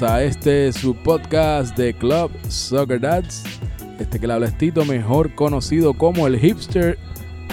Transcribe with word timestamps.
A 0.00 0.22
este 0.22 0.72
su 0.72 0.94
podcast 0.94 1.76
de 1.76 1.92
Club 1.92 2.30
Soccer 2.48 3.00
Dads. 3.00 3.42
Este 3.98 4.20
que 4.20 4.28
le 4.28 4.32
habla 4.34 4.46
es 4.46 4.56
Tito, 4.56 4.84
mejor 4.84 5.34
conocido 5.34 5.92
como 5.92 6.28
el 6.28 6.38
hipster. 6.38 6.98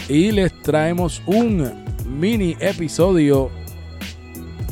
Y 0.09 0.31
les 0.31 0.53
traemos 0.61 1.23
un 1.25 1.71
mini 2.05 2.55
episodio 2.59 3.49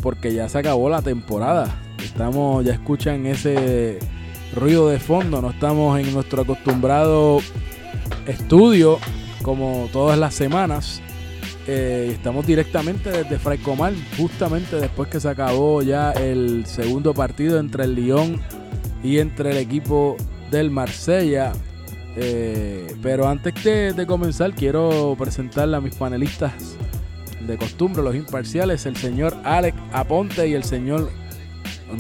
porque 0.04 0.34
ya 0.34 0.48
se 0.50 0.60
acabó 0.60 0.88
la 0.88 1.02
temporada. 1.02 1.82
Estamos, 2.04 2.64
ya 2.64 2.74
escuchan 2.74 3.26
ese 3.26 3.98
ruido 4.56 4.90
de 4.90 5.00
fondo, 5.00 5.42
no 5.42 5.50
estamos 5.50 6.00
en 6.00 6.14
nuestro 6.14 6.44
acostumbrado 6.44 7.40
estudio 8.28 9.00
como 9.42 9.90
todas 9.92 10.20
las 10.20 10.36
semanas. 10.36 11.03
Eh, 11.66 12.10
estamos 12.14 12.46
directamente 12.46 13.10
desde 13.10 13.40
Fraicomal, 13.40 13.96
justamente 14.18 14.76
después 14.76 15.08
que 15.10 15.20
se 15.20 15.30
acabó 15.30 15.82
ya 15.82 16.12
el 16.12 16.66
segundo 16.66 17.14
partido 17.14 17.58
entre 17.60 17.86
el 17.86 17.96
Lyon 17.96 18.42
y 19.02 19.20
entre 19.20 19.52
el 19.52 19.58
equipo 19.58 20.18
del 20.52 20.72
Marsella. 20.72 21.54
Eh, 22.16 22.96
pero 23.02 23.28
antes 23.28 23.54
de, 23.64 23.94
de 23.94 24.06
comenzar, 24.06 24.54
quiero 24.54 25.16
presentarle 25.18 25.78
a 25.78 25.82
mis 25.82 25.96
panelistas 25.96 26.54
de 27.48 27.58
costumbre, 27.58 28.04
los 28.04 28.16
imparciales, 28.16 28.86
el 28.86 28.96
señor 28.96 29.36
Alex 29.44 29.78
Aponte 29.92 30.48
y 30.48 30.54
el 30.54 30.64
señor 30.64 31.10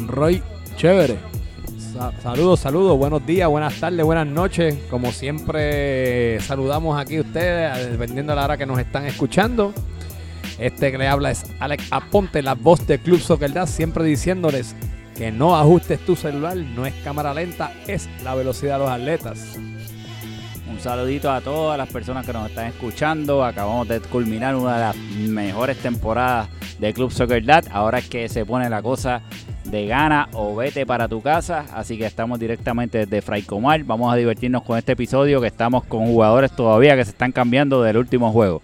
Roy 0.07 0.41
Chévere. 0.77 1.32
Sa- 1.93 2.11
Saludos, 2.21 2.59
saludos, 2.61 2.97
buenos 2.97 3.25
días, 3.25 3.47
buenas 3.49 3.75
tardes, 3.79 4.03
buenas 4.05 4.25
noches. 4.27 4.75
Como 4.89 5.11
siempre, 5.11 6.39
saludamos 6.41 6.99
aquí 6.99 7.17
a 7.17 7.21
ustedes, 7.21 7.91
dependiendo 7.91 8.31
de 8.31 8.37
la 8.37 8.45
hora 8.45 8.57
que 8.57 8.65
nos 8.65 8.79
están 8.79 9.05
escuchando. 9.05 9.73
Este 10.57 10.91
que 10.91 10.97
le 10.97 11.07
habla 11.07 11.31
es 11.31 11.45
Alex 11.59 11.85
Aponte, 11.91 12.41
la 12.41 12.55
voz 12.55 12.85
de 12.87 12.99
Club 12.99 13.19
Soccer 13.19 13.51
siempre 13.67 14.03
diciéndoles 14.03 14.75
que 15.15 15.31
no 15.31 15.55
ajustes 15.55 15.99
tu 16.05 16.15
celular, 16.15 16.55
no 16.57 16.85
es 16.85 16.93
cámara 17.03 17.33
lenta, 17.33 17.71
es 17.87 18.09
la 18.23 18.33
velocidad 18.35 18.73
de 18.79 18.79
los 18.85 18.89
atletas. 18.89 19.55
Un 20.69 20.79
saludito 20.79 21.31
a 21.31 21.41
todas 21.41 21.77
las 21.77 21.89
personas 21.89 22.25
que 22.25 22.33
nos 22.33 22.49
están 22.49 22.67
escuchando. 22.67 23.43
Acabamos 23.45 23.87
de 23.87 23.99
culminar 23.99 24.55
una 24.55 24.73
de 24.75 24.79
las 24.79 24.95
mejores 25.29 25.77
temporadas 25.77 26.49
de 26.79 26.93
Club 26.93 27.11
Soccer 27.11 27.45
Dad. 27.45 27.65
Ahora 27.71 27.99
es 27.99 28.09
que 28.09 28.27
se 28.27 28.43
pone 28.45 28.67
la 28.69 28.81
cosa 28.81 29.21
de 29.65 29.87
gana 29.87 30.29
o 30.33 30.55
vete 30.55 30.85
para 30.85 31.07
tu 31.07 31.21
casa. 31.21 31.65
Así 31.73 31.97
que 31.97 32.05
estamos 32.05 32.39
directamente 32.39 32.99
desde 32.99 33.21
Fraicomar. 33.21 33.83
Vamos 33.83 34.13
a 34.13 34.15
divertirnos 34.15 34.63
con 34.63 34.77
este 34.77 34.93
episodio 34.93 35.41
que 35.41 35.47
estamos 35.47 35.83
con 35.85 36.05
jugadores 36.05 36.51
todavía 36.51 36.95
que 36.95 37.05
se 37.05 37.11
están 37.11 37.31
cambiando 37.31 37.81
del 37.81 37.97
último 37.97 38.31
juego. 38.31 38.61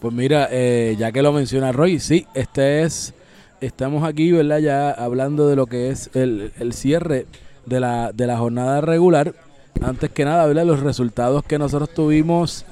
Pues 0.00 0.14
mira, 0.14 0.48
eh, 0.50 0.96
ya 0.98 1.10
que 1.10 1.22
lo 1.22 1.32
menciona 1.32 1.72
Roy, 1.72 1.98
sí, 1.98 2.26
este 2.34 2.82
es, 2.82 3.14
estamos 3.60 4.04
aquí, 4.04 4.30
¿verdad? 4.30 4.58
Ya 4.58 4.90
hablando 4.90 5.48
de 5.48 5.56
lo 5.56 5.66
que 5.66 5.90
es 5.90 6.10
el, 6.14 6.52
el 6.60 6.72
cierre 6.72 7.26
de 7.66 7.80
la, 7.80 8.12
de 8.12 8.26
la 8.26 8.38
jornada 8.38 8.80
regular. 8.80 9.34
Antes 9.80 10.10
que 10.10 10.24
nada, 10.24 10.46
¿verdad? 10.46 10.64
Los 10.64 10.80
resultados 10.80 11.42
que 11.44 11.58
nosotros 11.58 11.90
tuvimos 11.90 12.64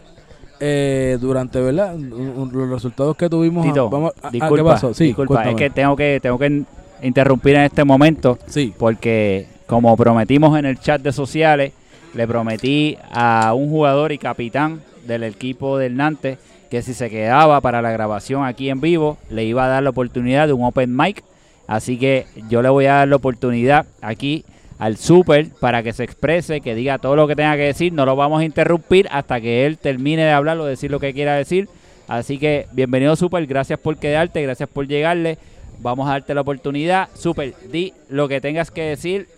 eh, 0.60 1.18
durante, 1.20 1.60
¿verdad? 1.60 1.96
Los 1.96 2.70
resultados 2.70 3.16
que 3.16 3.28
tuvimos. 3.28 3.66
Tito, 3.66 3.90
vamos, 3.90 4.12
ah, 4.16 4.28
ah, 4.28 4.30
disculpa, 4.30 4.56
¿qué 4.56 4.64
pasó? 4.64 4.94
Sí, 4.94 5.04
disculpa, 5.04 5.48
es 5.50 5.56
que 5.56 5.70
tengo 5.70 5.96
que 5.96 6.18
tengo 6.20 6.38
que 6.38 6.64
interrumpir 7.02 7.56
en 7.56 7.62
este 7.62 7.84
momento 7.84 8.38
Sí, 8.46 8.72
porque 8.76 9.46
como 9.66 9.96
prometimos 9.96 10.58
en 10.58 10.64
el 10.64 10.78
chat 10.78 11.00
de 11.02 11.12
sociales, 11.12 11.72
le 12.14 12.26
prometí 12.26 12.96
a 13.10 13.52
un 13.54 13.68
jugador 13.68 14.12
y 14.12 14.18
capitán 14.18 14.80
del 15.06 15.24
equipo 15.24 15.78
del 15.78 15.96
Nantes 15.96 16.38
que 16.70 16.82
si 16.82 16.94
se 16.94 17.10
quedaba 17.10 17.60
para 17.60 17.82
la 17.82 17.90
grabación 17.90 18.44
aquí 18.44 18.70
en 18.70 18.80
vivo, 18.80 19.18
le 19.30 19.44
iba 19.44 19.64
a 19.64 19.68
dar 19.68 19.82
la 19.82 19.90
oportunidad 19.90 20.46
de 20.46 20.52
un 20.52 20.64
open 20.64 20.96
mic. 20.96 21.22
Así 21.66 21.98
que 21.98 22.26
yo 22.48 22.62
le 22.62 22.68
voy 22.68 22.86
a 22.86 22.94
dar 22.94 23.08
la 23.08 23.16
oportunidad 23.16 23.86
aquí 24.00 24.44
al 24.78 24.96
Super 24.96 25.48
para 25.60 25.82
que 25.82 25.92
se 25.92 26.04
exprese, 26.04 26.60
que 26.60 26.74
diga 26.74 26.98
todo 26.98 27.16
lo 27.16 27.26
que 27.26 27.36
tenga 27.36 27.56
que 27.56 27.62
decir. 27.62 27.92
No 27.92 28.04
lo 28.04 28.16
vamos 28.16 28.40
a 28.40 28.44
interrumpir 28.44 29.08
hasta 29.10 29.40
que 29.40 29.66
él 29.66 29.78
termine 29.78 30.24
de 30.24 30.32
hablar 30.32 30.58
o 30.58 30.64
decir 30.64 30.90
lo 30.90 31.00
que 31.00 31.12
quiera 31.12 31.34
decir. 31.34 31.68
Así 32.08 32.38
que 32.38 32.66
bienvenido 32.72 33.16
Super, 33.16 33.46
gracias 33.46 33.78
por 33.78 33.96
quedarte, 33.96 34.42
gracias 34.42 34.68
por 34.68 34.86
llegarle. 34.86 35.38
Vamos 35.78 36.08
a 36.08 36.12
darte 36.12 36.34
la 36.34 36.40
oportunidad. 36.40 37.08
Super, 37.14 37.54
di 37.70 37.92
lo 38.08 38.28
que 38.28 38.40
tengas 38.40 38.70
que 38.70 38.82
decir. 38.82 39.28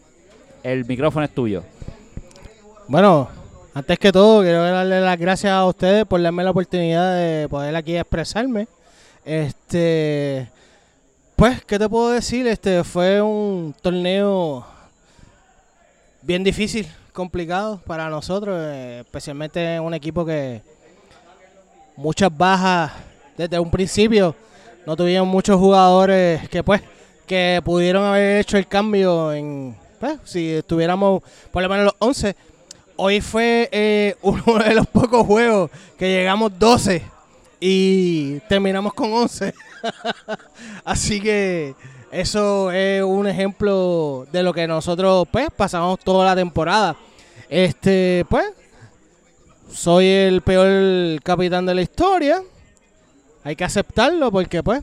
El 0.63 0.85
micrófono 0.85 1.25
es 1.25 1.35
tuyo. 1.35 1.63
Bueno, 2.89 3.29
antes 3.75 3.99
que 3.99 4.11
todo, 4.11 4.43
quiero 4.43 4.63
darle 4.63 5.01
las 5.01 5.19
gracias 5.19 5.53
a 5.53 5.65
ustedes 5.67 6.05
por 6.05 6.21
darme 6.23 6.43
la 6.43 6.51
oportunidad 6.51 7.15
de 7.15 7.49
poder 7.49 7.77
aquí 7.77 7.97
expresarme. 7.97 8.67
Este, 9.25 10.49
pues, 11.37 11.65
¿qué 11.65 11.79
te 11.79 11.89
puedo 11.89 12.11
decir? 12.11 12.47
Este 12.47 12.83
fue 12.83 13.21
un 13.23 13.75
torneo 13.81 14.67
bien 16.23 16.43
difícil, 16.43 16.89
complicado 17.13 17.81
para 17.87 18.09
nosotros, 18.09 18.57
eh, 18.59 19.01
especialmente 19.01 19.79
un 19.79 19.95
equipo 19.95 20.25
que 20.25 20.63
muchas 21.95 22.37
bajas 22.37 22.93
desde 23.37 23.59
un 23.59 23.71
principio. 23.71 24.35
No 24.89 24.97
tuvieron 24.97 25.29
muchos 25.29 25.59
jugadores 25.59 26.49
que, 26.49 26.65
pues, 26.65 26.81
que 27.27 27.61
pudieron 27.63 28.05
haber 28.05 28.41
hecho 28.41 28.57
el 28.57 28.67
cambio 28.67 29.35
en, 29.35 29.77
pues, 30.01 30.19
si 30.25 30.51
estuviéramos 30.51 31.23
por 31.51 31.63
lo 31.63 31.69
menos 31.69 31.85
los 31.85 31.95
11. 31.99 32.35
Hoy 32.97 33.21
fue 33.21 33.69
eh, 33.71 34.17
uno 34.23 34.43
de 34.65 34.75
los 34.75 34.87
pocos 34.87 35.27
juegos 35.27 35.71
que 35.99 36.09
llegamos 36.09 36.59
12 36.59 37.03
y 37.61 38.39
terminamos 38.49 38.95
con 38.95 39.13
11. 39.13 39.53
Así 40.87 41.21
que 41.21 41.75
eso 42.11 42.73
es 42.73 43.03
un 43.03 43.27
ejemplo 43.27 44.27
de 44.33 44.43
lo 44.43 44.55
que 44.55 44.67
nosotros 44.67 45.29
pues 45.31 45.49
pasamos 45.55 45.99
toda 45.99 46.25
la 46.25 46.35
temporada. 46.35 46.97
Este, 47.51 48.25
pues, 48.31 48.47
soy 49.71 50.07
el 50.07 50.41
peor 50.41 51.23
capitán 51.23 51.67
de 51.67 51.75
la 51.75 51.83
historia. 51.83 52.43
Hay 53.45 53.57
que 53.57 53.65
aceptarlo 53.65 54.31
porque 54.31 54.63
pues 54.63 54.83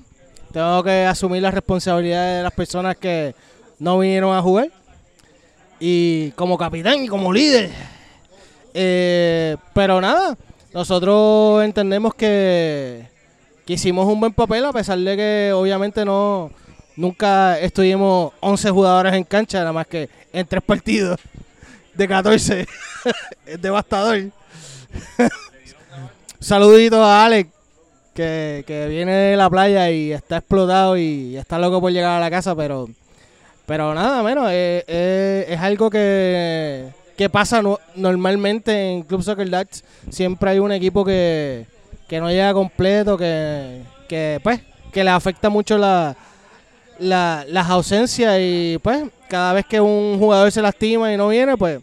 tengo 0.52 0.84
que 0.84 1.06
asumir 1.06 1.42
la 1.42 1.52
responsabilidad 1.52 2.38
de 2.38 2.44
las 2.44 2.54
personas 2.54 2.96
que 2.98 3.36
no 3.80 4.00
vinieron 4.00 4.36
a 4.36 4.42
jugar. 4.42 4.70
Y 5.80 6.32
como 6.32 6.58
capitán 6.58 7.04
y 7.04 7.08
como 7.08 7.34
líder. 7.34 7.70
Eh, 8.74 9.58
pero 9.74 10.00
nada, 10.02 10.38
nosotros 10.74 11.64
entendemos 11.64 12.14
que, 12.16 13.08
que 13.66 13.74
hicimos 13.74 14.08
un 14.08 14.20
buen 14.20 14.34
papel 14.34 14.66
a 14.66 14.74
pesar 14.74 14.98
de 15.00 15.16
que 15.16 15.52
obviamente 15.54 16.06
no 16.06 16.52
nunca 16.96 17.60
estuvimos 17.60 18.34
11 18.40 18.70
jugadores 18.72 19.14
en 19.14 19.24
cancha, 19.24 19.60
nada 19.60 19.74
más 19.74 19.88
que 19.88 20.10
en 20.32 20.46
tres 20.48 20.64
partidos 20.64 21.20
de 21.94 22.08
14. 22.08 22.68
es 23.46 23.62
devastador. 23.62 24.32
Saludito 26.40 27.04
a 27.04 27.26
Alex, 27.26 27.50
que, 28.16 28.88
viene 28.90 29.12
de 29.14 29.36
la 29.38 29.50
playa 29.50 29.92
y 29.92 30.12
está 30.12 30.38
explotado 30.38 30.98
y 30.98 31.36
está 31.38 31.60
loco 31.60 31.82
por 31.82 31.92
llegar 31.92 32.18
a 32.18 32.20
la 32.20 32.30
casa, 32.32 32.56
pero, 32.56 32.88
pero 33.66 33.94
nada, 33.94 34.24
menos, 34.24 34.48
eh, 34.52 34.84
eh, 34.88 35.46
es 35.50 35.60
algo 35.60 35.90
que, 35.90 36.88
que 37.18 37.30
pasa 37.30 37.62
no- 37.62 37.80
normalmente 37.96 38.92
en 38.92 39.04
Club 39.04 39.22
Soccer 39.22 39.50
Dads. 39.50 39.84
Siempre 40.10 40.52
hay 40.52 40.60
un 40.60 40.72
equipo 40.72 41.04
que, 41.04 41.66
que 42.08 42.20
no 42.22 42.30
llega 42.30 42.54
completo, 42.54 43.18
que, 43.18 43.82
que 44.08 44.40
pues, 44.42 44.62
que 44.94 45.04
le 45.04 45.10
afecta 45.10 45.50
mucho 45.50 45.78
la, 45.78 46.16
la- 47.00 47.44
las 47.50 47.70
ausencias 47.70 48.38
y 48.40 48.80
pues 48.82 49.04
cada 49.28 49.52
vez 49.54 49.66
que 49.66 49.82
un 49.82 50.18
jugador 50.20 50.52
se 50.52 50.62
lastima 50.62 51.12
y 51.12 51.18
no 51.18 51.28
viene, 51.28 51.58
pues 51.58 51.82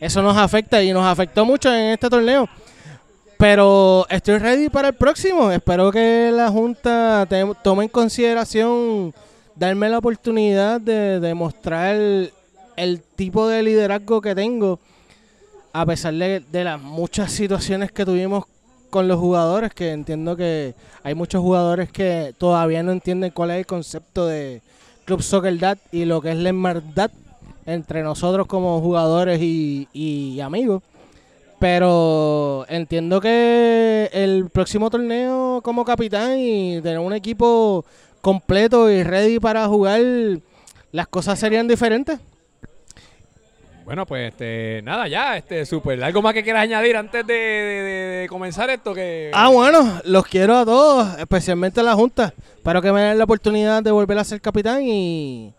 eso 0.00 0.22
nos 0.22 0.36
afecta 0.36 0.80
y 0.82 0.92
nos 0.92 1.04
afectó 1.04 1.44
mucho 1.44 1.74
en 1.74 1.92
este 1.92 2.08
torneo. 2.08 2.48
Pero 3.38 4.06
estoy 4.10 4.38
ready 4.38 4.68
para 4.68 4.88
el 4.88 4.94
próximo. 4.94 5.50
Espero 5.50 5.90
que 5.90 6.30
la 6.32 6.50
Junta 6.50 7.26
tome 7.62 7.84
en 7.84 7.88
consideración 7.88 9.12
darme 9.56 9.88
la 9.88 9.98
oportunidad 9.98 10.80
de 10.80 11.20
demostrar 11.20 11.96
el, 12.76 13.02
tipo 13.16 13.48
de 13.48 13.62
liderazgo 13.62 14.20
que 14.20 14.34
tengo, 14.34 14.78
a 15.72 15.86
pesar 15.86 16.14
de, 16.14 16.40
de 16.40 16.64
las 16.64 16.80
muchas 16.80 17.32
situaciones 17.32 17.92
que 17.92 18.04
tuvimos 18.04 18.44
con 18.90 19.08
los 19.08 19.18
jugadores, 19.18 19.74
que 19.74 19.90
entiendo 19.90 20.36
que 20.36 20.74
hay 21.02 21.14
muchos 21.14 21.40
jugadores 21.40 21.90
que 21.90 22.34
todavía 22.38 22.82
no 22.82 22.92
entienden 22.92 23.30
cuál 23.30 23.50
es 23.50 23.58
el 23.58 23.66
concepto 23.66 24.26
de 24.26 24.62
Club 25.04 25.22
Soccer 25.22 25.58
Dad 25.58 25.78
y 25.90 26.04
lo 26.04 26.20
que 26.20 26.30
es 26.30 26.36
la 26.36 26.50
hermandad 26.50 27.10
entre 27.66 28.02
nosotros 28.02 28.46
como 28.46 28.80
jugadores 28.80 29.40
y 29.42 30.40
amigos. 30.40 30.82
Pero 31.64 32.66
entiendo 32.68 33.22
que 33.22 34.10
el 34.12 34.50
próximo 34.50 34.90
torneo 34.90 35.62
como 35.64 35.82
capitán 35.82 36.38
y 36.38 36.78
tener 36.82 36.98
un 36.98 37.14
equipo 37.14 37.86
completo 38.20 38.90
y 38.90 39.02
ready 39.02 39.40
para 39.40 39.66
jugar, 39.66 40.02
las 40.92 41.08
cosas 41.08 41.38
serían 41.38 41.66
diferentes. 41.66 42.20
Bueno, 43.86 44.04
pues 44.04 44.28
este, 44.32 44.82
nada, 44.84 45.08
ya, 45.08 45.38
este, 45.38 45.64
super. 45.64 46.04
¿Algo 46.04 46.20
más 46.20 46.34
que 46.34 46.42
quieras 46.44 46.64
añadir 46.64 46.98
antes 46.98 47.26
de, 47.26 47.32
de- 47.32 47.82
de- 47.82 48.16
de 48.20 48.28
comenzar 48.28 48.68
esto? 48.68 48.92
Que, 48.92 49.30
Ah, 49.32 49.48
bueno, 49.48 50.02
los 50.04 50.26
quiero 50.26 50.58
a 50.58 50.66
todos, 50.66 51.18
especialmente 51.18 51.80
a 51.80 51.82
la 51.82 51.94
Junta. 51.94 52.34
Espero 52.58 52.82
que 52.82 52.92
me 52.92 53.00
den 53.00 53.16
la 53.16 53.24
oportunidad 53.24 53.82
de 53.82 53.90
volver 53.90 54.18
a 54.18 54.24
ser 54.24 54.38
capitán 54.42 54.82
y, 54.82 55.50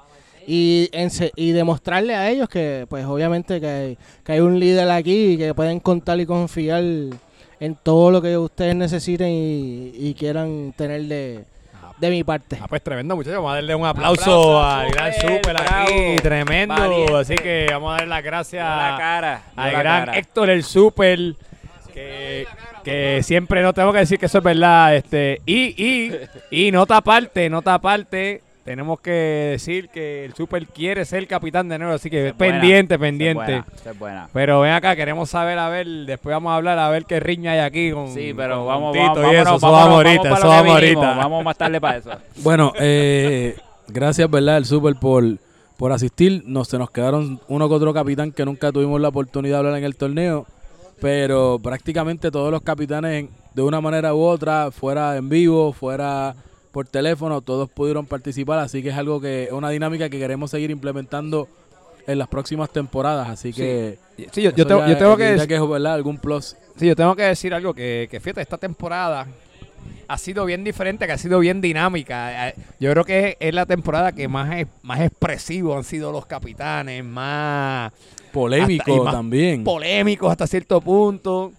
y, 0.47 0.89
ense- 0.93 1.31
y 1.35 1.51
demostrarle 1.51 2.15
a 2.15 2.29
ellos 2.29 2.47
que, 2.49 2.85
pues 2.89 3.05
obviamente 3.05 3.59
que 3.59 3.67
hay, 3.67 3.97
que 4.23 4.31
hay 4.33 4.39
un 4.39 4.59
líder 4.59 4.89
aquí 4.91 5.33
y 5.33 5.37
que 5.37 5.53
pueden 5.53 5.79
contar 5.79 6.19
y 6.19 6.25
confiar 6.25 6.83
en 7.59 7.75
todo 7.81 8.11
lo 8.11 8.21
que 8.21 8.37
ustedes 8.37 8.75
necesiten 8.75 9.29
y, 9.29 9.91
y 9.95 10.13
quieran 10.13 10.73
tener 10.77 11.03
de, 11.03 11.45
de 11.97 12.09
mi 12.09 12.23
parte. 12.23 12.57
Ah, 12.61 12.67
pues 12.67 12.81
tremendo, 12.83 13.15
muchachos. 13.15 13.37
Vamos 13.37 13.51
a 13.51 13.55
darle 13.55 13.73
un 13.75 13.85
aplauso, 13.85 14.21
Aplauso 14.21 14.61
a 14.61 14.81
al 14.81 14.91
gran 14.91 15.13
Super, 15.13 15.55
aquí. 15.61 16.15
Tremendo. 16.21 16.75
Valiente. 16.75 17.15
Así 17.15 17.35
que 17.35 17.67
vamos 17.71 17.89
a 17.89 17.93
darle 17.93 18.07
las 18.09 18.23
gracias 18.23 18.63
la 18.65 18.95
cara. 18.99 19.43
al 19.55 19.73
la 19.73 19.79
gran 19.79 20.05
cara. 20.05 20.17
Héctor 20.17 20.49
el 20.49 20.63
Super. 20.63 21.19
Que, 21.93 22.45
que 22.83 23.23
siempre 23.23 23.61
no 23.61 23.71
tengo 23.73 23.93
que 23.93 23.99
decir 23.99 24.19
que 24.19 24.25
eso 24.25 24.39
es 24.39 24.43
verdad. 24.43 24.93
Este, 24.97 25.39
y, 25.45 25.81
y, 25.81 26.11
y 26.51 26.69
nota 26.71 26.97
aparte, 26.97 27.49
nota 27.49 27.73
aparte. 27.75 28.41
Tenemos 28.65 28.99
que 28.99 29.11
decir 29.51 29.89
que 29.89 30.25
el 30.25 30.33
Super 30.33 30.65
quiere 30.65 31.05
ser 31.05 31.27
capitán 31.27 31.69
de 31.69 31.77
nuevo, 31.77 31.93
así 31.93 32.09
que 32.09 32.29
es 32.29 32.35
buena, 32.35 32.59
pendiente, 32.59 32.95
es 32.95 32.99
pendiente. 32.99 33.43
buena, 33.43 33.65
esa 33.75 33.91
es 33.91 33.99
buena. 33.99 34.29
Pero 34.33 34.61
ven 34.61 34.71
acá, 34.71 34.95
queremos 34.95 35.29
saber, 35.29 35.59
a 35.59 35.69
ver, 35.69 35.85
después 35.85 36.33
vamos 36.33 36.49
a 36.49 36.55
hablar, 36.55 36.79
a 36.79 36.89
ver 36.89 37.05
qué 37.05 37.19
riña 37.19 37.51
hay 37.51 37.59
aquí 37.59 37.91
con 37.91 38.11
Sí, 38.11 38.33
pero 38.35 38.57
con 38.57 38.65
vamos, 38.65 38.93
Tito 38.93 39.03
vamos, 39.03 39.17
y 39.19 39.21
vámonos, 39.21 39.45
eso, 39.45 39.55
eso 39.57 39.71
vámonos, 39.71 39.83
vamos 39.83 39.95
ahorita, 39.97 40.23
para 40.23 40.35
eso 40.37 40.47
vamos 40.47 40.71
ahorita. 40.71 41.15
Vamos 41.15 41.45
más 41.45 41.57
tarde 41.57 41.79
para 41.79 41.97
eso. 41.97 42.09
Bueno, 42.37 42.73
eh, 42.79 43.55
gracias, 43.87 44.27
¿verdad? 44.31 44.57
El 44.57 44.65
Super 44.65 44.95
por, 44.95 45.23
por 45.77 45.91
asistir. 45.91 46.41
Nos, 46.47 46.67
se 46.67 46.79
nos 46.79 46.89
quedaron 46.89 47.39
uno 47.47 47.69
que 47.69 47.75
otro 47.75 47.93
capitán 47.93 48.31
que 48.31 48.45
nunca 48.45 48.71
tuvimos 48.71 48.99
la 48.99 49.09
oportunidad 49.09 49.57
de 49.57 49.59
hablar 49.59 49.77
en 49.77 49.83
el 49.83 49.95
torneo. 49.95 50.47
Pero 50.99 51.59
prácticamente 51.61 52.31
todos 52.31 52.49
los 52.49 52.63
capitanes, 52.63 53.27
de 53.53 53.61
una 53.61 53.79
manera 53.79 54.15
u 54.15 54.23
otra, 54.23 54.71
fuera 54.71 55.17
en 55.17 55.29
vivo, 55.29 55.71
fuera 55.71 56.35
por 56.75 56.85
teléfono, 56.89 57.39
todos 57.39 57.69
pudieron 57.69 58.05
participar. 58.05 58.59
Así 58.59 58.83
que 58.83 58.89
es 58.89 58.95
algo 58.97 59.21
que 59.21 59.45
es 59.45 59.51
una 59.53 59.69
dinámica 59.69 60.09
que 60.09 60.19
queremos 60.19 60.51
seguir 60.51 60.71
implementando 60.71 61.47
en 62.05 62.19
las 62.19 62.27
próximas 62.27 62.69
temporadas. 62.69 63.29
Así 63.29 63.53
que. 63.53 63.97
Sí, 64.33 64.41
yo, 64.41 64.53
tengo, 64.53 64.85
yo 64.85 64.97
tengo 64.97 65.15
que 65.15 65.23
decir, 65.23 65.47
que 65.47 65.55
es 65.55 65.69
¿verdad? 65.69 65.93
algún 65.93 66.17
plus. 66.17 66.57
sí, 66.75 66.85
yo 66.85 66.93
tengo 66.97 67.15
que 67.15 67.23
decir 67.23 67.53
algo 67.53 67.73
que, 67.73 68.09
que 68.11 68.19
fíjate, 68.19 68.41
esta 68.41 68.57
temporada 68.57 69.25
ha 70.09 70.17
sido 70.17 70.43
bien 70.45 70.65
diferente, 70.65 71.05
que 71.07 71.13
ha 71.13 71.17
sido 71.17 71.39
bien 71.39 71.61
dinámica. 71.61 72.49
Eh, 72.49 72.55
Yo 72.81 72.91
creo 72.91 73.05
que 73.05 73.37
es, 73.39 73.53
la 73.53 73.65
temporada 73.65 74.11
que 74.11 74.27
más, 74.27 74.53
es- 74.59 74.67
más 74.83 74.99
expresivos 74.99 75.77
han 75.77 75.85
sido 75.85 76.11
los 76.11 76.25
capitanes, 76.25 77.05
más 77.05 77.93
Polémico 78.33 78.83
Hasta- 78.83 78.91
y 78.91 78.99
más 79.05 79.13
también. 79.13 79.63
polémicos 79.63 80.29
hasta 80.29 80.45
cierto 80.45 80.81
punto. 80.81 81.53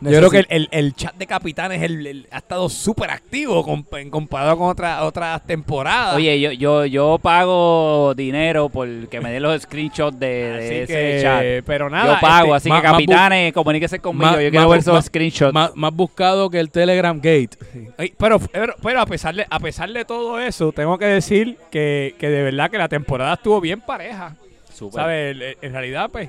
Yo 0.00 0.10
creo 0.18 0.30
que 0.30 0.38
el, 0.38 0.46
el- 0.50 0.68
el 0.70 0.94
chat 0.94 1.14
de 1.16 1.26
capitanes 1.26 1.82
el- 1.82 2.06
el- 2.06 2.28
ha 2.30 2.38
estado 2.38 2.68
súper 2.68 3.10
activo 3.10 3.64
com- 3.64 3.84
en 3.92 4.10
comparado 4.10 4.56
con 4.56 4.68
otras 4.68 5.02
otras 5.02 5.44
temporadas. 5.44 6.14
Oye, 6.14 6.38
yo, 6.40 6.52
yo, 6.52 6.84
yo 6.86 7.18
pago 7.20 8.14
dinero 8.14 8.68
por 8.68 8.88
que 9.08 9.20
me 9.20 9.30
den 9.32 9.42
los 9.42 9.60
screenshots 9.62 10.18
de, 10.18 10.82
ese 10.84 10.86
que, 10.92 11.18
chat. 11.22 11.44
pero 11.66 11.90
nada. 11.90 12.14
yo 12.14 12.20
pago, 12.20 12.54
este, 12.54 12.56
así 12.56 12.68
más- 12.68 12.80
que 12.82 12.86
capitanes, 12.88 13.52
comuníquese 13.52 13.98
conmigo. 13.98 14.26
más- 14.30 14.40
yo 14.40 14.50
quiero 14.50 14.60
más 14.60 14.70
ver 14.70 14.78
esos 14.80 14.94
más- 14.94 15.04
screenshots. 15.06 15.52
Más, 15.52 15.74
más 15.74 15.92
buscado 15.92 16.48
que 16.50 16.60
el 16.60 16.70
Telegram 16.70 17.16
Gate. 17.16 17.50
Ay, 17.96 18.14
Pero, 18.16 18.38
pero, 18.38 18.74
pero 18.82 19.00
a 19.00 19.06
pesar 19.06 19.34
de 19.34 19.46
a 19.50 19.58
pesar 19.58 19.90
de 19.92 20.04
todo 20.04 20.38
eso, 20.40 20.70
tengo 20.72 20.96
que 20.98 21.06
decir 21.06 21.56
que, 21.70 22.14
que 22.18 22.28
de 22.28 22.42
verdad 22.44 22.70
que 22.70 22.78
la 22.78 22.88
temporada 22.88 23.34
estuvo 23.34 23.60
bien 23.60 23.80
pareja. 23.80 24.36
Súper. 24.72 25.00
¿Sabes? 25.02 25.56
En 25.60 25.72
realidad, 25.72 26.08
pues, 26.12 26.28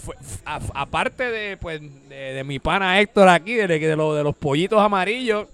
fue- 0.00 0.16
a- 0.44 0.60
aparte 0.74 1.30
de, 1.30 1.56
pues, 1.56 1.80
de, 2.08 2.16
de 2.34 2.44
mi 2.44 2.58
pana 2.58 3.00
Héctor 3.00 3.28
aquí, 3.28 3.54
de, 3.54 3.66
de, 3.68 3.96
lo- 3.96 4.14
de 4.14 4.22
los 4.24 4.34
pollitos 4.34 4.80
amarillos, 4.80 5.46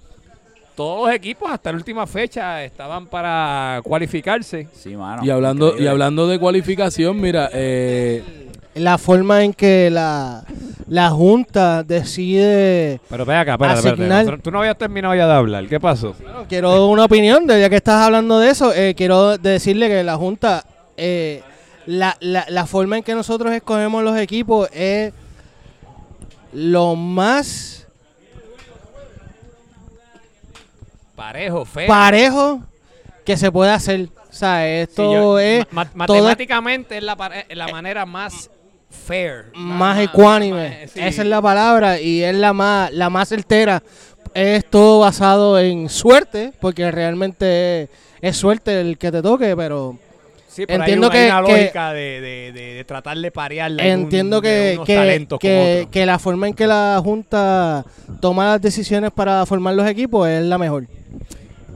todos 0.75 1.07
los 1.07 1.15
equipos 1.15 1.51
hasta 1.51 1.73
la 1.73 1.79
última 1.79 2.07
fecha 2.07 2.63
estaban 2.63 3.07
para 3.07 3.81
cualificarse. 3.83 4.69
Sí, 4.75 4.95
mano. 4.97 5.25
Y 5.25 5.31
hablando, 5.31 5.77
y 5.79 5.87
hablando 5.87 6.27
de 6.29 6.39
cualificación, 6.39 7.19
mira, 7.21 7.49
eh, 7.53 8.23
La 8.75 8.99
forma 8.99 9.43
en 9.43 9.55
que 9.55 9.89
la, 9.91 10.45
la 10.89 11.09
Junta 11.09 11.83
decide... 11.83 13.01
Pero 13.09 13.25
ve 13.25 13.35
acá, 13.35 13.53
espérate, 13.53 13.79
espérate. 13.79 14.03
Asignar- 14.03 14.19
Nosotros- 14.25 14.43
Tú 14.43 14.51
no 14.51 14.59
habías 14.59 14.77
terminado 14.77 15.15
ya 15.15 15.27
de 15.27 15.33
hablar. 15.33 15.67
¿Qué 15.67 15.81
pasó? 15.81 16.15
Quiero 16.47 16.87
una 16.89 17.05
opinión, 17.07 17.47
de 17.47 17.59
ya 17.59 17.71
que 17.71 17.77
estás 17.77 18.03
hablando 18.03 18.39
de 18.39 18.51
eso, 18.51 18.75
eh, 18.75 18.95
quiero 18.95 19.39
decirle 19.39 19.89
que 19.89 20.05
la 20.05 20.17
Junta, 20.17 20.63
eh, 20.99 21.43
la, 21.87 22.17
la, 22.21 22.45
la 22.49 22.67
forma 22.67 22.97
en 22.99 23.03
que 23.03 23.15
nosotros 23.15 23.53
escogemos 23.53 24.03
los 24.03 24.17
equipos 24.19 24.69
es 24.73 25.13
lo 26.53 26.95
más 26.97 27.87
Parejo, 31.15 31.65
feo. 31.65 31.87
parejo 31.89 32.61
que 33.25 33.37
se 33.37 33.51
puede 33.51 33.71
hacer. 33.71 34.09
O 34.31 34.33
sea, 34.33 34.61
Sí, 34.65 34.69
esto 34.91 35.13
yo- 35.13 35.39
es 35.39 35.67
ma- 35.71 35.91
matemáticamente 35.95 36.99
es 36.99 37.03
la, 37.03 37.17
pare- 37.17 37.47
la 37.55 37.69
manera 37.69 38.05
más 38.05 38.51
fair. 38.91 39.47
más 39.55 39.99
ecuánime. 39.99 40.81
más- 40.83 40.91
sí. 40.91 41.01
Esa 41.01 41.23
es 41.23 41.29
la 41.29 41.41
palabra 41.41 41.99
y 42.01 42.23
es 42.23 42.35
la 42.35 42.53
más, 42.53 42.93
la 42.93 43.09
más 43.09 43.29
certera. 43.31 43.83
Es 44.35 44.69
todo 44.69 45.01
basado 45.01 45.59
en 45.59 45.89
suerte, 45.89 46.53
porque 46.61 46.91
realmente 46.91 47.85
es, 47.85 47.89
es 48.21 48.37
suerte 48.37 48.79
el 48.83 48.99
que 48.99 49.11
te 49.11 49.23
toque, 49.23 49.57
pero 49.57 49.99
Sí, 50.57 50.65
pero 50.67 50.81
entiendo 50.81 51.09
hay, 51.11 51.13
que- 51.13 51.27
una 51.31 51.43
que- 51.45 51.53
lógica 51.53 51.93
de, 51.93 52.21
de- 52.23 52.53
de- 52.53 52.75
de 52.75 52.85
tratar 52.85 53.19
de 53.19 53.31
parearle 53.31 53.83
algún- 53.83 54.05
entiendo 54.05 54.41
de 54.41 54.49
que, 54.49 54.73
unos 54.77 54.87
que, 54.87 54.95
talentos 54.97 55.39
que, 55.39 56.07
la 56.07 56.19
forma 56.19 56.49
en 56.49 56.55
que 56.55 56.67
la 56.67 56.99
Junta 57.05 57.85
toma 58.21 58.47
las 58.47 58.63
decisiones 58.63 59.11
para 59.11 59.45
formar 59.45 59.75
los 59.75 59.87
equipos 59.87 60.27
es 60.27 60.43
la 60.45 60.57
mejor. 60.57 60.87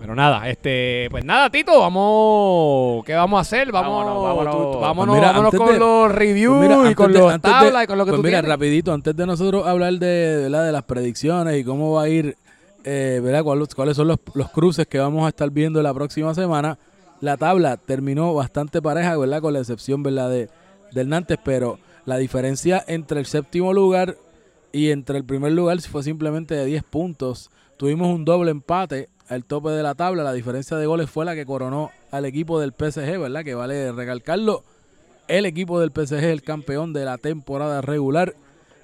Pero 0.00 0.14
nada, 0.14 0.48
este, 0.48 1.08
pues 1.10 1.24
nada, 1.26 1.50
Tito, 1.50 1.78
vamos, 1.78 3.04
¿qué 3.04 3.12
vamos 3.14 3.36
a 3.38 3.42
hacer? 3.42 3.70
Vamos, 3.70 4.02
Vámonos, 4.04 4.22
vámonos. 4.24 4.56
tú- 4.56 4.72
tú- 4.72 4.80
vámonos, 4.80 5.12
Pues 5.14 5.20
mira, 5.20 5.32
vámonos 5.32 5.52
antes 5.54 5.60
con 5.60 5.72
de- 5.74 5.78
los 5.78 6.12
reviews 6.12 6.56
pues 6.66 6.68
mira, 6.78 6.90
y 6.90 6.94
con 6.94 7.12
de- 7.12 7.18
los 7.18 7.32
de- 7.32 7.38
tablas 7.38 7.84
y 7.84 7.86
con 7.86 7.98
lo 7.98 8.04
que 8.06 8.10
pues 8.12 8.18
tú 8.20 8.24
mira, 8.26 8.38
tienes. 8.38 8.48
rapidito, 8.50 8.92
antes 8.94 9.14
de 9.14 9.26
nosotros 9.26 9.66
hablar 9.66 9.92
de, 9.92 10.36
¿verdad? 10.44 10.64
de 10.64 10.72
las 10.72 10.82
predicciones 10.84 11.58
y 11.60 11.64
cómo 11.64 11.92
va 11.92 12.04
a 12.04 12.08
ir, 12.08 12.34
eh, 12.84 13.20
¿verdad? 13.22 13.44
¿Cuáles, 13.44 13.74
cuáles 13.74 13.94
son 13.94 14.08
los, 14.08 14.18
los 14.34 14.50
cruces 14.50 14.86
que 14.86 14.98
vamos 14.98 15.26
a 15.26 15.28
estar 15.28 15.50
viendo 15.50 15.82
la 15.82 15.92
próxima 15.92 16.34
semana, 16.34 16.78
la 17.20 17.36
tabla 17.36 17.76
terminó 17.76 18.34
bastante 18.34 18.80
pareja, 18.80 19.16
¿verdad? 19.16 19.40
Con 19.40 19.52
la 19.52 19.60
excepción, 19.60 20.02
¿verdad? 20.02 20.30
De, 20.30 20.48
del 20.92 21.08
Nantes, 21.08 21.38
pero 21.44 21.78
la 22.06 22.16
diferencia 22.16 22.82
entre 22.86 23.20
el 23.20 23.26
séptimo 23.26 23.72
lugar 23.72 24.16
y 24.72 24.90
entre 24.90 25.18
el 25.18 25.24
primer 25.24 25.52
lugar 25.52 25.80
fue 25.82 26.02
simplemente 26.02 26.54
de 26.54 26.64
10 26.64 26.82
puntos. 26.84 27.50
Tuvimos 27.76 28.14
un 28.14 28.24
doble 28.24 28.50
empate 28.50 29.08
al 29.28 29.44
tope 29.44 29.70
de 29.70 29.82
la 29.82 29.94
tabla. 29.94 30.22
La 30.22 30.32
diferencia 30.32 30.76
de 30.76 30.86
goles 30.86 31.10
fue 31.10 31.24
la 31.24 31.34
que 31.34 31.46
coronó 31.46 31.90
al 32.10 32.24
equipo 32.24 32.60
del 32.60 32.72
PSG, 32.72 33.18
¿verdad? 33.18 33.44
Que 33.44 33.54
vale 33.54 33.92
recalcarlo. 33.92 34.62
El 35.28 35.46
equipo 35.46 35.80
del 35.80 35.90
PSG 35.90 36.24
el 36.24 36.42
campeón 36.42 36.92
de 36.92 37.04
la 37.04 37.18
temporada 37.18 37.80
regular 37.80 38.34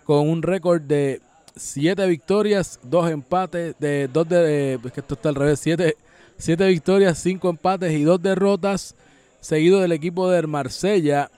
con 0.05 0.29
un 0.29 0.43
récord 0.43 0.81
de 0.81 1.21
7 1.57 2.07
victorias, 2.07 2.79
2 2.85 3.11
empates, 3.11 3.75
de 3.81 4.09
dos 4.09 4.29
de, 4.29 4.75
eh, 4.75 4.79
es 4.85 4.93
que 4.93 5.01
esto 5.01 5.15
está 5.15 5.31
al 5.31 5.35
revés, 5.35 5.59
7 5.59 5.97
siete 6.39 6.67
victorias, 6.69 7.19
5 7.19 7.49
empates 7.51 7.93
y 7.93 8.03
2 8.03 8.23
derrotas, 8.23 8.95
seguido 9.41 9.81
del 9.81 9.93
equipo 9.93 10.29
del 10.31 10.49
Marsella 10.49 11.31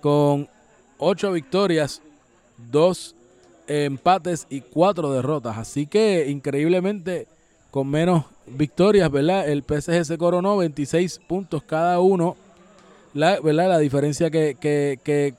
con 0.00 0.48
8 0.98 1.32
victorias, 1.32 2.02
2 2.70 3.14
empates 3.66 4.46
y 4.50 4.60
4 4.60 5.12
derrotas. 5.12 5.56
Así 5.58 5.86
que 5.86 6.28
increíblemente 6.28 7.26
con 7.70 7.88
menos 7.88 8.24
victorias, 8.46 9.10
¿verdad? 9.10 9.48
El 9.48 9.62
PSG 9.64 10.04
se 10.04 10.18
coronó 10.18 10.56
26 10.58 11.20
puntos 11.26 11.62
cada 11.62 11.98
uno. 12.00 12.36
La, 13.14 13.40
¿verdad? 13.40 13.68
La 13.68 13.78
diferencia 13.78 14.30
que, 14.30 14.56
que- 14.60 14.98
que 15.02 15.34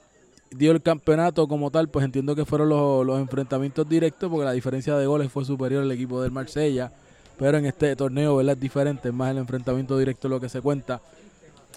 dio 0.52 0.72
el 0.72 0.82
campeonato 0.82 1.48
como 1.48 1.70
tal, 1.72 1.90
pues 1.90 2.06
entiendo 2.06 2.36
que 2.36 2.46
fueron 2.46 2.70
los, 2.70 3.06
los 3.06 3.20
enfrentamientos 3.20 3.88
directos, 3.90 4.30
porque 4.30 4.46
la 4.46 4.54
diferencia 4.54 4.96
de 4.98 5.06
goles 5.06 5.32
fue 5.32 5.44
superior 5.46 5.84
al 5.84 5.92
equipo 5.92 6.22
del 6.22 6.32
Marsella. 6.32 6.92
Pero 7.38 7.58
en 7.58 7.66
este 7.66 7.96
torneo, 7.96 8.38
¿verdad? 8.38 8.54
Es 8.56 8.60
diferente, 8.60 9.10
es 9.10 9.14
más 9.14 9.32
el 9.32 9.38
enfrentamiento 9.38 9.98
directo 9.98 10.30
lo 10.30 10.40
que 10.40 10.50
se 10.50 10.62
cuenta. 10.62 11.02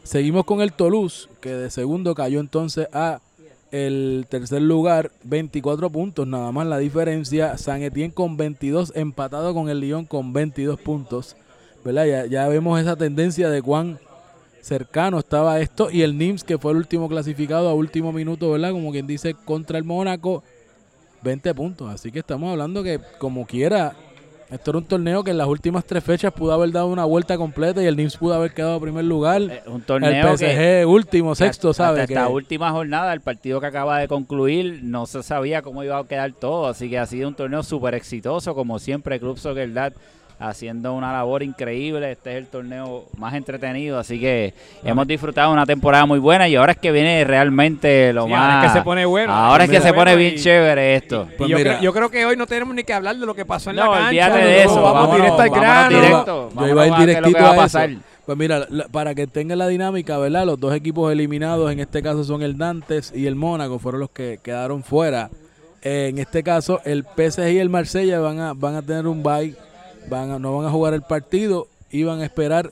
Seguimos 0.02 0.44
con 0.44 0.60
el 0.60 0.72
Toulouse, 0.72 1.28
que 1.40 1.50
de 1.50 1.70
segundo 1.70 2.14
cayó 2.14 2.40
entonces 2.40 2.88
a 2.92 3.20
el 3.70 4.26
tercer 4.30 4.62
lugar, 4.62 5.10
24 5.24 5.90
puntos, 5.90 6.26
nada 6.26 6.50
más 6.52 6.66
la 6.66 6.78
diferencia. 6.78 7.58
San 7.58 7.82
Etienne 7.82 8.14
con 8.14 8.36
22, 8.36 8.92
empatado 8.94 9.52
con 9.52 9.68
el 9.68 9.80
Lyon 9.80 10.06
con 10.06 10.32
22 10.32 10.80
puntos. 10.80 11.36
¿Verdad? 11.84 12.06
Ya, 12.06 12.26
ya 12.26 12.48
vemos 12.48 12.80
esa 12.80 12.96
tendencia 12.96 13.50
de 13.50 13.62
cuán 13.62 13.98
cercano 14.62 15.18
estaba 15.18 15.60
esto. 15.60 15.90
Y 15.90 16.02
el 16.02 16.16
Nims, 16.16 16.44
que 16.44 16.58
fue 16.58 16.72
el 16.72 16.78
último 16.78 17.08
clasificado 17.08 17.68
a 17.68 17.74
último 17.74 18.12
minuto, 18.12 18.50
¿verdad? 18.50 18.72
Como 18.72 18.90
quien 18.92 19.06
dice, 19.06 19.34
contra 19.34 19.78
el 19.78 19.84
Mónaco, 19.84 20.42
20 21.22 21.54
puntos. 21.54 21.90
Así 21.90 22.10
que 22.10 22.20
estamos 22.20 22.50
hablando 22.50 22.82
que, 22.82 23.00
como 23.18 23.46
quiera, 23.46 23.94
esto 24.50 24.70
era 24.70 24.78
un 24.78 24.84
torneo 24.84 25.22
que 25.22 25.30
en 25.30 25.38
las 25.38 25.46
últimas 25.46 25.84
tres 25.84 26.02
fechas 26.02 26.32
pudo 26.32 26.52
haber 26.52 26.72
dado 26.72 26.86
una 26.86 27.04
vuelta 27.04 27.36
completa 27.36 27.82
y 27.82 27.86
el 27.86 27.96
Nims 27.96 28.16
pudo 28.16 28.34
haber 28.34 28.52
quedado 28.52 28.76
a 28.76 28.80
primer 28.80 29.04
lugar. 29.04 29.42
Eh, 29.42 29.62
un 29.66 29.76
El 29.76 29.82
torneo 29.82 30.36
PSG 30.36 30.38
que 30.38 30.84
último, 30.86 31.34
sexto, 31.34 31.70
hasta 31.70 31.84
¿sabes? 31.88 32.08
esta 32.08 32.26
Que- 32.26 32.32
última 32.32 32.70
jornada, 32.70 33.12
el 33.12 33.20
partido 33.20 33.60
que 33.60 33.66
acaba 33.66 33.98
de 33.98 34.08
concluir, 34.08 34.80
no 34.82 35.06
se 35.06 35.22
sabía 35.22 35.60
cómo 35.62 35.84
iba 35.84 35.98
a 35.98 36.04
quedar 36.06 36.32
todo, 36.32 36.66
así 36.66 36.88
que 36.88 36.98
ha 36.98 37.06
sido 37.06 37.28
un 37.28 37.34
torneo 37.34 37.62
súper 37.62 37.94
exitoso, 37.94 38.54
como 38.54 38.78
siempre, 38.78 39.20
Club 39.20 39.38
Soccer 39.38 39.72
Dad 39.72 39.92
haciendo 40.40 40.94
una 40.94 41.12
labor 41.12 41.42
increíble. 41.42 42.12
Este 42.12 42.30
es 42.32 42.36
el 42.38 42.46
torneo 42.46 43.04
más 43.16 43.34
entretenido, 43.34 43.98
así 43.98 44.20
que 44.20 44.54
hemos 44.84 45.06
disfrutado 45.06 45.52
una 45.52 45.66
temporada 45.66 46.06
muy 46.06 46.18
buena 46.18 46.48
y 46.48 46.54
ahora 46.56 46.72
es 46.72 46.78
que 46.78 46.92
viene 46.92 47.24
realmente 47.24 48.12
lo 48.12 48.24
Sí, 48.26 48.30
más. 48.30 48.40
ahora 48.54 48.66
es 48.66 48.72
que 48.72 48.78
se 48.78 48.84
pone 48.84 49.04
bueno. 49.06 49.32
Ahora 49.32 49.64
es 49.64 49.70
que 49.70 49.80
se 49.80 49.92
pone 49.92 50.14
bien 50.16 50.34
y- 50.34 50.38
chévere 50.38 50.94
esto. 50.96 51.26
y 51.32 51.36
Pues 51.36 51.50
yo, 51.50 51.56
mira. 51.56 51.70
creo, 51.72 51.82
yo 51.82 51.92
creo 51.92 52.10
que 52.10 52.24
hoy 52.26 52.36
no 52.36 52.46
tenemos 52.46 52.74
ni 52.74 52.84
que 52.84 52.92
hablar 52.92 53.16
de 53.16 53.26
lo 53.26 53.34
que 53.34 53.44
pasó 53.44 53.70
en 53.70 53.76
No, 53.76 53.92
la 53.94 53.98
cancha. 54.10 54.36
de 54.36 54.42
no, 54.42 54.48
eso. 54.72 54.82
Vamos 54.82 54.94
vámonos- 54.94 55.16
directo 55.16 55.42
al 55.42 55.50
grano. 55.50 56.00
directo. 56.00 56.50
Yo 56.54 56.68
iba 56.68 56.82
a 56.82 56.86
ir 56.86 56.94
directito 57.06 57.38
a 57.38 57.48
a 57.48 57.52
eso. 57.52 57.56
pasar. 57.62 57.90
Pues 58.26 58.36
mira, 58.38 58.66
la- 58.68 58.88
para 58.88 59.14
que 59.14 59.26
tengan 59.26 59.56
la 59.58 59.66
dinámica, 59.68 60.18
¿verdad? 60.18 60.44
Los 60.44 60.60
dos 60.60 60.74
equipos 60.74 61.10
eliminados, 61.10 61.72
en 61.72 61.80
este 61.80 62.02
caso 62.02 62.24
son 62.24 62.42
el 62.42 62.58
Nantes 62.58 63.10
y 63.16 63.26
el 63.26 63.34
Mónaco, 63.36 63.78
fueron 63.78 64.00
los 64.00 64.10
que 64.10 64.38
quedaron 64.42 64.82
fuera. 64.84 65.30
Eh, 65.80 66.08
en 66.10 66.18
este 66.18 66.42
caso, 66.42 66.80
el 66.84 67.04
PSG 67.04 67.52
y 67.52 67.58
el 67.58 67.70
Marsella 67.70 68.18
van 68.20 68.38
a, 68.40 68.52
van 68.52 68.74
a 68.74 68.82
tener 68.82 69.06
un 69.06 69.22
bye, 69.22 69.54
van 70.08 70.30
a- 70.32 70.38
no 70.38 70.56
van 70.56 70.66
a 70.66 70.70
jugar 70.70 70.94
el 70.94 71.02
partido 71.02 71.66
y 71.90 72.02
van 72.04 72.20
a 72.20 72.24
esperar 72.24 72.70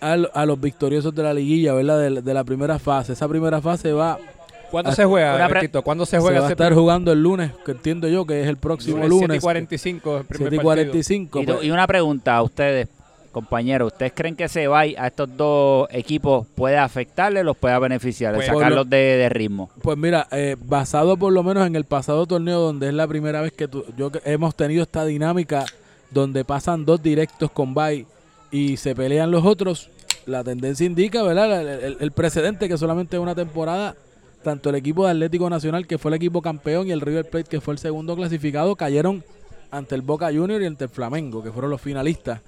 al- 0.00 0.30
a 0.34 0.44
los 0.46 0.60
victoriosos 0.60 1.14
de 1.14 1.22
la 1.22 1.32
liguilla, 1.34 1.72
¿verdad? 1.74 1.98
De, 2.00 2.22
de 2.22 2.34
la 2.34 2.44
primera 2.44 2.78
fase. 2.78 3.12
Esa 3.14 3.26
primera 3.28 3.60
fase 3.60 3.92
va, 3.92 4.18
¿Cuándo 4.70 4.90
se 4.92 5.04
juega, 5.04 5.36
Una 5.36 5.48
pre- 5.48 5.60
Tito? 5.60 5.82
¿Cuándo 5.82 6.04
se 6.04 6.16
se 6.16 6.18
juega 6.20 6.40
va 6.40 6.48
a 6.48 6.50
estar 6.50 6.74
jugando 6.74 7.12
el 7.12 7.22
lunes, 7.22 7.52
que 7.64 7.72
entiendo 7.72 8.08
yo 8.08 8.26
que 8.26 8.42
es 8.42 8.48
el 8.48 8.56
próximo 8.56 8.96
lunes? 9.06 9.08
7 9.10 9.24
y 9.24 9.28
lunes. 9.28 9.42
45, 9.42 10.16
el 10.18 10.24
primer 10.24 10.48
7 10.50 10.54
y 10.54 10.58
partido. 10.58 10.62
45. 10.62 11.40
Y, 11.40 11.46
tú- 11.46 11.52
pues. 11.54 11.64
y 11.64 11.70
una 11.70 11.86
pregunta 11.86 12.34
a 12.36 12.42
ustedes, 12.42 12.88
compañeros. 13.30 13.92
¿Ustedes 13.92 14.12
creen 14.14 14.34
que 14.36 14.44
ese 14.44 14.66
bye 14.68 14.96
a 14.98 15.06
estos 15.08 15.28
dos 15.36 15.86
equipos 15.92 16.46
puede 16.56 16.76
afectarle 16.76 17.40
o 17.40 17.44
los 17.44 17.56
puede 17.56 17.78
beneficiar? 17.78 18.34
Pues, 18.34 18.46
sacarlos 18.46 18.88
de, 18.90 18.96
de 18.96 19.28
ritmo. 19.28 19.70
Pues 19.80 19.96
mira, 19.96 20.26
eh, 20.32 20.56
basado 20.60 21.16
por 21.16 21.32
lo 21.32 21.42
menos 21.44 21.66
en 21.68 21.76
el 21.76 21.84
pasado 21.84 22.26
torneo, 22.26 22.58
donde 22.60 22.88
es 22.88 22.94
la 22.94 23.06
primera 23.06 23.40
vez 23.42 23.52
que 23.52 23.68
tú- 23.68 23.84
yo 23.96 24.10
que- 24.10 24.20
hemos 24.24 24.54
tenido 24.56 24.82
esta 24.82 25.04
dinámica 25.04 25.64
donde 26.14 26.44
pasan 26.44 26.84
dos 26.84 27.02
directos 27.02 27.50
con 27.50 27.74
bye 27.74 28.06
y 28.50 28.76
se 28.76 28.94
pelean 28.94 29.30
los 29.30 29.44
otros, 29.44 29.90
la 30.26 30.42
tendencia 30.42 30.86
indica, 30.86 31.22
¿verdad? 31.22 32.00
El 32.00 32.12
precedente 32.12 32.68
que 32.68 32.78
solamente 32.78 33.18
una 33.18 33.34
temporada, 33.34 33.96
tanto 34.42 34.70
el 34.70 34.76
equipo 34.76 35.04
de 35.04 35.10
Atlético 35.10 35.50
Nacional, 35.50 35.86
que 35.86 35.98
fue 35.98 36.10
el 36.10 36.14
equipo 36.14 36.40
campeón, 36.40 36.86
y 36.86 36.92
el 36.92 37.00
River 37.00 37.28
Plate, 37.28 37.50
que 37.50 37.60
fue 37.60 37.74
el 37.74 37.78
segundo 37.78 38.16
clasificado, 38.16 38.76
cayeron 38.76 39.24
ante 39.70 39.94
el 39.96 40.02
Boca 40.02 40.28
Junior 40.32 40.62
y 40.62 40.66
ante 40.66 40.84
el 40.84 40.90
Flamengo, 40.90 41.42
que 41.42 41.50
fueron 41.50 41.70
los 41.70 41.80
finalistas 41.80 42.40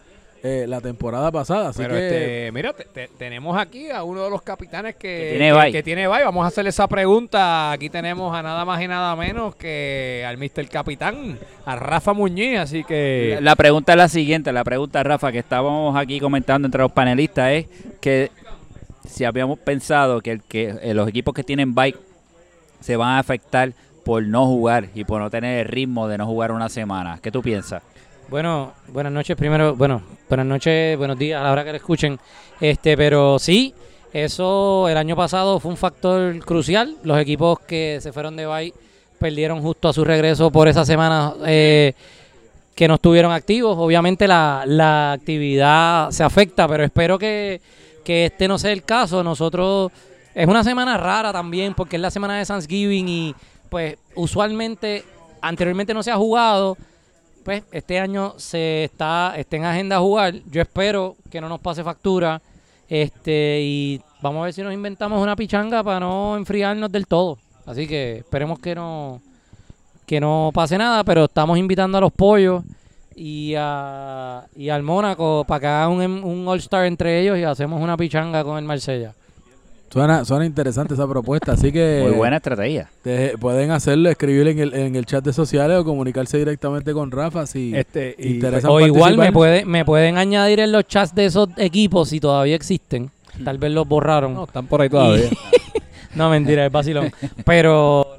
eh, 0.43 0.65
la 0.69 0.81
temporada 0.81 1.31
pasada. 1.33 1.71
Así 1.71 1.79
Pero 1.83 1.95
que 1.95 2.07
este, 2.07 2.53
mira, 2.53 2.73
te- 2.73 2.85
te- 2.85 3.09
tenemos 3.19 3.59
aquí 3.59 3.91
a 3.91 4.03
uno 4.05 4.25
de 4.25 4.31
los 4.31 4.43
capitanes 4.43 4.95
que, 4.97 5.09
Que 5.09 5.31
tiene 5.39 5.53
bye. 5.53 5.73
que 5.73 5.83
tiene 5.83 6.07
bye. 6.09 6.25
Vamos 6.25 6.45
a 6.45 6.49
hacerle 6.49 6.71
esa 6.71 6.87
pregunta. 6.87 7.73
Aquí 7.73 7.89
tenemos 7.91 8.35
a 8.37 8.43
nada 8.43 8.65
más 8.65 8.81
y 8.83 8.89
nada 8.89 9.15
menos 9.17 9.55
que 9.57 10.25
al 10.27 10.37
Mr. 10.39 10.69
Capitán, 10.69 11.39
a 11.65 11.77
Rafa 11.77 12.13
Muñiz. 12.13 12.59
Así 12.59 12.85
que 12.85 13.39
La 13.41 13.57
pregunta 13.57 13.93
es 13.93 13.99
la 13.99 14.09
siguiente, 14.09 14.53
la 14.53 14.65
pregunta, 14.65 15.03
Rafa, 15.03 15.33
que 15.33 15.39
estábamos 15.41 15.97
aquí 15.97 16.21
comentando 16.21 16.67
entre 16.67 16.83
los 16.83 16.93
panelistas 16.93 17.51
es 17.53 17.67
que 18.01 18.31
si 19.09 19.25
habíamos 19.25 19.59
pensado 19.59 20.21
que, 20.21 20.33
el, 20.33 20.43
que 20.43 20.75
eh, 20.83 20.95
los 20.95 21.09
equipos 21.09 21.33
que 21.35 21.45
tienen 21.45 21.75
bike 21.75 21.99
se 22.81 22.97
van 22.97 23.11
a 23.11 23.19
afectar 23.19 23.73
por 24.05 24.23
no 24.23 24.47
jugar 24.47 24.89
y 24.95 25.05
por 25.05 25.21
no 25.21 25.31
tener 25.31 25.61
el 25.61 25.67
ritmo 25.67 26.07
de 26.07 26.19
no 26.19 26.27
jugar 26.27 26.53
una 26.53 26.69
semana. 26.69 27.19
¿Qué 27.23 27.33
tú 27.33 27.43
piensas? 27.43 27.83
Bueno, 28.29 28.73
buenas 28.89 29.13
noches 29.13 29.37
primero, 29.37 29.77
bueno, 29.77 30.03
buenas 30.29 30.47
noches, 30.47 30.99
buenos 30.99 31.17
días 31.17 31.41
a 31.41 31.45
la 31.45 31.53
hora 31.53 31.63
que 31.63 31.71
lo 31.71 31.77
escuchen. 31.77 32.19
Este, 32.61 32.97
pero 32.97 33.39
sí, 33.39 33.73
eso 34.13 34.89
el 34.89 34.97
año 34.97 35.15
pasado 35.15 35.61
fue 35.61 35.71
un 35.71 35.77
factor 35.77 36.37
crucial. 36.41 36.97
Los 37.05 37.21
equipos 37.21 37.61
que 37.61 38.01
se 38.01 38.13
fueron 38.13 38.35
de 38.35 38.47
bye 38.47 38.75
perdieron 39.21 39.63
justo 39.63 39.89
a 39.89 39.93
su 39.93 40.05
regreso 40.05 40.51
por 40.51 40.67
esa 40.67 40.85
semana 40.85 41.35
eh, 41.47 41.93
que 42.75 42.89
no 42.89 42.95
estuvieron 42.95 43.31
activos. 43.31 43.77
Obviamente 43.79 44.27
la, 44.27 44.65
la 44.67 45.13
actividad 45.13 46.11
se 46.11 46.25
afecta, 46.25 46.67
pero 46.67 46.83
espero 46.83 47.21
que, 47.21 47.61
que 48.05 48.27
este 48.27 48.49
no 48.49 48.59
sea 48.59 48.73
el 48.73 48.83
caso. 48.83 49.23
Nosotros 49.23 49.93
es 50.35 50.49
una 50.49 50.65
semana 50.65 50.97
rara 50.97 51.33
también 51.33 51.75
porque 51.75 51.95
es 51.95 52.03
la 52.03 52.11
semana 52.11 52.39
de 52.39 52.45
Thanksgiving 52.45 53.09
y 53.09 53.35
pues 53.69 53.97
usualmente 54.17 55.05
anteriormente 55.41 55.95
no 55.95 56.03
se 56.03 56.11
ha 56.11 56.17
jugado 56.17 56.77
pues 57.47 57.63
este 57.71 58.01
año 58.01 58.35
se 58.39 58.83
está, 58.83 59.35
está 59.37 59.57
en 59.57 59.65
agenda 59.65 60.01
jugar. 60.01 60.35
Yo 60.51 60.61
espero 60.61 61.15
que 61.31 61.41
no 61.41 61.49
nos 61.49 61.61
pase 61.61 61.85
factura. 61.85 62.43
Este, 62.89 63.61
y 63.63 64.01
vamos 64.21 64.41
a 64.41 64.45
ver 64.47 64.53
si 64.53 64.63
nos 64.63 64.75
inventamos 64.75 65.23
una 65.23 65.37
pichanga 65.37 65.85
para 65.85 66.01
no 66.01 66.37
enfriarnos 66.37 66.91
del 66.91 67.07
todo. 67.07 67.39
Así 67.65 67.87
que 67.87 68.17
esperemos 68.17 68.59
que 68.59 68.75
no, 68.75 69.23
que 70.07 70.19
no 70.19 70.51
pase 70.53 70.77
nada, 70.77 71.05
pero 71.05 71.27
estamos 71.27 71.57
invitando 71.57 71.99
a 71.99 72.01
los 72.01 72.11
pollos 72.11 72.65
y, 73.15 73.55
a, 73.57 74.45
y 74.57 74.69
al 74.69 74.83
Mónaco 74.83 75.45
para 75.47 75.61
que 75.61 75.67
hagan 75.69 76.25
un, 76.25 76.49
All-Star 76.49 76.87
entre 76.87 77.21
ellos 77.21 77.39
y 77.39 77.45
hacemos 77.45 77.81
una 77.81 77.97
pichanga 77.97 78.43
con 78.43 78.59
el 78.59 78.65
Marsella. 78.65 79.15
Suena, 79.91 80.25
suena 80.25 80.45
interesante 80.47 80.95
esa 80.95 81.07
propuesta, 81.09 81.53
así 81.53 81.73
que... 81.73 82.03
Muy 82.07 82.17
buena 82.17 82.37
estrategia. 82.37 82.91
Te- 83.03 83.37
pueden 83.39 83.71
hacerlo, 83.71 84.09
escribir 84.11 84.49
en 84.49 84.59
el, 84.59 84.75
en 84.75 84.97
el 84.97 85.07
chat 85.07 85.25
de 85.25 85.33
sociales 85.33 85.79
o 85.79 85.85
comunicarse 85.85 86.39
directamente 86.39 86.93
con 86.93 87.11
Rafa 87.11 87.47
si 87.47 87.75
este, 87.75 88.15
y 88.19 88.35
interesa 88.35 88.71
O 88.71 88.81
igual 88.81 89.17
me, 89.17 89.33
puede, 89.33 89.65
me 89.65 89.85
pueden 89.85 90.19
añadir 90.19 90.61
en 90.61 90.73
los 90.73 90.85
chats 90.87 91.15
de 91.15 91.27
esos 91.27 91.49
equipos 91.57 92.09
si 92.11 92.21
todavía 92.21 92.55
existen. 92.57 93.11
Tal 93.45 93.59
vez 93.59 93.71
los 93.73 93.87
borraron. 93.87 94.35
no, 94.35 94.45
están 94.45 94.67
por 94.67 94.81
ahí 94.83 94.89
todavía. 94.89 95.29
No, 96.15 96.31
mentira, 96.31 96.65
es 96.65 96.73
vacilón. 96.73 97.13
Pero 97.45 98.16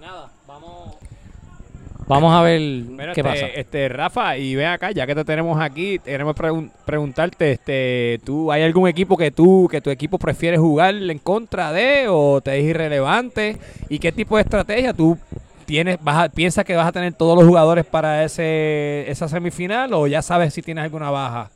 vamos 2.07 2.33
a 2.33 2.41
ver 2.41 2.59
Mira, 2.61 3.13
qué 3.13 3.21
este, 3.21 3.23
pasa. 3.23 3.45
Este, 3.47 3.89
Rafa, 3.89 4.37
y 4.37 4.55
ven 4.55 4.67
acá, 4.67 4.91
ya 4.91 5.05
que 5.05 5.13
te 5.15 5.23
tenemos 5.25 5.59
aquí, 5.61 5.99
queremos 5.99 6.35
pregun- 6.35 6.71
preguntarte, 6.85 7.51
este, 7.51 8.19
¿tú 8.23 8.51
hay 8.51 8.63
algún 8.63 8.87
equipo 8.87 9.17
que 9.17 9.31
tú, 9.31 9.67
que 9.69 9.81
tu 9.81 9.89
equipo 9.89 10.17
prefiere 10.17 10.57
jugar 10.57 10.95
en 10.95 11.19
contra 11.19 11.71
de 11.71 12.05
o 12.09 12.41
te 12.41 12.57
es 12.57 12.65
irrelevante? 12.65 13.57
¿Y 13.89 13.99
qué 13.99 14.11
tipo 14.11 14.37
de 14.37 14.43
estrategia 14.43 14.93
tú 14.93 15.17
tienes, 15.65 15.97
vas 16.01 16.25
a- 16.25 16.29
piensas 16.29 16.63
que 16.65 16.75
vas 16.75 16.87
a 16.87 16.91
tener 16.91 17.13
todos 17.13 17.37
los 17.37 17.45
jugadores 17.47 17.85
para 17.85 18.23
ese, 18.23 19.05
esa 19.09 19.27
semifinal 19.27 19.93
o 19.93 20.07
ya 20.07 20.21
sabes 20.21 20.53
si 20.53 20.61
tienes 20.61 20.83
alguna 20.83 21.09
baja? 21.11 21.51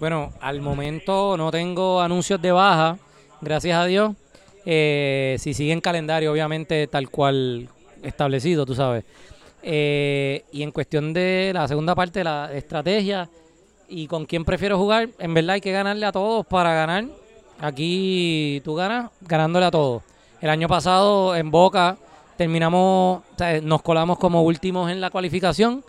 Bueno, 0.00 0.32
al 0.40 0.60
momento 0.60 1.36
no 1.36 1.50
tengo 1.50 2.00
anuncios 2.00 2.40
de 2.40 2.52
baja, 2.52 2.96
gracias 3.40 3.76
a 3.78 3.84
Dios. 3.84 4.14
Eh, 4.64 5.36
si 5.38 5.54
siguen 5.54 5.80
calendario, 5.80 6.30
obviamente, 6.30 6.86
tal 6.86 7.10
cual 7.10 7.68
establecido, 8.02 8.64
tú 8.64 8.74
sabes. 8.74 9.04
Eh, 9.62 10.44
y 10.52 10.62
en 10.62 10.70
cuestión 10.70 11.12
de 11.12 11.50
la 11.52 11.66
segunda 11.66 11.94
parte, 11.94 12.22
la 12.22 12.50
estrategia 12.52 13.28
y 13.88 14.06
con 14.06 14.26
quién 14.26 14.44
prefiero 14.44 14.78
jugar, 14.78 15.08
en 15.18 15.34
verdad 15.34 15.54
hay 15.54 15.60
que 15.60 15.72
ganarle 15.72 16.06
a 16.06 16.12
todos 16.12 16.46
para 16.46 16.74
ganar. 16.74 17.06
Aquí 17.60 18.60
tú 18.64 18.74
ganas 18.74 19.10
ganándole 19.20 19.66
a 19.66 19.70
todos. 19.70 20.02
El 20.40 20.50
año 20.50 20.68
pasado 20.68 21.34
en 21.34 21.50
Boca 21.50 21.96
terminamos, 22.36 23.22
nos 23.62 23.82
colamos 23.82 24.18
como 24.18 24.42
últimos 24.42 24.90
en 24.90 25.00
la 25.00 25.10
cualificación 25.10 25.82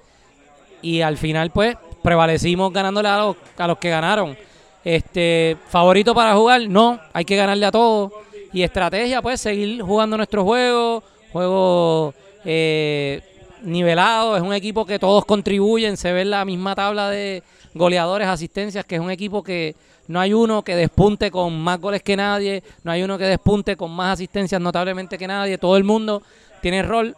y 0.82 1.02
al 1.02 1.18
final 1.18 1.52
pues 1.52 1.78
prevalecimos 2.02 2.74
ganándole 2.74 3.10
a 3.10 3.18
los, 3.18 3.36
a 3.58 3.68
los 3.68 3.78
que 3.78 3.90
ganaron. 3.90 4.36
Este, 4.84 5.58
favorito 5.68 6.16
para 6.16 6.34
jugar, 6.36 6.62
no, 6.68 7.00
hay 7.14 7.26
que 7.26 7.36
ganarle 7.36 7.66
a 7.66 7.72
todos. 7.72 8.12
Y 8.52 8.64
estrategia, 8.64 9.22
pues 9.22 9.42
seguir 9.42 9.82
jugando 9.84 10.18
nuestro 10.18 10.44
juego, 10.44 11.04
juego 11.32 12.14
eh, 12.46 13.22
nivelado, 13.62 14.36
es 14.36 14.42
un 14.42 14.54
equipo 14.54 14.86
que 14.86 15.00
todos 15.00 15.26
contribuyen, 15.26 15.98
se 15.98 16.12
ve 16.12 16.22
en 16.22 16.32
la 16.32 16.46
misma 16.46 16.76
tabla 16.76 17.10
de 17.10 17.44
goleadores, 17.74 18.28
asistencias, 18.28 18.86
que 18.86 18.96
es 18.96 19.02
un 19.02 19.12
equipo 19.12 19.44
que 19.44 19.76
no 20.08 20.20
hay 20.20 20.34
uno 20.34 20.64
que 20.64 20.76
despunte 20.76 21.30
con 21.30 21.60
más 21.60 21.80
goles 21.80 22.02
que 22.02 22.16
nadie, 22.16 22.64
no 22.84 22.92
hay 22.92 23.04
uno 23.04 23.18
que 23.18 23.26
despunte 23.26 23.76
con 23.76 23.92
más 23.92 24.14
asistencias 24.14 24.60
notablemente 24.60 25.18
que 25.18 25.28
nadie, 25.28 25.58
todo 25.58 25.78
el 25.78 25.84
mundo 25.84 26.22
tiene 26.62 26.82
rol, 26.82 27.16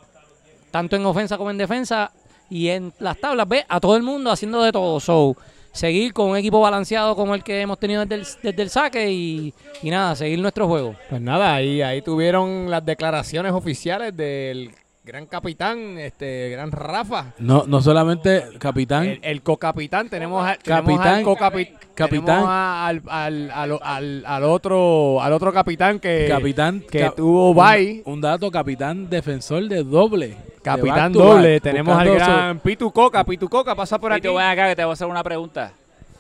tanto 0.72 0.96
en 0.96 1.06
ofensa 1.06 1.38
como 1.38 1.52
en 1.52 1.58
defensa, 1.58 2.12
y 2.52 2.68
en 2.68 2.92
las 3.00 3.18
tablas 3.18 3.48
ve 3.48 3.66
a 3.68 3.80
todo 3.80 3.96
el 3.96 4.04
mundo 4.04 4.30
haciendo 4.30 4.62
de 4.62 4.74
todo. 4.74 5.00
So, 5.00 5.38
seguir 5.72 6.12
con 6.12 6.30
un 6.30 6.38
equipo 6.38 6.60
balanceado 6.60 7.16
como 7.16 7.34
el 7.34 7.44
que 7.44 7.62
hemos 7.62 7.80
tenido 7.80 8.06
desde 8.06 8.16
el, 8.16 8.28
desde 8.44 8.62
el 8.62 8.70
saque 8.70 9.10
y, 9.10 9.54
y 9.82 9.90
nada, 9.90 10.18
seguir 10.18 10.40
nuestro 10.40 10.68
juego. 10.68 10.96
Pues 11.10 11.22
nada, 11.22 11.56
ahí, 11.56 11.82
ahí 11.82 12.02
tuvieron 12.02 12.70
las 12.70 12.86
declaraciones 12.86 13.54
oficiales 13.54 14.16
del 14.16 14.72
gran 15.04 15.26
capitán, 15.26 15.98
este 15.98 16.50
gran 16.52 16.72
Rafa. 16.72 17.34
No, 17.40 17.64
no 17.68 17.82
solamente 17.82 18.44
capitán, 18.60 19.06
El, 19.06 19.20
el 19.24 19.42
co-capitán, 19.42 20.10
tenemos, 20.10 20.46
a- 20.46 20.56
tenemos 20.58 20.86
Capitán, 20.92 21.16
al 21.16 21.24
co-capi- 21.24 21.72
capitán. 21.96 22.44
al, 22.48 23.02
al, 23.08 23.52
al, 23.52 23.80
al- 23.82 24.24
al 24.26 24.44
otro, 24.44 25.22
al 25.22 25.34
otro 25.34 25.52
capitán 25.52 26.00
que, 26.00 26.28
capitán 26.30 26.82
que 26.82 27.10
tuvo 27.16 27.50
un- 27.52 27.56
bye. 27.58 28.04
Un, 28.06 28.22
dato, 28.22 28.52
capitán 28.52 29.10
defensor 29.10 29.68
de 29.68 29.84
doble. 29.84 30.38
Capitán 30.62 31.12
back, 31.12 31.24
doble, 31.24 31.60
tenemos 31.60 31.98
al 31.98 32.14
gran 32.14 32.60
Pitu 32.60 32.92
Coca, 32.92 33.24
Pitu 33.24 33.50
Coca 33.50 33.74
pasa 33.74 33.98
por 33.98 34.14
aquí. 34.14 34.22
Pito, 34.22 34.36
ven 34.36 34.46
acá 34.46 34.68
que 34.70 34.76
te 34.76 34.84
voy 34.84 34.92
a 34.92 34.94
hacer 34.94 35.08
una 35.08 35.24
pregunta. 35.24 35.72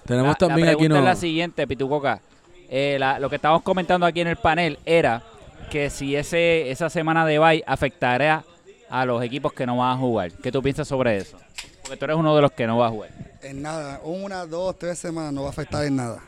Tenemos 0.07 0.29
la, 0.29 0.35
también 0.35 0.65
la 0.65 0.71
aquí 0.71 0.79
pregunta 0.79 0.95
no, 1.01 1.07
es 1.07 1.15
la 1.15 1.15
siguiente, 1.21 1.67
Pitucoca. 1.67 2.19
Eh, 2.67 2.97
la- 2.99 3.19
lo 3.19 3.29
que 3.29 3.35
estábamos 3.35 3.61
comentando 3.61 4.07
aquí 4.07 4.21
en 4.21 4.27
el 4.27 4.37
panel 4.37 4.79
era 4.85 5.21
que 5.69 5.91
si 5.91 6.15
ese 6.15 6.71
esa 6.71 6.89
semana 6.89 7.25
de 7.27 7.37
bye 7.37 7.63
afectaría 7.67 8.43
a 8.91 9.05
los 9.05 9.23
equipos 9.23 9.53
que 9.53 9.65
no 9.65 9.77
van 9.77 9.93
a 9.95 9.97
jugar. 9.97 10.31
¿Qué 10.31 10.51
tú 10.51 10.61
piensas 10.61 10.87
sobre 10.87 11.17
eso? 11.17 11.37
Porque 11.81 11.97
tú 11.97 12.05
eres 12.05 12.17
uno 12.17 12.35
de 12.35 12.41
los 12.41 12.51
que 12.51 12.67
no 12.67 12.77
va 12.77 12.87
a 12.87 12.89
jugar. 12.89 13.09
En 13.41 13.61
nada, 13.61 13.99
una, 14.03 14.45
dos, 14.45 14.77
tres 14.77 14.99
semanas 14.99 15.33
no 15.33 15.41
va 15.41 15.47
a 15.47 15.51
afectar 15.51 15.83
en 15.85 15.95
nada. 15.95 16.19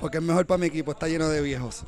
Porque 0.00 0.18
es 0.18 0.22
mejor 0.22 0.46
para 0.46 0.58
mi 0.58 0.66
equipo, 0.66 0.92
está 0.92 1.08
lleno 1.08 1.28
de 1.28 1.40
viejos. 1.40 1.82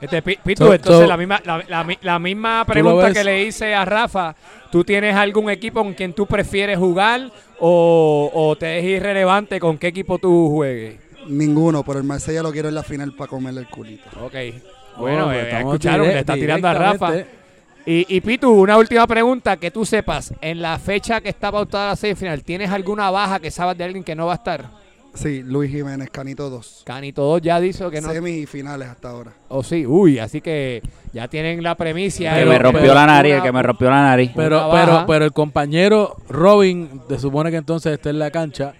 Este, 0.00 0.20
Pi- 0.22 0.38
Pitu, 0.44 0.64
So- 0.66 0.74
entonces 0.74 1.02
so- 1.02 1.06
la, 1.08 1.16
misma, 1.16 1.40
la, 1.44 1.64
la 1.68 1.84
mi- 1.84 1.98
la 2.02 2.18
misma 2.18 2.64
pregunta 2.66 3.12
que 3.12 3.24
le 3.24 3.44
hice 3.44 3.74
a 3.74 3.84
Rafa, 3.84 4.34
¿tú 4.70 4.84
tienes 4.84 5.14
algún 5.16 5.48
equipo 5.50 5.82
con 5.82 5.94
quien 5.94 6.12
tú 6.12 6.26
prefieres 6.26 6.78
jugar 6.78 7.30
o, 7.58 8.30
o 8.34 8.56
te 8.56 8.78
es 8.78 8.84
irrelevante 8.84 9.58
con 9.60 9.78
qué 9.78 9.88
equipo 9.88 10.18
tú 10.18 10.50
juegues? 10.50 11.00
Ninguno, 11.28 11.82
pero 11.84 11.98
el 11.98 12.04
Marsella 12.04 12.42
lo 12.42 12.52
quiero 12.52 12.68
en 12.68 12.74
la 12.74 12.82
final 12.82 13.12
para 13.14 13.28
comerle 13.30 13.60
el 13.62 13.68
culito. 13.68 14.04
Ok. 14.22 14.34
Bueno, 14.98 15.26
Oh, 15.28 15.32
eh, 15.32 15.58
escucharon, 15.58 16.06
le 16.06 16.18
está 16.20 16.34
tirando 16.34 16.68
a 16.68 16.74
Rafa. 16.74 17.12
Y, 17.86 18.06
y 18.16 18.20
Pitu, 18.22 18.50
una 18.50 18.78
última 18.78 19.06
pregunta, 19.06 19.56
que 19.58 19.70
tú 19.70 19.84
sepas, 19.84 20.32
en 20.40 20.62
la 20.62 20.78
fecha 20.78 21.20
que 21.20 21.28
está 21.28 21.52
pautada 21.52 21.90
la 21.90 21.96
semifinal, 21.96 22.42
¿tienes 22.42 22.70
alguna 22.70 23.10
baja 23.10 23.40
que 23.40 23.50
sabes 23.50 23.76
de 23.76 23.84
alguien 23.84 24.02
que 24.02 24.14
no 24.14 24.26
va 24.26 24.32
a 24.32 24.36
estar? 24.36 24.70
Sí, 25.12 25.42
Luis 25.44 25.70
Jiménez, 25.70 26.08
Canito 26.10 26.50
2. 26.50 26.82
Canito 26.84 27.22
2 27.22 27.42
ya 27.42 27.60
dijo 27.60 27.88
que 27.90 28.00
no. 28.00 28.10
Semifinales 28.10 28.88
hasta 28.88 29.10
ahora. 29.10 29.32
O 29.48 29.62
sí, 29.62 29.86
uy, 29.86 30.18
así 30.18 30.40
que 30.40 30.82
ya 31.12 31.28
tienen 31.28 31.62
la 31.62 31.76
premicia. 31.76 32.32
que 32.32 32.38
Pero- 32.40 32.50
me 32.50 32.58
rompió 32.58 32.80
pero- 32.80 32.94
la 32.94 33.06
nariz, 33.06 33.34
el 33.34 33.42
que 33.42 33.52
me 33.52 33.62
rompió 33.62 33.90
la 33.90 34.02
nariz. 34.02 34.32
Pero, 34.34 34.68
pero, 34.72 35.04
pero 35.06 35.24
el 35.26 35.32
compañero 35.32 36.16
Robin, 36.28 37.00
se 37.08 37.18
supone 37.20 37.50
que 37.52 37.58
entonces 37.58 37.92
está 37.92 38.10
en 38.10 38.18
la 38.18 38.30
cancha. 38.32 38.72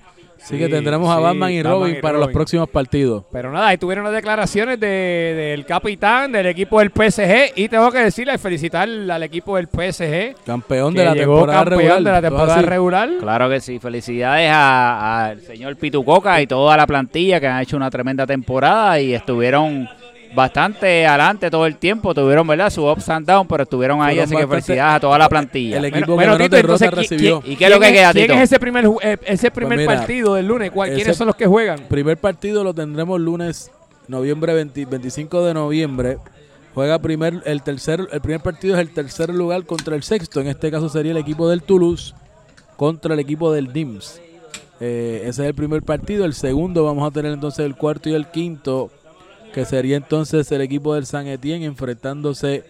Así 0.44 0.56
Sí, 0.56 0.58
que 0.58 0.68
tendremos 0.68 1.08
a 1.10 1.18
Batman 1.20 1.50
y 1.52 1.62
Batman 1.62 1.72
Robin 1.80 1.96
y 1.96 2.00
para 2.02 2.18
los 2.18 2.28
próximos 2.28 2.68
partidos. 2.68 3.24
Pero 3.32 3.50
nada, 3.50 3.68
ahí 3.68 3.78
tuvieron 3.78 4.04
las 4.04 4.12
declaraciones 4.12 4.78
de- 4.78 4.86
del 5.34 5.64
capitán 5.64 6.32
del 6.32 6.44
equipo 6.46 6.80
del 6.80 6.90
PSG 6.90 7.52
y 7.56 7.66
tengo 7.70 7.90
que 7.90 8.00
decirle, 8.00 8.36
felicitar 8.36 8.86
al 8.86 9.22
equipo 9.22 9.56
del 9.56 9.68
PSG 9.68 10.34
Campeón 10.44 10.92
que 10.92 11.00
de 11.00 11.06
la 11.06 11.14
llegó 11.14 11.36
temporada 11.36 11.58
campeón 11.64 11.78
regular. 11.80 12.02
de 12.02 12.10
la 12.12 12.20
temporada 12.20 12.62
regular. 12.62 13.08
Claro 13.20 13.48
que 13.48 13.60
sí. 13.60 13.78
Felicidades 13.78 14.50
a- 14.52 15.28
al 15.28 15.40
señor 15.40 15.76
Pitucoca 15.76 16.38
y 16.42 16.46
toda 16.46 16.76
la 16.76 16.86
plantilla 16.86 17.40
que 17.40 17.46
han 17.46 17.62
hecho 17.62 17.78
una 17.78 17.90
tremenda 17.90 18.26
temporada 18.26 19.00
y 19.00 19.14
estuvieron 19.14 19.88
bastante 20.34 21.06
adelante 21.06 21.50
todo 21.50 21.66
el 21.66 21.76
tiempo. 21.76 22.14
Tuvieron, 22.14 22.46
¿verdad? 22.46 22.70
Su 22.70 22.84
ups 22.90 23.08
and 23.08 23.26
downs, 23.26 23.46
pero 23.48 23.62
estuvieron 23.62 24.02
ahí. 24.02 24.18
Así 24.18 24.34
que 24.36 24.46
felicidades 24.46 24.96
a 24.96 25.00
toda 25.00 25.18
la 25.18 25.28
plantilla. 25.28 25.78
El 25.78 25.84
equipo 25.86 26.14
Bueno, 26.14 26.36
Tito, 26.36 26.56
entonces, 26.56 26.90
¿qui- 26.90 26.94
recibió. 26.94 27.42
¿Y 27.44 27.56
qué 27.56 27.64
es 27.66 27.70
lo 27.70 27.76
que 27.78 27.86
¿Quién 27.86 27.94
queda, 27.94 28.12
¿Quién 28.12 28.24
Tito? 28.26 28.34
es 28.34 28.40
ese 28.42 28.58
primer, 28.60 28.84
eh, 29.02 29.16
ese 29.26 29.50
primer 29.50 29.78
Pues 29.78 29.86
mira, 29.88 29.98
partido 30.00 30.34
del 30.34 30.46
lunes? 30.46 30.70
¿Cuál- 30.70 30.88
¿Quiénes 30.90 31.08
ese- 31.08 31.18
son 31.18 31.26
los 31.28 31.36
que 31.36 31.46
juegan? 31.46 31.80
Primer 31.88 32.16
partido 32.18 32.64
lo 32.64 32.74
tendremos 32.74 33.20
lunes, 33.20 33.70
noviembre 34.08 34.54
20 34.54 34.84
25 34.86 35.44
de 35.44 35.54
noviembre. 35.54 36.18
Juega 36.74 36.98
primer, 36.98 37.40
el 37.46 37.62
tercer, 37.62 38.00
el 38.10 38.20
primer 38.20 38.40
partido 38.40 38.74
es 38.74 38.80
el 38.80 38.90
tercer 38.92 39.30
lugar 39.30 39.64
contra 39.64 39.94
el 39.94 40.02
sexto. 40.02 40.40
En 40.40 40.48
este 40.48 40.70
caso 40.72 40.88
sería 40.88 41.12
el 41.12 41.18
equipo 41.18 41.48
del 41.48 41.62
Toulouse 41.62 42.14
contra 42.76 43.14
el 43.14 43.20
equipo 43.20 43.52
del 43.52 43.72
Nims. 43.72 44.20
Eh, 44.80 45.20
ese 45.22 45.42
es 45.42 45.48
el 45.50 45.54
primer 45.54 45.82
partido. 45.84 46.24
El 46.24 46.34
segundo 46.34 46.82
vamos 46.82 47.08
a 47.08 47.12
tener 47.12 47.32
entonces 47.32 47.64
el 47.64 47.76
cuarto 47.76 48.08
y 48.08 48.14
el 48.14 48.26
quinto, 48.26 48.90
que 49.54 49.64
sería 49.64 49.96
entonces 49.96 50.50
el 50.52 50.60
equipo 50.60 50.94
del 50.94 51.06
San 51.06 51.26
Etienne 51.26 51.64
enfrentándose 51.64 52.64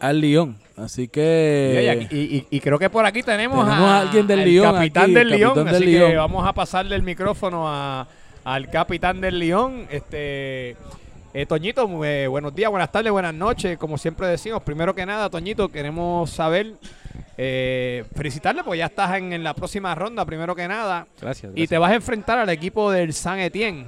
al 0.00 0.20
Lyon. 0.20 0.56
Así 0.76 1.06
que 1.06 2.08
y, 2.10 2.16
y- 2.16 2.46
y 2.50 2.60
creo 2.60 2.78
que 2.78 2.90
por 2.90 3.06
aquí 3.06 3.22
tenemos, 3.22 3.64
Tenemos 3.64 3.88
a 3.88 4.00
alguien 4.00 4.26
del 4.26 4.40
al 4.40 4.44
Lyon 4.46 4.74
capitán 4.74 5.02
aquí, 5.04 5.14
del 5.14 5.32
el 5.32 5.38
Lyon, 5.38 5.48
capitán 5.54 5.66
del 5.66 5.74
así 5.82 5.84
que 5.84 5.98
Lyon. 5.98 6.16
vamos 6.16 6.48
a 6.48 6.52
pasarle 6.52 6.96
el 6.96 7.02
micrófono 7.02 7.68
a- 7.68 8.08
al 8.44 8.68
capitán 8.70 9.20
del 9.20 9.38
Lyon, 9.38 9.86
este 9.90 10.76
eh, 11.36 11.46
Toñito, 11.46 12.04
eh, 12.04 12.26
buenos 12.28 12.54
días, 12.54 12.70
buenas 12.70 12.90
tardes, 12.92 13.10
buenas 13.12 13.34
noches, 13.34 13.76
como 13.78 13.98
siempre 13.98 14.26
decimos, 14.28 14.62
primero 14.62 14.94
que 14.94 15.04
nada, 15.06 15.30
Toñito, 15.30 15.68
queremos 15.68 16.30
saber, 16.30 16.74
eh, 17.36 18.04
felicitarle, 18.14 18.62
porque 18.62 18.78
ya 18.78 18.86
estás 18.86 19.16
en, 19.16 19.32
en 19.32 19.42
la 19.42 19.54
próxima 19.54 19.94
ronda, 19.94 20.24
primero 20.24 20.54
que 20.54 20.68
nada, 20.68 21.06
Gracias. 21.20 21.52
y 21.56 21.66
te 21.66 21.78
vas 21.78 21.90
a 21.90 21.94
enfrentar 21.96 22.38
al 22.38 22.48
equipo 22.50 22.90
del 22.90 23.12
San 23.12 23.38
Etienne. 23.40 23.86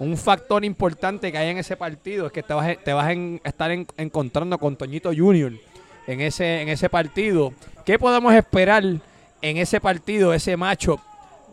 Un 0.00 0.16
factor 0.16 0.64
importante 0.64 1.32
que 1.32 1.38
hay 1.38 1.48
en 1.50 1.58
ese 1.58 1.76
partido 1.76 2.26
es 2.26 2.32
que 2.32 2.42
te 2.42 2.54
vas, 2.54 2.76
te 2.84 2.92
vas 2.92 3.06
a 3.06 3.12
estar 3.48 3.70
en- 3.70 3.86
encontrando 3.96 4.56
con 4.58 4.76
Toñito 4.76 5.10
Junior 5.16 5.52
en 6.06 6.20
ese, 6.20 6.62
en 6.62 6.68
ese 6.68 6.88
partido. 6.88 7.52
¿Qué 7.84 7.98
podemos 7.98 8.32
esperar 8.34 8.84
en 8.84 9.56
ese 9.56 9.80
partido, 9.80 10.32
ese 10.32 10.56
macho 10.56 11.00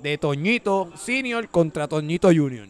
de 0.03 0.17
Toñito 0.19 0.91
Senior 0.95 1.49
contra 1.49 1.87
Toñito 1.87 2.27
Junior? 2.27 2.67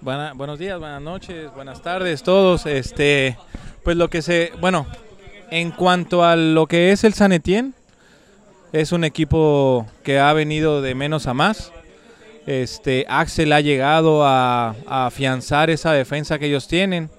Buenos 0.00 0.58
días, 0.60 0.78
buenas 0.78 1.02
noches, 1.02 1.52
buenas 1.54 1.82
tardes 1.82 2.22
todos. 2.22 2.64
Este, 2.66 3.36
pues 3.82 3.96
lo 3.96 4.08
que 4.08 4.22
se, 4.22 4.52
bueno, 4.60 4.86
en 5.50 5.72
cuanto 5.72 6.22
a 6.24 6.36
lo 6.36 6.68
que 6.68 6.92
es 6.92 7.02
el 7.02 7.14
San 7.14 7.32
Etienne, 7.32 7.72
es 8.72 8.92
un 8.92 9.02
equipo 9.02 9.86
que 10.04 10.20
ha 10.20 10.32
venido 10.32 10.82
de 10.82 10.94
menos 10.94 11.26
a 11.26 11.34
más. 11.34 11.72
Este, 12.46 13.04
Axel 13.08 13.52
ha 13.52 13.60
llegado 13.60 14.24
a, 14.24 14.76
afianzar 14.86 15.68
esa 15.68 15.92
defensa 15.92 16.38
que 16.38 16.46
ellos 16.46 16.68
tienen 16.68 17.10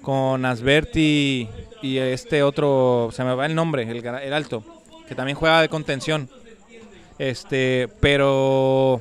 con 0.00 0.44
Asberti 0.44 1.48
y 1.82 1.96
este 1.98 2.42
otro, 2.44 3.10
se 3.12 3.24
me 3.24 3.34
va 3.34 3.46
el 3.46 3.54
nombre, 3.54 3.82
el 3.82 4.32
alto, 4.32 4.62
que 5.08 5.14
también 5.16 5.36
juega 5.36 5.60
de 5.60 5.68
contención. 5.68 6.28
Este, 7.18 7.88
pero 8.00 9.00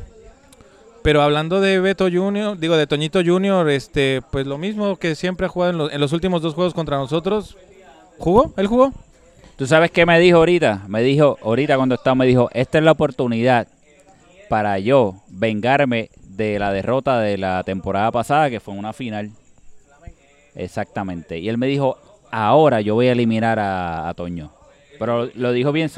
pero 1.04 1.22
hablando 1.22 1.62
de 1.62 1.80
Beto 1.80 2.10
Junior, 2.12 2.58
digo 2.58 2.76
de 2.76 2.86
Toñito 2.86 3.22
Junior, 3.24 3.70
este, 3.70 4.22
pues 4.32 4.46
lo 4.46 4.58
mismo 4.58 4.98
que 4.98 5.16
siempre 5.16 5.46
ha 5.46 5.50
jugado 5.50 5.72
en 5.72 5.78
los, 5.78 5.94
en 5.94 6.02
los 6.02 6.12
últimos 6.12 6.42
dos 6.42 6.56
juegos 6.56 6.74
contra 6.74 6.98
nosotros. 6.98 7.56
¿Jugó? 8.18 8.54
¿Él 8.58 8.68
jugó? 8.68 8.92
¿Tú 9.56 9.66
sabes 9.66 9.92
qué 9.92 10.06
me 10.06 10.20
dijo 10.20 10.40
ahorita? 10.40 10.84
Me 10.88 11.02
dijo, 11.02 11.38
ahorita 11.42 11.78
cuando 11.78 11.96
estaba, 11.96 12.16
me 12.16 12.26
dijo, 12.26 12.50
esta 12.54 12.80
es 12.80 12.84
la 12.84 12.92
oportunidad 12.92 13.68
para 14.50 14.80
yo 14.80 15.16
vengarme 15.30 16.10
de 16.24 16.58
la 16.60 16.72
derrota 16.74 17.20
de 17.20 17.38
la 17.38 17.64
temporada 17.64 18.12
pasada, 18.12 18.50
que 18.50 18.60
fue 18.60 18.74
una 18.74 18.94
final. 18.94 19.32
Exactamente. 20.56 21.38
Y 21.40 21.50
él 21.50 21.58
me 21.58 21.68
dijo, 21.68 21.98
ahora 22.32 22.82
yo 22.82 22.96
voy 22.96 23.08
a 23.08 23.12
eliminar 23.12 23.60
a, 23.60 24.10
a 24.10 24.14
Toño. 24.14 24.52
Pero 24.98 25.30
lo 25.36 25.52
dijo 25.54 25.72
bien, 25.72 25.90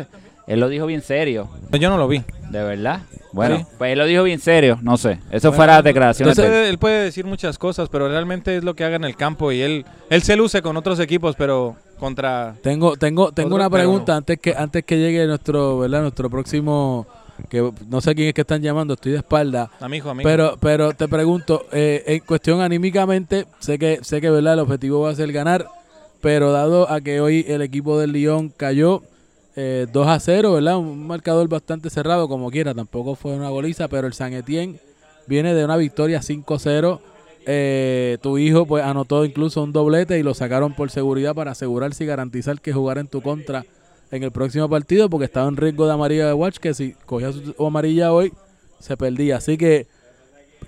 él 0.47 0.59
lo 0.59 0.69
dijo 0.69 0.85
bien 0.85 1.01
serio, 1.01 1.49
Yo 1.71 1.89
no 1.89 1.97
lo 1.97 2.07
vi. 2.07 2.23
de 2.49 2.63
verdad. 2.63 3.01
Bueno, 3.33 3.57
Sí. 3.59 3.65
pues 3.77 3.93
él 3.93 3.97
lo 3.99 4.05
dijo 4.05 4.23
bien 4.23 4.39
serio, 4.39 4.77
no 4.81 4.97
sé. 4.97 5.19
Eso 5.31 5.53
fue 5.53 5.65
la 5.65 5.81
declaración. 5.81 6.29
Él 6.29 6.35
puede, 6.35 6.69
él 6.69 6.77
puede 6.77 7.03
decir 7.05 7.25
muchas 7.25 7.57
cosas, 7.57 7.87
pero 7.89 8.07
realmente 8.09 8.57
es 8.57 8.63
lo 8.63 8.75
que 8.75 8.83
haga 8.83 8.97
en 8.97 9.05
el 9.05 9.15
campo 9.15 9.51
y 9.53 9.61
él 9.61 9.85
él 10.09 10.21
se 10.21 10.35
luce 10.35 10.61
con 10.61 10.75
otros 10.75 10.99
equipos, 10.99 11.35
pero 11.37 11.77
contra 11.97 12.55
Tengo, 12.61 12.97
tengo, 12.97 13.31
tengo 13.31 13.55
una 13.55 13.69
pero- 13.69 13.83
pregunta 13.83 14.17
antes 14.17 14.37
que 14.39 14.53
antes 14.55 14.83
que 14.83 14.97
llegue 14.99 15.25
nuestro, 15.27 15.79
¿verdad? 15.79 16.01
Nuestro 16.01 16.29
próximo, 16.29 17.07
que 17.49 17.71
no 17.87 18.01
sé 18.01 18.15
quién 18.15 18.29
es 18.29 18.33
que 18.33 18.41
están 18.41 18.61
llamando, 18.61 18.93
estoy 18.93 19.13
de 19.13 19.19
espalda. 19.19 19.69
a 19.79 19.89
mi 19.89 19.97
hijo, 19.97 20.09
a 20.09 20.13
mi 20.13 20.21
hijo. 20.21 20.29
Pero, 20.29 20.57
pero 20.59 20.93
te 20.93 21.07
pregunto, 21.07 21.65
eh, 21.71 22.03
en 22.07 22.19
cuestión 22.21 22.61
anímicamente, 22.61 23.45
sé 23.59 23.77
que, 23.77 23.99
sé 24.01 24.21
que 24.21 24.29
verdad 24.29 24.53
el 24.53 24.59
objetivo 24.59 25.01
va 25.01 25.11
a 25.11 25.15
ser 25.15 25.31
ganar, 25.31 25.67
pero 26.21 26.51
dado 26.51 26.89
a 26.89 27.01
que 27.01 27.21
hoy 27.21 27.45
el 27.47 27.61
equipo 27.61 27.99
del 27.99 28.11
Lyon 28.11 28.49
cayó 28.49 29.03
eh, 29.55 29.87
2 29.91 30.07
a 30.07 30.19
0, 30.19 30.53
¿verdad? 30.53 30.77
Un 30.77 31.05
marcador 31.05 31.47
bastante 31.49 31.89
cerrado, 31.89 32.27
como 32.27 32.49
quiera, 32.51 32.73
tampoco 32.73 33.15
fue 33.15 33.33
una 33.33 33.49
goliza, 33.49 33.87
pero 33.87 34.07
el 34.07 34.13
San 34.13 34.33
Etienne 34.33 34.79
viene 35.27 35.53
de 35.53 35.65
una 35.65 35.77
victoria 35.77 36.21
5-0. 36.21 36.99
Eh, 37.47 38.17
tu 38.21 38.37
hijo 38.37 38.67
pues 38.67 38.83
anotó 38.83 39.25
incluso 39.25 39.63
un 39.63 39.73
doblete 39.73 40.19
y 40.19 40.23
lo 40.23 40.35
sacaron 40.35 40.75
por 40.75 40.91
seguridad 40.91 41.33
para 41.33 41.51
asegurarse 41.51 42.03
y 42.03 42.07
garantizar 42.07 42.61
que 42.61 42.71
jugara 42.71 43.01
en 43.01 43.07
tu 43.07 43.21
contra 43.21 43.65
en 44.11 44.23
el 44.23 44.31
próximo 44.31 44.69
partido 44.69 45.09
porque 45.09 45.25
estaba 45.25 45.47
en 45.47 45.57
riesgo 45.57 45.87
de 45.87 45.93
amarilla 45.93 46.27
de 46.27 46.33
watch 46.33 46.57
que 46.57 46.73
si 46.73 46.93
cogía 47.05 47.31
su 47.31 47.65
amarilla 47.65 48.11
hoy 48.11 48.33
se 48.79 48.97
perdía. 48.97 49.37
Así 49.37 49.57
que 49.57 49.87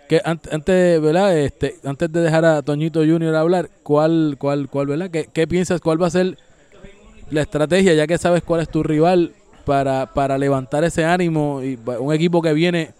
que 0.08 0.22
an- 0.26 0.40
antes, 0.52 1.02
¿verdad? 1.02 1.38
Este, 1.38 1.76
antes 1.84 2.12
de 2.12 2.22
dejar 2.22 2.46
a 2.46 2.62
Toñito 2.62 3.00
Junior 3.02 3.36
hablar, 3.36 3.70
¿cuál, 3.84 4.36
cuál, 4.40 4.70
cuál, 4.70 4.88
¿verdad? 4.88 5.10
¿Qué, 5.10 5.30
qué 5.32 5.48
piensas? 5.48 5.82
¿Cuál 5.82 6.02
va 6.02 6.08
a 6.08 6.12
ser 6.12 6.38
la 7.30 7.42
estrategia, 7.42 7.94
ya 7.94 8.06
que 8.08 8.18
sabes 8.18 8.44
cuál 8.44 8.62
es 8.62 8.70
tu 8.70 8.84
rival, 8.84 9.34
para, 9.66 10.14
para 10.14 10.38
levantar 10.38 10.84
ese 10.84 11.06
ánimo? 11.06 11.62
Y 11.64 11.80
un 12.00 12.14
equipo 12.14 12.42
que 12.42 12.54
viene 12.54 12.92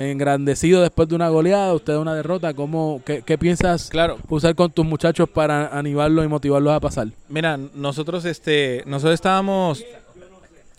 engrandecido 0.00 0.80
después 0.80 1.08
de 1.08 1.14
una 1.14 1.28
goleada, 1.28 1.74
usted 1.74 1.92
de 1.92 1.98
una 1.98 2.14
derrota, 2.14 2.54
¿cómo, 2.54 3.02
qué, 3.04 3.22
qué 3.22 3.36
piensas 3.36 3.90
claro, 3.90 4.18
usar 4.28 4.54
con 4.54 4.72
tus 4.72 4.86
muchachos 4.86 5.28
para 5.28 5.76
animarlos 5.78 6.24
y 6.24 6.28
motivarlos 6.28 6.72
a 6.72 6.80
pasar? 6.80 7.08
Mira, 7.28 7.58
nosotros 7.74 8.24
este 8.24 8.82
nosotros 8.86 9.14
estábamos 9.14 9.84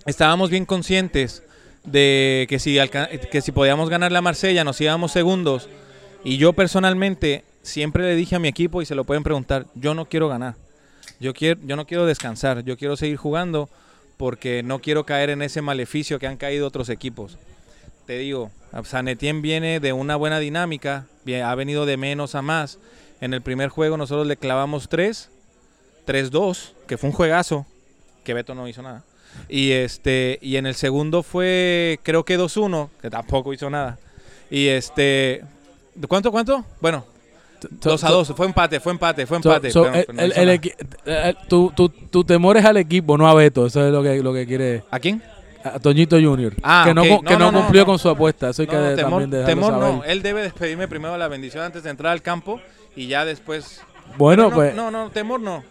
estábamos 0.07 0.49
bien 0.49 0.65
conscientes 0.65 1.43
de 1.83 2.47
que 2.49 2.57
si 2.57 2.77
que 3.31 3.41
si 3.41 3.51
podíamos 3.51 3.89
ganar 3.89 4.11
la 4.11 4.21
Marsella 4.21 4.63
nos 4.63 4.81
íbamos 4.81 5.11
segundos 5.11 5.69
y 6.23 6.37
yo 6.37 6.53
personalmente 6.53 7.43
siempre 7.61 8.03
le 8.03 8.15
dije 8.15 8.35
a 8.35 8.39
mi 8.39 8.47
equipo 8.47 8.81
y 8.81 8.87
se 8.87 8.95
lo 8.95 9.03
pueden 9.03 9.23
preguntar, 9.23 9.67
yo 9.75 9.93
no 9.93 10.05
quiero 10.05 10.27
ganar. 10.27 10.55
Yo 11.19 11.35
quiero 11.35 11.61
yo 11.63 11.75
no 11.75 11.85
quiero 11.85 12.07
descansar, 12.07 12.63
yo 12.63 12.75
quiero 12.75 12.97
seguir 12.97 13.17
jugando 13.17 13.69
porque 14.17 14.63
no 14.63 14.79
quiero 14.79 15.05
caer 15.05 15.29
en 15.29 15.43
ese 15.43 15.61
maleficio 15.61 16.17
que 16.17 16.25
han 16.25 16.37
caído 16.37 16.67
otros 16.67 16.89
equipos. 16.89 17.37
Te 18.05 18.17
digo, 18.17 18.51
San 18.83 19.07
Etienne 19.07 19.41
viene 19.41 19.79
de 19.79 19.93
una 19.93 20.15
buena 20.15 20.39
dinámica, 20.39 21.05
ha 21.45 21.55
venido 21.55 21.85
de 21.85 21.97
menos 21.97 22.35
a 22.35 22.41
más. 22.41 22.77
En 23.21 23.33
el 23.33 23.41
primer 23.41 23.69
juego 23.69 23.97
nosotros 23.97 24.25
le 24.27 24.37
clavamos 24.37 24.89
tres 24.89 25.29
3-2, 26.07 26.73
que 26.87 26.97
fue 26.97 27.09
un 27.09 27.15
juegazo, 27.15 27.65
que 28.23 28.33
Beto 28.33 28.55
no 28.55 28.67
hizo 28.67 28.81
nada. 28.81 29.03
Y 29.47 29.71
este 29.71 30.39
y 30.41 30.57
en 30.57 30.65
el 30.65 30.75
segundo 30.75 31.23
fue 31.23 31.99
creo 32.03 32.25
que 32.25 32.37
2-1, 32.37 32.89
que 33.01 33.09
tampoco 33.09 33.53
hizo 33.53 33.69
nada. 33.69 33.97
Y 34.49 34.67
este 34.67 35.43
¿de 35.95 36.07
¿cuánto 36.07 36.31
cuánto? 36.31 36.65
Bueno, 36.81 37.05
So- 37.61 37.91
2 37.91 38.03
a 38.03 38.07
so- 38.07 38.13
2, 38.15 38.33
fue 38.35 38.47
empate, 38.47 38.79
fue 38.79 38.91
empate, 38.91 39.27
fue 39.27 39.37
empate. 39.37 39.69
so, 39.69 39.83
pero- 39.83 39.95
el- 39.95 40.05
pero 40.05 40.13
no 40.17 40.21
el- 40.23 40.49
el 40.49 40.59
equi- 40.61 40.73
eh, 41.05 41.35
tu, 41.47 41.71
tu, 41.75 41.89
tu 41.89 42.23
temor 42.23 42.57
es 42.57 42.65
al 42.65 42.77
equipo, 42.77 43.15
no 43.19 43.29
a 43.29 43.35
Beto. 43.35 43.67
Eso 43.67 43.85
es 43.85 43.93
lo 43.93 44.01
que, 44.01 44.21
lo 44.23 44.33
que 44.33 44.47
quiere 44.47 44.83
¿A 44.89 44.99
quién? 44.99 45.21
A 45.63 45.79
Toñito 45.79 46.15
Junior. 46.21 46.53
Ah, 46.63 46.83
que 46.87 46.93
no, 46.93 47.01
ok. 47.03 47.07
cu- 47.07 47.21
que 47.23 47.33
No, 47.33 47.39
no, 47.39 47.45
no, 47.45 47.51
no, 47.51 47.59
cumplió 47.61 47.81
no. 47.81 47.85
con 47.87 47.99
su 47.99 48.09
apuesta. 48.09 48.49
Eso 48.49 48.61
hay 48.63 48.67
que 48.67 48.75
de- 48.77 48.95
temor, 48.95 49.21
también 49.21 49.29
dejarlo 49.31 49.47
temor 49.67 49.71
saber. 49.81 49.93
no, 49.95 50.03
él 50.03 50.21
debe 50.21 50.41
despedirme 50.43 50.87
primero 50.87 51.17
la 51.17 51.27
bendición 51.27 51.63
antes 51.63 51.83
de 51.83 51.89
entrar 51.89 52.11
al 52.11 52.21
campo 52.21 52.59
y 52.95 53.07
ya 53.07 53.25
después 53.25 53.81
Bueno, 54.17 54.45
Pero 54.45 54.55
pues. 54.55 54.75
No, 54.75 54.91
no, 54.91 55.09
temor 55.09 55.39
no. 55.39 55.63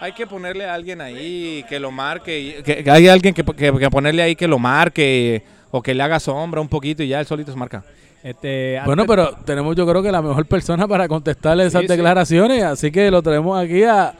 Hay 0.00 0.12
que 0.12 0.26
ponerle 0.26 0.64
a 0.66 0.74
alguien 0.74 1.00
ahí 1.00 1.64
que 1.68 1.80
lo 1.80 1.90
marque. 1.90 2.38
y- 2.38 2.62
que, 2.62 2.84
que 2.84 2.90
hay 2.90 3.08
alguien 3.08 3.34
que, 3.34 3.42
que- 3.44 3.72
que 3.78 3.90
ponerle 3.90 4.22
ahí 4.22 4.36
que 4.36 4.46
lo 4.46 4.58
marque 4.58 5.42
o 5.70 5.82
que 5.82 5.94
le 5.94 6.02
haga 6.02 6.20
sombra 6.20 6.60
un 6.60 6.68
poquito 6.68 7.02
y 7.02 7.08
ya 7.08 7.20
él 7.20 7.26
solito 7.26 7.50
se 7.52 7.58
marca. 7.58 7.82
Este, 8.22 8.80
Bueno, 8.84 9.06
pero 9.06 9.30
tenemos 9.44 9.74
yo 9.76 9.86
creo 9.86 10.02
que 10.02 10.10
la 10.12 10.20
mejor 10.20 10.44
persona 10.46 10.86
para 10.88 11.06
contestarle 11.08 11.66
esas 11.66 11.82
sí. 11.82 11.86
declaraciones, 11.88 12.62
así 12.64 12.90
que 12.90 13.10
lo 13.10 13.22
tenemos 13.22 13.58
aquí 13.58 13.84
a 13.84 14.12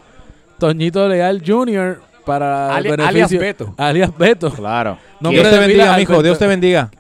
Toñito 0.59 1.09
Leal 1.09 1.43
Jr. 1.45 2.01
para 2.29 2.77
Ali- 2.77 2.91
beneficio- 2.91 3.09
alias 3.09 3.31
Beto. 3.33 3.75
Alias 3.77 4.17
Beto. 4.17 4.51
Claro. 4.53 4.99
Nombre 5.21 5.41
Dios 5.41 5.53
te 5.53 5.59
bendiga, 5.59 5.97
mijo. 5.97 6.23
Dios 6.23 6.39
te 6.39 6.47
bendiga. 6.47 6.91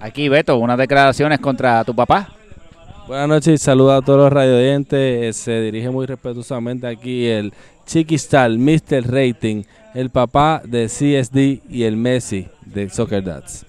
Aquí, 0.00 0.28
Beto, 0.28 0.56
unas 0.58 0.78
declaraciones 0.78 1.40
contra 1.40 1.82
tu 1.84 1.94
papá. 1.94 2.28
Buenas 3.08 3.26
noches 3.28 3.54
y 3.60 3.64
saludos 3.64 4.00
a 4.02 4.04
todos 4.04 4.18
los 4.20 4.32
radioyentes. 4.32 5.34
Se 5.36 5.60
dirige 5.62 5.90
muy 5.90 6.06
respetuosamente 6.06 6.86
aquí 6.86 7.26
el 7.26 7.52
Chiquistal, 7.86 8.58
Mr. 8.58 9.02
Rating, 9.10 9.62
el 9.94 10.10
papá 10.10 10.60
de 10.64 10.86
CSD 10.86 11.62
y 11.70 11.84
el 11.84 11.96
Messi 11.96 12.46
de 12.66 12.90
Soccer 12.90 13.24
Dads. 13.24 13.64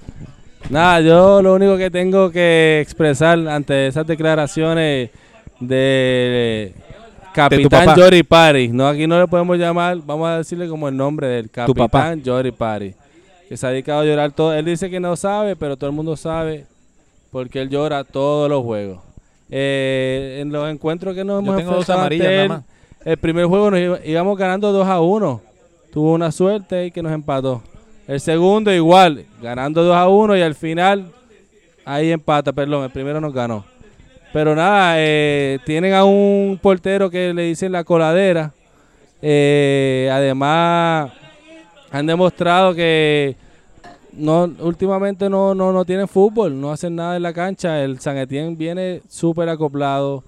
Nada, 0.70 1.00
yo 1.00 1.42
lo 1.42 1.54
único 1.56 1.78
que 1.78 1.90
tengo 1.90 2.30
que 2.30 2.80
expresar 2.82 3.40
ante 3.48 3.88
esas 3.88 4.06
declaraciones 4.06 5.10
de 5.62 6.74
Capitán. 7.34 7.96
Jory 7.96 8.24
Party, 8.24 8.68
no 8.70 8.88
aquí 8.88 9.08
no 9.08 9.20
le 9.20 9.28
podemos 9.28 9.58
llamar, 9.58 9.98
vamos 10.06 10.28
a 10.28 10.38
decirle 10.38 10.68
como 10.68 10.88
el 10.90 10.96
nombre 10.98 11.28
del. 11.28 11.50
Capitán 11.50 12.22
Jory 12.26 12.52
Party, 12.52 12.94
que 13.48 13.58
se 13.58 13.66
ha 13.68 13.70
dedicado 13.70 14.02
a 14.02 14.06
llorar 14.06 14.32
todo. 14.32 14.54
Él 14.54 14.66
dice 14.66 14.90
que 14.90 15.00
no 15.00 15.16
sabe, 15.16 15.56
pero 15.56 15.78
todo 15.78 15.90
el 15.90 15.96
mundo 15.96 16.16
sabe 16.18 16.66
porque 17.32 17.62
él 17.62 17.70
llora 17.70 18.04
todos 18.04 18.50
los 18.50 18.64
juegos. 18.64 19.00
Eh, 19.52 20.40
en 20.42 20.52
los 20.52 20.70
encuentros 20.70 21.16
que 21.16 21.24
nos 21.24 21.36
Yo 21.44 21.52
hemos 21.52 21.58
tengo 21.58 21.76
dos 21.76 21.90
amarillas 21.90 22.28
nada 22.28 22.44
él, 22.44 22.50
más. 22.50 22.64
el 23.06 23.18
primer 23.18 23.46
juego 23.46 23.72
nos 23.72 23.80
iba- 23.80 24.00
íbamos 24.06 24.38
ganando 24.38 24.72
2 24.72 24.88
a 24.88 25.00
1. 25.02 25.42
Tuvo 25.92 26.14
una 26.14 26.32
suerte 26.32 26.86
y 26.86 26.92
que 26.92 27.02
nos 27.02 27.12
empató. 27.12 27.64
El 28.08 28.20
segundo 28.20 28.72
igual, 28.72 29.26
ganando 29.42 29.84
2 29.84 29.96
a 29.96 30.08
1 30.08 30.38
y 30.38 30.42
al 30.42 30.54
final 30.56 31.12
ahí 31.86 32.12
empata, 32.12 32.52
perdón, 32.54 32.84
el 32.84 32.92
primero 32.92 33.20
nos 33.20 33.34
ganó. 33.34 33.66
Pero 34.32 34.56
nada, 34.56 34.96
eh, 34.98 35.60
tienen 35.66 35.94
a 35.94 36.04
un 36.06 36.60
portero 36.62 37.10
que 37.10 37.34
le 37.34 37.44
dicen 37.44 37.72
la 37.72 37.84
coladera. 37.84 38.54
Eh, 39.22 40.10
además, 40.12 41.12
han 41.92 42.06
demostrado 42.06 42.74
que 42.76 43.36
no 44.14 44.52
últimamente 44.60 45.30
no, 45.30 45.56
no, 45.56 45.72
no 45.72 45.86
tienen 45.86 46.08
fútbol, 46.08 46.60
no 46.60 46.72
hacen 46.72 46.96
nada 46.96 47.16
en 47.16 47.24
la 47.24 47.34
cancha. 47.34 47.84
El 47.84 48.00
San 48.00 48.18
Etienne 48.18 48.56
viene 48.56 49.02
súper 49.10 49.50
acoplado. 49.50 50.24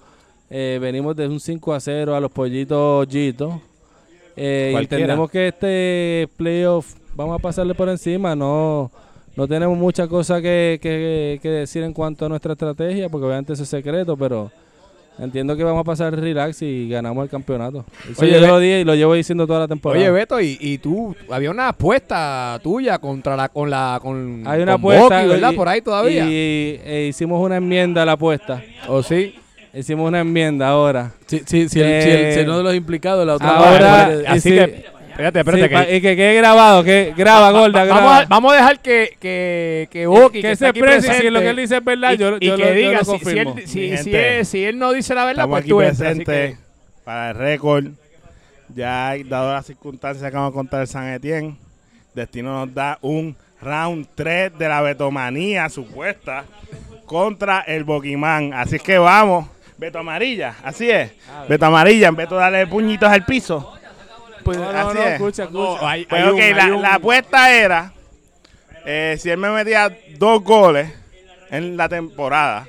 Eh, 0.50 0.78
venimos 0.80 1.16
de 1.16 1.28
un 1.28 1.40
5 1.40 1.72
a 1.72 1.80
0 1.80 2.14
a 2.14 2.20
los 2.20 2.30
pollitos 2.30 3.06
Jitos. 3.08 3.54
Eh, 4.36 4.74
entendemos 4.76 5.30
que 5.30 5.48
este 5.48 6.28
playoff 6.36 6.94
vamos 7.14 7.38
a 7.38 7.38
pasarle 7.38 7.74
por 7.74 7.88
encima. 7.88 8.34
No, 8.34 8.90
no 9.36 9.48
tenemos 9.48 9.76
mucha 9.78 10.06
cosa 10.08 10.40
que, 10.42 10.78
que- 10.82 11.38
que 11.42 11.48
decir 11.48 11.82
en 11.82 11.92
cuanto 11.92 12.26
a 12.26 12.28
nuestra 12.28 12.52
estrategia, 12.52 13.08
porque 13.08 13.26
obviamente 13.26 13.52
eso 13.54 13.62
es 13.62 13.68
secreto, 13.68 14.16
pero 14.16 14.50
entiendo 15.18 15.56
que 15.56 15.62
vamos 15.64 15.80
a 15.80 15.84
pasar 15.84 16.14
relax 16.18 16.62
y 16.62 16.88
ganamos 16.88 17.24
el 17.24 17.30
campeonato. 17.30 17.84
Eso 18.10 18.22
Oye, 18.22 18.32
yo 18.40 18.46
lo 18.46 18.58
dije 18.58 18.80
y 18.80 18.84
lo 18.84 18.94
llevo 18.94 19.14
diciendo 19.14 19.46
toda 19.46 19.60
la 19.60 19.68
temporada. 19.68 20.00
Oye, 20.02 20.10
Beto, 20.10 20.40
y, 20.40 20.56
y 20.60 20.78
tú, 20.78 21.14
había 21.30 21.50
una 21.50 21.68
apuesta 21.68 22.58
tuya 22.62 22.98
contra 22.98 23.36
la, 23.36 23.48
con 23.48 23.68
la, 23.70 23.98
con, 24.02 24.42
Hay 24.46 24.62
una 24.62 24.72
con 24.72 24.80
apuesta, 24.80 25.24
¿verdad? 25.26 25.52
y- 25.52 25.56
Por 25.56 25.68
ahí 25.68 25.80
todavía. 25.82 26.24
Y 26.26 26.80
eh, 26.84 27.06
hicimos 27.10 27.44
una 27.44 27.56
enmienda 27.56 28.02
a 28.02 28.06
la 28.06 28.12
apuesta. 28.12 28.62
¿O 28.88 29.02
sí? 29.02 29.34
Hicimos 29.74 30.06
una 30.08 30.20
enmienda 30.20 30.68
ahora. 30.68 31.12
Si, 31.26 31.38
si, 31.40 31.46
si, 31.46 31.80
el, 31.80 32.02
si, 32.02 32.10
el- 32.10 32.16
Eh, 32.16 32.34
si 32.34 32.40
uno 32.40 32.58
de 32.58 32.64
los 32.64 32.74
implicados, 32.74 33.26
la 33.26 33.34
otra 33.36 33.48
ahora- 33.56 34.06
parte- 34.08 34.26
Así 34.26 34.50
que, 34.50 34.84
espérate, 35.12 35.38
espérate. 35.38 35.84
Sí, 35.84 35.90
que- 35.92 36.00
que 36.02 36.16
quede 36.16 36.34
grabado, 36.34 36.84
que 36.84 37.14
graba, 37.16 37.50
gorda, 37.52 37.84
vamos, 37.84 37.96
graba. 37.96 38.18
a, 38.18 38.24
vamos 38.26 38.52
a 38.52 38.56
dejar 38.56 38.80
que, 38.80 39.16
que, 39.20 39.88
que 39.90 40.06
Boqui, 40.06 40.42
que 40.42 40.52
está 40.52 40.66
se 40.66 40.70
exprese, 40.70 41.00
si 41.02 41.06
presente, 41.06 41.30
lo 41.30 41.40
que 41.40 41.50
él 41.50 41.56
dice 41.56 41.76
es 41.76 41.84
verdad, 41.84 42.12
y, 42.12 42.16
yo, 42.16 42.36
y 42.40 42.46
yo 42.46 42.56
que 42.56 42.62
lo, 42.62 42.68
yo 42.68 42.74
diga 42.74 42.98
lo 42.98 43.04
si, 43.04 43.38
él, 43.38 43.48
si, 43.66 43.80
Mi 43.80 43.96
si 43.96 43.96
gente, 43.96 44.38
él, 44.38 44.46
si 44.46 44.64
él 44.64 44.78
no 44.78 44.92
dice 44.92 45.14
la 45.14 45.24
verdad, 45.24 45.48
pues 45.48 45.60
aquí 45.60 45.70
tú 45.70 45.78
que, 45.78 46.56
para 47.04 47.30
el 47.30 47.36
récord. 47.36 47.86
Ya, 48.74 49.14
dado 49.26 49.52
las 49.52 49.66
circunstancias 49.66 50.30
que 50.30 50.34
vamos 50.36 50.50
a 50.52 50.54
contar 50.54 50.80
el 50.80 50.86
San 50.86 51.06
Etienne, 51.12 51.56
Destino 52.14 52.52
nos 52.64 52.74
da 52.74 52.98
un 53.02 53.36
round 53.60 54.06
3 54.14 54.58
de 54.58 54.68
la 54.68 54.80
Betomanía 54.80 55.68
supuesta 55.68 56.44
contra 57.04 57.60
el 57.60 57.84
Boquimán. 57.84 58.54
Así 58.54 58.78
que 58.78 58.96
vamos. 58.96 59.46
Beto 59.76 59.98
Amarilla, 59.98 60.54
así 60.62 60.88
es. 60.90 61.10
Beto 61.48 61.66
Amarilla, 61.66 62.08
en 62.08 62.16
vez 62.16 62.30
de 62.30 62.36
darle 62.36 62.66
puñitos 62.66 63.10
al 63.10 63.24
piso. 63.26 63.74
Pues 64.44 64.58
No, 64.58 64.72
no, 64.72 64.78
así 64.78 64.94
no, 64.98 65.02
es. 65.04 65.12
escucha, 65.14 65.42
escucha. 65.44 65.58
No, 65.82 65.86
hay- 65.88 66.06
Pues 66.06 66.22
hay 66.22 66.28
ok, 66.28 66.34
un- 66.34 66.56
la, 66.56 66.64
hay 66.64 66.70
un- 66.70 66.82
la 66.82 66.94
apuesta 66.94 67.52
era, 67.52 67.92
eh, 68.84 69.16
si 69.20 69.30
él 69.30 69.38
me 69.38 69.50
metía 69.50 69.96
dos 70.18 70.42
goles 70.42 70.92
en 71.50 71.76
la 71.76 71.88
temporada, 71.88 72.66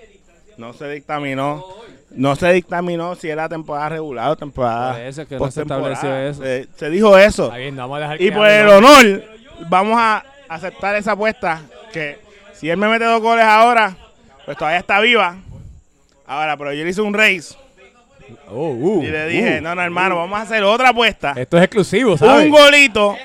no 0.58 0.74
se 0.74 0.88
dictaminó, 0.90 1.66
no 2.12 2.36
se 2.36 2.52
dictaminó 2.54 3.16
si 3.16 3.30
era 3.30 3.50
temporada 3.50 3.90
regular 3.90 4.30
o 4.30 4.36
temporada 4.36 4.94
Por 4.94 5.02
eso 5.02 5.22
es 5.24 5.28
que 5.28 5.36
no 5.36 5.40
se 5.40 5.46
postemporada. 5.46 5.94
estableció 5.94 6.16
eso. 6.30 6.44
Se, 6.44 6.68
se 6.78 6.90
dijo 6.92 7.18
eso. 7.18 7.46
Está 7.46 7.58
bien, 7.58 7.76
vamos 7.76 7.98
a 7.98 8.02
dejar 8.02 8.22
Y 8.22 8.30
por 8.32 8.48
el 8.48 8.66
¿no? 8.68 8.78
honor, 8.78 9.24
vamos 9.70 9.96
a 10.00 10.24
aceptar 10.50 10.96
esa 10.96 11.14
apuesta, 11.14 11.62
que 11.92 12.20
si 12.54 12.70
él 12.70 12.78
me 12.78 12.88
mete 12.88 13.06
dos 13.06 13.22
goles 13.22 13.46
ahora, 13.46 13.96
pues 14.46 14.58
todavía 14.58 14.80
está 14.80 15.00
viva. 15.00 15.38
Ahora, 16.28 16.56
pero 16.58 16.72
yo 16.74 16.84
le 16.84 16.90
hice 16.92 17.02
un 17.02 17.14
race 17.14 17.56
Oh, 18.50 18.70
uh, 18.70 19.04
y 19.04 19.08
le 19.08 19.28
dije, 19.28 19.58
uh. 19.60 19.62
no, 19.64 19.76
no, 19.76 19.82
hermano, 19.82 20.16
vamos 20.18 20.38
a 20.40 20.42
hacer 20.44 20.64
otra 20.64 20.90
apuesta. 20.90 21.34
Esto 21.36 21.58
es 21.58 21.64
exclusivo, 21.64 22.18
¿sabes? 22.18 22.46
Un 22.46 22.52
golito, 22.52 23.18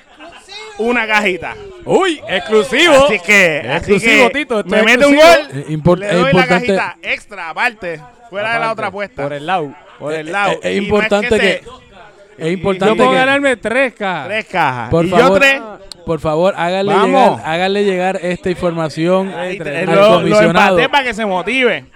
una 0.79 1.07
cajita. 1.07 1.55
Uy, 1.85 2.21
exclusivo. 2.29 3.07
Así 3.07 3.19
que, 3.21 3.59
así 3.61 3.93
Exclusivo, 3.95 4.29
que 4.29 4.35
Tito, 4.39 4.59
esto 4.61 4.71
me 4.71 4.79
es 4.79 4.85
mete 4.85 5.07
un 5.07 5.15
exclusivo. 5.15 5.49
gol, 5.53 5.61
Eh, 5.61 5.65
import- 5.77 5.99
le 5.99 6.07
es 6.07 6.13
doy 6.13 6.23
la 6.23 6.31
importante- 6.31 6.67
cajita 6.77 6.97
extra 7.03 7.49
aparte, 7.51 8.01
fuera 8.31 8.49
de 8.49 8.55
la 8.55 8.57
Aparte, 8.67 8.73
otra 8.73 8.87
apuesta. 8.89 9.23
Por 9.23 9.33
el 9.33 9.47
lado. 9.47 9.75
Por 9.99 10.13
el 10.13 10.29
Eh, 10.29 10.33
lado. 10.33 10.53
eh, 10.53 10.59
es 10.63 10.73
Y 10.73 10.77
no 10.79 10.83
importante 10.85 11.29
se- 11.29 11.39
que- 11.39 11.63
Es 12.39 12.45
Yo 12.45 12.53
importante 12.53 12.95
puedo 12.95 13.11
que, 13.11 13.17
ganarme 13.17 13.57
tres 13.57 13.95
cajas. 13.95 14.29
Tres 14.29 14.45
cajas. 14.47 14.91
por 14.91 15.05
y 15.05 15.09
favor, 15.09 15.27
yo 15.29 15.35
tres. 15.41 15.61
por 16.07 16.21
favor, 16.21 16.55
háganle 16.57 16.93
Vamos. 16.95 17.09
llegar, 17.37 17.43
háganle 17.53 17.85
llegar 17.85 18.19
esta 18.23 18.49
información 18.51 19.35
al 19.35 19.57
lo, 19.59 19.95
lo 19.95 20.15
comisionado. 20.21 20.79
empaté 20.79 20.89
para 20.89 21.03
que 21.05 21.15
se 21.15 21.27
motive. 21.27 21.87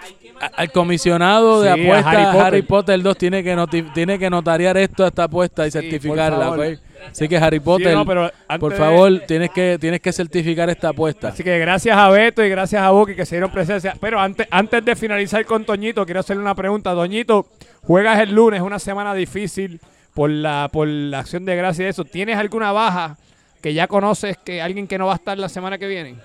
Al 0.56 0.72
comisionado 0.72 1.60
de 1.62 1.72
Sí, 1.74 1.80
apuestas 1.82 2.06
Harry 2.14 2.22
Harry 2.38 2.62
Potter. 2.62 2.66
Potter. 2.66 3.02
2 3.02 3.16
tiene 3.18 3.42
que 3.44 3.82
tiene 3.94 4.18
que 4.18 4.30
notariar 4.30 4.76
esto 4.76 5.04
a 5.04 5.08
esta 5.08 5.24
apuesta 5.24 5.66
y 5.66 5.70
certificarla. 5.70 6.76
Así 7.10 7.28
que 7.28 7.36
Harry 7.36 7.58
Potter, 7.60 7.94
no, 7.94 8.04
por 8.04 8.72
de- 8.72 8.78
favor, 8.78 9.20
tienes 9.26 9.50
que 9.50 9.76
tienes 9.80 10.00
que 10.00 10.12
certificar 10.12 10.70
esta 10.70 10.90
apuesta. 10.90 11.28
Así 11.28 11.42
que 11.42 11.58
gracias 11.58 11.96
a 11.96 12.08
Beto 12.10 12.44
y 12.44 12.48
gracias 12.48 12.82
a 12.82 12.90
Boqui 12.90 13.14
que 13.16 13.26
se 13.26 13.34
dieron 13.36 13.50
presencia. 13.50 13.94
Pero 14.00 14.20
antes, 14.20 14.46
antes 14.50 14.84
de 14.84 14.94
finalizar 14.96 15.44
con 15.44 15.64
Toñito, 15.64 16.04
quiero 16.04 16.20
hacerle 16.20 16.42
una 16.42 16.54
pregunta. 16.54 16.92
Toñito, 16.94 17.46
juegas 17.82 18.20
el 18.20 18.32
lunes, 18.32 18.60
una 18.60 18.78
semana 18.78 19.14
difícil 19.14 19.80
por 20.14 20.30
la, 20.30 20.68
por 20.72 20.86
la 20.86 21.18
acción 21.20 21.44
de 21.44 21.56
gracia 21.56 21.86
y 21.86 21.88
eso. 21.88 22.04
¿Tienes 22.04 22.36
alguna 22.36 22.70
baja 22.70 23.16
que 23.60 23.74
ya 23.74 23.86
conoces 23.88 24.36
que 24.38 24.62
alguien 24.62 24.86
que 24.86 24.96
no 24.98 25.06
va 25.06 25.12
a 25.14 25.16
estar 25.16 25.36
la 25.38 25.48
semana 25.48 25.78
que 25.78 25.86
viene? 25.88 26.16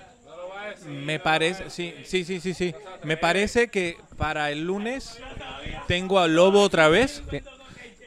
Me 0.88 1.20
parece, 1.20 1.70
sí, 1.70 1.94
sí, 2.04 2.24
sí, 2.24 2.40
sí, 2.40 2.54
sí. 2.54 2.74
Me 3.04 3.16
parece 3.16 3.68
que 3.68 3.96
para 4.16 4.50
el 4.50 4.64
lunes 4.66 5.18
tengo 5.86 6.18
a 6.18 6.26
Lobo 6.28 6.60
otra 6.62 6.88
vez 6.88 7.22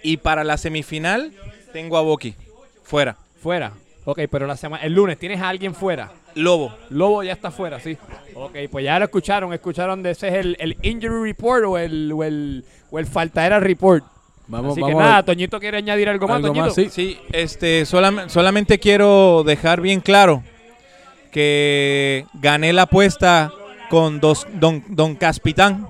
y 0.03 0.17
para 0.17 0.43
la 0.43 0.57
semifinal 0.57 1.31
tengo 1.73 1.97
a 1.97 2.01
Boqui 2.01 2.35
fuera. 2.83 3.17
Fuera. 3.41 3.73
Ok, 4.05 4.19
pero 4.31 4.47
la 4.47 4.57
semana, 4.57 4.83
el 4.83 4.93
lunes 4.93 5.17
tienes 5.19 5.39
a 5.41 5.49
alguien 5.49 5.75
fuera. 5.75 6.11
Lobo. 6.35 6.75
Lobo 6.89 7.23
ya 7.23 7.33
está 7.33 7.51
fuera, 7.51 7.79
sí. 7.79 7.97
Ok, 8.35 8.55
pues 8.71 8.83
ya 8.85 8.97
lo 8.99 9.05
escucharon. 9.05 9.53
Escucharon 9.53 10.01
de 10.01 10.11
ese 10.11 10.27
es 10.29 10.33
el, 10.35 10.55
el 10.59 10.77
injury 10.81 11.21
report 11.31 11.65
o 11.65 11.77
el, 11.77 12.11
o 12.13 12.23
el, 12.23 12.63
o 12.89 12.99
el 12.99 13.05
faltadera 13.05 13.59
report. 13.59 14.03
Vamos, 14.47 14.71
Así 14.73 14.81
que 14.81 14.93
vamos 14.93 15.01
nada, 15.03 15.23
Toñito 15.23 15.59
quiere 15.59 15.77
añadir 15.77 16.09
algo 16.09 16.27
más, 16.27 16.37
algo 16.37 16.47
Toñito. 16.49 16.65
más, 16.65 16.75
sí. 16.75 16.89
Sí, 16.89 17.19
este, 17.31 17.83
solam- 17.83 18.27
solamente 18.27 18.79
quiero 18.79 19.43
dejar 19.45 19.79
bien 19.81 20.01
claro 20.01 20.43
que 21.31 22.25
gané 22.33 22.73
la 22.73 22.83
apuesta 22.83 23.51
con 23.89 24.19
dos, 24.19 24.45
Don, 24.53 24.83
don 24.89 25.15
Caspitán, 25.15 25.87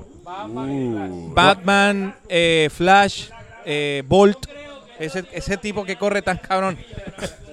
Batman, 1.33 2.15
eh, 2.29 2.69
Flash, 2.73 3.25
eh, 3.65 4.03
Bolt, 4.07 4.47
Ese, 4.99 5.25
ese 5.31 5.57
tipo 5.57 5.83
que 5.83 5.95
corre 5.95 6.21
tan 6.21 6.37
cabrón. 6.37 6.77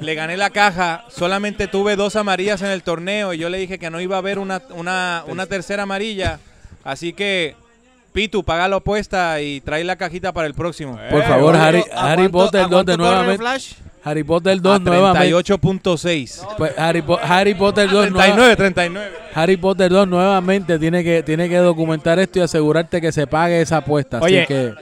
Le 0.00 0.14
gané 0.14 0.36
la 0.36 0.50
caja. 0.50 1.04
Solamente 1.08 1.66
tuve 1.66 1.96
dos 1.96 2.14
amarillas 2.14 2.60
en 2.60 2.68
el 2.68 2.82
torneo. 2.82 3.32
Y 3.32 3.38
yo 3.38 3.48
le 3.48 3.56
dije 3.56 3.78
que 3.78 3.88
no 3.88 4.02
iba 4.02 4.16
a 4.16 4.18
haber 4.18 4.38
una, 4.38 4.60
una, 4.70 5.24
una 5.26 5.46
tercera 5.46 5.84
amarilla. 5.84 6.40
Así 6.84 7.14
que, 7.14 7.56
Pitu, 8.12 8.44
paga 8.44 8.68
la 8.68 8.76
apuesta 8.76 9.40
y 9.40 9.62
trae 9.62 9.82
la 9.84 9.96
cajita 9.96 10.32
para 10.32 10.46
el 10.46 10.52
próximo. 10.52 10.98
Por 11.10 11.22
favor, 11.22 11.54
Oye, 11.54 11.64
Harry, 11.64 11.84
¿a 11.90 12.12
Harry 12.12 12.28
cuánto- 12.28 12.38
Potter 12.38 12.60
a 12.60 12.64
2 12.64 12.70
cuánto 12.70 12.92
de 12.92 12.98
corre 12.98 13.08
nuevamente. 13.08 13.38
Flash? 13.38 13.72
Harry 14.08 14.24
Potter 14.24 14.52
A 14.52 14.60
2 14.60 14.80
nuevamente. 14.82 15.28
38.6. 15.34 16.46
Pues 16.56 16.72
Harry, 16.78 17.02
Po- 17.02 17.18
Harry 17.22 17.54
Potter 17.54 17.88
2 17.90 18.10
nueva- 18.10 18.24
39, 18.24 18.56
39. 18.56 19.06
Harry 19.34 19.56
Potter 19.56 19.90
2 19.90 20.08
nuevamente 20.08 20.78
tiene 20.78 21.02
que, 21.04 21.22
tiene 21.22 21.48
que 21.48 21.56
documentar 21.56 22.18
esto 22.18 22.38
y 22.38 22.42
asegurarte 22.42 23.00
que 23.00 23.12
se 23.12 23.26
pague 23.26 23.60
esa 23.60 23.78
apuesta. 23.78 24.18
Así 24.18 24.26
Oye, 24.26 24.46
que 24.46 24.74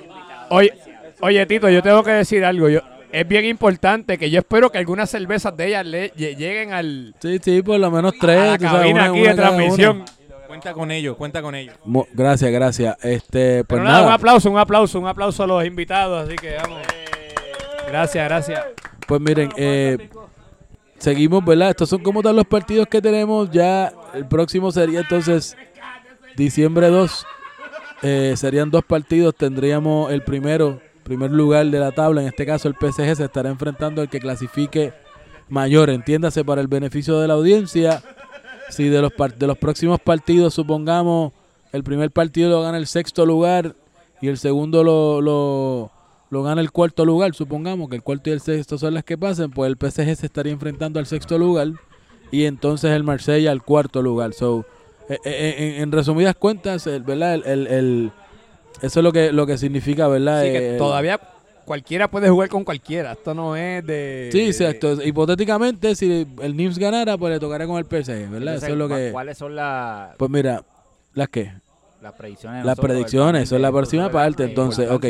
Oye, 0.50 0.72
oye, 1.20 1.46
Tito, 1.46 1.68
yo 1.68 1.82
tengo 1.82 2.02
que 2.02 2.12
decir 2.12 2.44
algo. 2.44 2.68
Yo, 2.68 2.80
es 3.12 3.26
bien 3.26 3.44
importante 3.46 4.18
que 4.18 4.30
yo 4.30 4.38
espero 4.40 4.70
que 4.70 4.78
algunas 4.78 5.08
cervezas 5.10 5.56
de 5.56 5.66
ellas 5.68 5.86
le, 5.86 6.12
lle- 6.14 6.36
lleguen 6.36 6.72
al, 6.72 7.14
sí, 7.20 7.38
sí, 7.42 7.62
por 7.62 7.78
lo 7.78 7.90
menos 7.90 8.14
a 8.14 8.18
tres. 8.20 8.38
la 8.38 8.58
tú 8.58 8.64
sabes, 8.64 8.80
cabina 8.80 9.00
una- 9.02 9.10
aquí 9.10 9.20
una 9.20 9.30
de 9.30 9.36
transmisión. 9.36 10.04
Cuenta 10.46 10.72
con 10.72 10.90
ello, 10.90 11.16
cuenta 11.16 11.42
con 11.42 11.54
ello. 11.54 11.72
Mo- 11.84 12.06
Gracias, 12.12 12.50
gracias. 12.50 12.96
Este, 13.04 13.64
pues 13.64 13.78
Pero 13.78 13.82
nada, 13.84 13.98
un 13.98 14.04
nada, 14.04 14.14
aplauso, 14.14 14.50
un 14.50 14.58
aplauso, 14.58 14.98
un 15.00 15.06
aplauso 15.08 15.42
a 15.42 15.46
los 15.46 15.64
invitados. 15.66 16.26
Así 16.26 16.36
que 16.36 16.54
vamos. 16.56 16.80
Gracias, 17.88 18.24
gracias. 18.28 18.64
Pues 19.06 19.20
miren, 19.20 19.50
eh, 19.56 20.10
seguimos, 20.98 21.44
¿verdad? 21.44 21.70
Estos 21.70 21.88
son 21.88 22.02
como 22.02 22.22
tal 22.22 22.36
los 22.36 22.46
partidos 22.46 22.86
que 22.88 23.00
tenemos. 23.00 23.50
Ya 23.50 23.92
el 24.14 24.26
próximo 24.26 24.72
sería 24.72 25.00
entonces 25.00 25.56
diciembre 26.36 26.88
2. 26.88 27.26
Eh, 28.02 28.34
serían 28.36 28.70
dos 28.70 28.84
partidos. 28.84 29.34
Tendríamos 29.34 30.12
el 30.12 30.22
primero, 30.22 30.80
primer 31.02 31.30
lugar 31.30 31.66
de 31.66 31.78
la 31.78 31.92
tabla. 31.92 32.22
En 32.22 32.28
este 32.28 32.46
caso, 32.46 32.68
el 32.68 32.74
PSG 32.74 33.16
se 33.16 33.24
estará 33.24 33.48
enfrentando 33.48 34.02
al 34.02 34.08
que 34.08 34.20
clasifique 34.20 34.92
mayor. 35.48 35.90
Entiéndase 35.90 36.44
para 36.44 36.60
el 36.60 36.68
beneficio 36.68 37.20
de 37.20 37.28
la 37.28 37.34
audiencia. 37.34 38.02
Si 38.68 38.88
de 38.88 39.00
los, 39.00 39.12
de 39.38 39.46
los 39.46 39.58
próximos 39.58 40.00
partidos, 40.00 40.54
supongamos, 40.54 41.32
el 41.72 41.84
primer 41.84 42.10
partido 42.10 42.50
lo 42.50 42.62
gana 42.62 42.78
el 42.78 42.86
sexto 42.86 43.24
lugar 43.24 43.76
y 44.20 44.28
el 44.28 44.38
segundo 44.38 44.82
lo, 44.82 45.20
lo, 45.20 45.92
lo 46.30 46.42
gana 46.42 46.60
el 46.60 46.72
cuarto 46.72 47.04
lugar, 47.04 47.34
supongamos 47.34 47.88
que 47.88 47.96
el 47.96 48.02
cuarto 48.02 48.30
y 48.30 48.32
el 48.32 48.40
sexto 48.40 48.78
son 48.78 48.94
las 48.94 49.04
que 49.04 49.16
pasen, 49.16 49.50
pues 49.50 49.68
el 49.68 49.76
PSG 49.76 50.16
se 50.16 50.26
estaría 50.26 50.52
enfrentando 50.52 50.98
al 50.98 51.06
sexto 51.06 51.38
lugar 51.38 51.68
y 52.32 52.44
entonces 52.44 52.90
el 52.90 53.04
Marsella 53.04 53.52
al 53.52 53.62
cuarto 53.62 54.02
lugar. 54.02 54.32
So, 54.32 54.64
eh, 55.08 55.18
eh, 55.24 55.54
en, 55.76 55.82
en 55.82 55.92
resumidas 55.92 56.34
cuentas, 56.34 56.86
el- 56.88 57.02
¿verdad? 57.02 57.34
El, 57.34 57.44
el- 57.46 57.66
el- 57.68 58.12
eso 58.82 59.00
es 59.00 59.04
lo 59.04 59.12
que, 59.12 59.32
lo 59.32 59.46
que 59.46 59.56
significa, 59.56 60.08
¿verdad? 60.08 60.40
Así 60.40 60.50
que 60.52 60.74
Eh, 60.74 60.78
todavía 60.78 61.20
cualquiera 61.64 62.10
puede 62.10 62.28
jugar 62.28 62.48
con 62.48 62.64
cualquiera. 62.64 63.12
Esto 63.12 63.32
no 63.32 63.54
es 63.56 63.86
de. 63.86 64.28
Sí, 64.32 64.40
exacto. 64.42 65.00
Hipotéticamente, 65.02 65.94
si 65.94 66.26
el 66.42 66.56
Nims 66.56 66.76
ganara, 66.78 67.16
pues 67.16 67.32
le 67.34 67.40
tocaría 67.40 67.66
con 67.68 67.78
el 67.78 67.84
PSG, 67.86 68.28
¿verdad? 68.30 68.54
Entonces, 68.54 68.62
Eso 68.64 68.72
es 68.72 68.78
lo 68.78 68.88
¿cu- 68.88 68.94
que... 68.96 69.12
¿Cuáles 69.12 69.38
son 69.38 69.54
la- 69.56 70.14
Pues 70.18 70.30
mira, 70.30 70.62
¿las 71.14 71.28
qué? 71.28 71.52
Las 72.06 72.14
predicciones? 72.14 72.64
Las 72.64 72.76
¿verdad? 72.78 73.44
son 73.46 73.62
la 73.62 73.72
próxima 73.72 74.10
parte. 74.10 74.44
Entonces, 74.44 74.90
ok. 74.90 75.06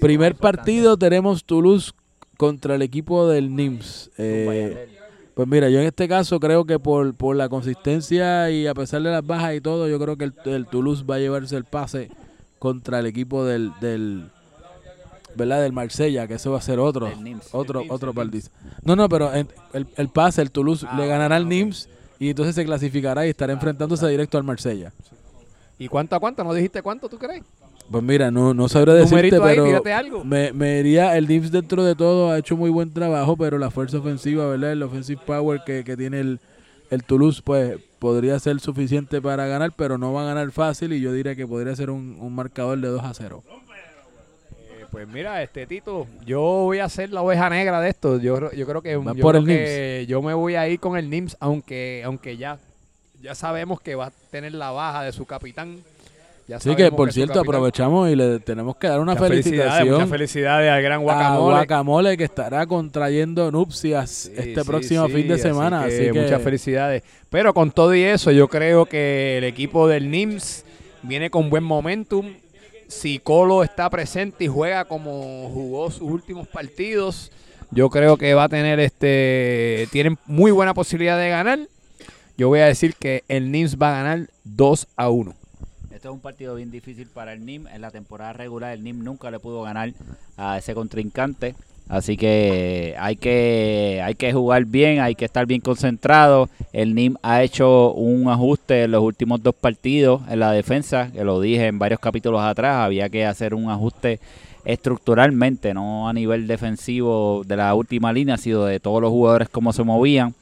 Primer 0.00 0.34
partido 0.34 0.96
tenemos 0.96 1.44
Toulouse 1.44 1.92
contra 2.36 2.74
el 2.76 2.82
equipo 2.82 3.26
del 3.28 3.54
Nims. 3.54 4.10
Eh, 4.18 4.88
pues 5.34 5.46
mira, 5.48 5.68
yo 5.70 5.78
en 5.80 5.86
este 5.86 6.08
caso 6.08 6.40
creo 6.40 6.64
que 6.64 6.78
por, 6.78 7.14
por 7.14 7.36
la 7.36 7.48
consistencia 7.48 8.50
y 8.50 8.66
a 8.66 8.74
pesar 8.74 9.02
de 9.02 9.10
las 9.10 9.24
bajas 9.26 9.54
y 9.54 9.60
todo, 9.60 9.88
yo 9.88 9.98
creo 9.98 10.16
que 10.16 10.24
el, 10.24 10.34
el 10.46 10.66
Toulouse 10.66 11.04
va 11.04 11.16
a 11.16 11.18
llevarse 11.18 11.56
el 11.56 11.64
pase 11.64 12.10
contra 12.58 12.98
el 12.98 13.06
equipo 13.06 13.44
del, 13.44 13.72
del 13.80 14.30
¿verdad? 15.36 15.62
Del 15.62 15.72
Marsella, 15.72 16.26
que 16.26 16.34
eso 16.34 16.50
va 16.50 16.58
a 16.58 16.62
ser 16.62 16.80
otro, 16.80 17.08
Nims. 17.22 17.48
otro, 17.52 17.82
otro 17.88 18.12
partido. 18.12 18.48
No, 18.82 18.96
no, 18.96 19.08
pero 19.08 19.32
en- 19.32 19.48
el, 19.72 19.86
el 19.96 20.08
pase, 20.08 20.42
el 20.42 20.50
Toulouse 20.50 20.84
Ah, 20.88 20.96
le 20.98 21.06
ganará 21.06 21.36
al 21.36 21.44
ok. 21.44 21.48
Nims 21.48 21.88
y 22.18 22.30
entonces 22.30 22.56
se 22.56 22.64
clasificará 22.64 23.24
y 23.26 23.30
estará 23.30 23.52
enfrentándose 23.52 24.08
directo 24.08 24.38
al 24.38 24.44
Marsella. 24.44 24.92
¿Y 25.78 25.88
cuánto 25.88 26.16
a 26.16 26.20
cuánto? 26.20 26.42
¿No 26.44 26.52
dijiste 26.54 26.82
cuánto 26.82 27.08
tú 27.08 27.18
crees? 27.18 27.42
Pues 27.90 28.02
mira, 28.02 28.30
no, 28.30 28.52
no 28.52 28.68
sabré 28.68 28.92
decirte, 28.92 29.36
ahí, 29.36 29.56
pero 29.56 29.96
algo. 29.96 30.24
me, 30.24 30.52
me 30.52 30.82
diría, 30.82 31.16
el 31.16 31.26
Nims 31.26 31.50
dentro 31.50 31.84
de 31.84 31.94
todo 31.94 32.30
ha 32.30 32.38
hecho 32.38 32.56
muy 32.56 32.68
buen 32.68 32.92
trabajo, 32.92 33.36
pero 33.36 33.56
la 33.56 33.70
fuerza 33.70 33.98
ofensiva, 33.98 34.46
¿verdad? 34.46 34.72
El 34.72 34.82
offensive 34.82 35.20
power 35.24 35.62
que, 35.64 35.84
que 35.84 35.96
tiene 35.96 36.20
el, 36.20 36.40
el 36.90 37.04
Toulouse, 37.04 37.40
pues 37.42 37.78
podría 37.98 38.38
ser 38.40 38.60
suficiente 38.60 39.22
para 39.22 39.46
ganar, 39.46 39.72
pero 39.74 39.96
no 39.96 40.12
va 40.12 40.22
a 40.22 40.26
ganar 40.26 40.50
fácil 40.50 40.92
y 40.92 41.00
yo 41.00 41.12
diría 41.12 41.34
que 41.34 41.46
podría 41.46 41.74
ser 41.76 41.90
un, 41.90 42.18
un 42.20 42.34
marcador 42.34 42.78
de 42.78 42.88
2 42.88 43.02
a 43.02 43.14
0. 43.14 43.42
Eh, 43.48 44.84
pues 44.90 45.08
mira, 45.08 45.42
este 45.42 45.66
Tito, 45.66 46.06
yo 46.26 46.40
voy 46.40 46.80
a 46.80 46.88
ser 46.88 47.10
la 47.10 47.22
oveja 47.22 47.48
negra 47.48 47.80
de 47.80 47.88
esto. 47.88 48.18
Yo, 48.18 48.52
yo 48.52 48.66
creo 48.66 48.82
que, 48.82 48.92
yo, 48.92 49.02
por 49.02 49.14
creo 49.14 49.36
el 49.36 49.46
que 49.46 50.06
yo 50.08 50.20
me 50.20 50.34
voy 50.34 50.56
a 50.56 50.68
ir 50.68 50.78
con 50.78 50.98
el 50.98 51.08
NIMS, 51.08 51.36
aunque, 51.40 52.02
aunque 52.04 52.36
ya, 52.36 52.58
ya 53.22 53.34
sabemos 53.34 53.80
que 53.80 53.94
va 53.94 54.06
a 54.06 54.12
tener 54.30 54.54
la 54.54 54.70
baja 54.70 55.02
de 55.02 55.12
su 55.12 55.24
capitán. 55.24 55.78
Ya 56.46 56.56
Así 56.56 56.74
que, 56.74 56.90
por 56.90 57.12
cierto, 57.12 57.34
capitán- 57.34 57.54
aprovechamos 57.56 58.08
y 58.10 58.16
le 58.16 58.38
tenemos 58.40 58.74
que 58.76 58.88
dar 58.88 59.00
una 59.00 59.12
Muchas 59.12 59.28
felicidades, 59.28 59.60
felicitación 59.64 59.94
muchas 59.96 60.08
felicidades 60.10 60.70
al 60.70 60.82
gran 60.82 61.00
a 61.00 61.02
Guacamole. 61.02 61.54
Guacamole 61.56 62.16
que 62.16 62.24
estará 62.24 62.66
contrayendo 62.66 63.50
nupcias 63.50 64.10
Sí, 64.10 64.32
este 64.34 64.62
sí, 64.62 64.66
próximo 64.66 65.06
sí, 65.08 65.12
fin 65.12 65.28
de 65.28 65.38
semana. 65.38 65.84
Así 65.84 66.10
que, 66.10 66.12
muchas 66.14 66.40
felicidades. 66.40 67.02
Pero 67.28 67.52
con 67.52 67.70
todo 67.70 67.94
y 67.94 68.02
eso, 68.02 68.30
yo 68.30 68.48
creo 68.48 68.86
que 68.86 69.36
el 69.36 69.44
equipo 69.44 69.88
del 69.88 70.10
NIMS 70.10 70.64
viene 71.02 71.28
con 71.28 71.50
buen 71.50 71.64
momentum. 71.64 72.26
Si 72.86 73.18
Colo 73.18 73.62
está 73.62 73.90
presente 73.90 74.44
y 74.44 74.46
juega 74.48 74.86
como 74.86 75.50
jugó 75.52 75.90
sus 75.90 76.00
últimos 76.10 76.48
partidos, 76.48 77.30
yo 77.70 77.90
creo 77.90 78.16
que 78.16 78.32
va 78.32 78.44
a 78.44 78.48
tener 78.48 78.80
este. 78.80 79.86
Tienen 79.92 80.16
muy 80.24 80.50
buena 80.50 80.72
posibilidad 80.72 81.18
de 81.18 81.28
ganar. 81.28 81.58
Yo 82.38 82.46
voy 82.46 82.60
a 82.60 82.66
decir 82.66 82.94
que 82.94 83.24
el 83.26 83.50
NIMS 83.50 83.78
va 83.82 83.88
a 83.88 84.02
ganar 84.04 84.28
2 84.44 84.86
a 84.96 85.10
1. 85.10 85.34
Este 85.90 86.06
es 86.06 86.14
un 86.14 86.20
partido 86.20 86.54
bien 86.54 86.70
difícil 86.70 87.08
para 87.08 87.32
el 87.32 87.44
NIM. 87.44 87.66
En 87.66 87.80
la 87.80 87.90
temporada 87.90 88.32
regular 88.32 88.72
el 88.72 88.84
NIM 88.84 89.02
nunca 89.02 89.28
le 89.32 89.40
pudo 89.40 89.62
ganar 89.62 89.92
a 90.36 90.56
ese 90.56 90.72
contrincante. 90.72 91.56
Así 91.88 92.16
que 92.16 92.94
hay 92.96 93.16
que 93.16 94.00
hay 94.04 94.14
que 94.14 94.32
jugar 94.32 94.66
bien, 94.66 95.00
hay 95.00 95.16
que 95.16 95.24
estar 95.24 95.46
bien 95.46 95.60
concentrado. 95.60 96.48
El 96.72 96.94
NIM 96.94 97.16
ha 97.24 97.42
hecho 97.42 97.92
un 97.94 98.28
ajuste 98.28 98.84
en 98.84 98.92
los 98.92 99.02
últimos 99.02 99.42
dos 99.42 99.56
partidos 99.56 100.22
en 100.28 100.38
la 100.38 100.52
defensa, 100.52 101.10
que 101.10 101.24
lo 101.24 101.40
dije 101.40 101.66
en 101.66 101.80
varios 101.80 101.98
capítulos 101.98 102.40
atrás, 102.40 102.84
había 102.84 103.08
que 103.08 103.26
hacer 103.26 103.52
un 103.52 103.68
ajuste 103.68 104.20
estructuralmente, 104.64 105.74
no 105.74 106.08
a 106.08 106.12
nivel 106.12 106.46
defensivo 106.46 107.42
de 107.44 107.56
la 107.56 107.74
última 107.74 108.12
línea, 108.12 108.36
sino 108.36 108.64
de 108.64 108.78
todos 108.78 109.02
los 109.02 109.10
jugadores 109.10 109.48
cómo 109.48 109.72
se 109.72 109.82
movían 109.82 110.36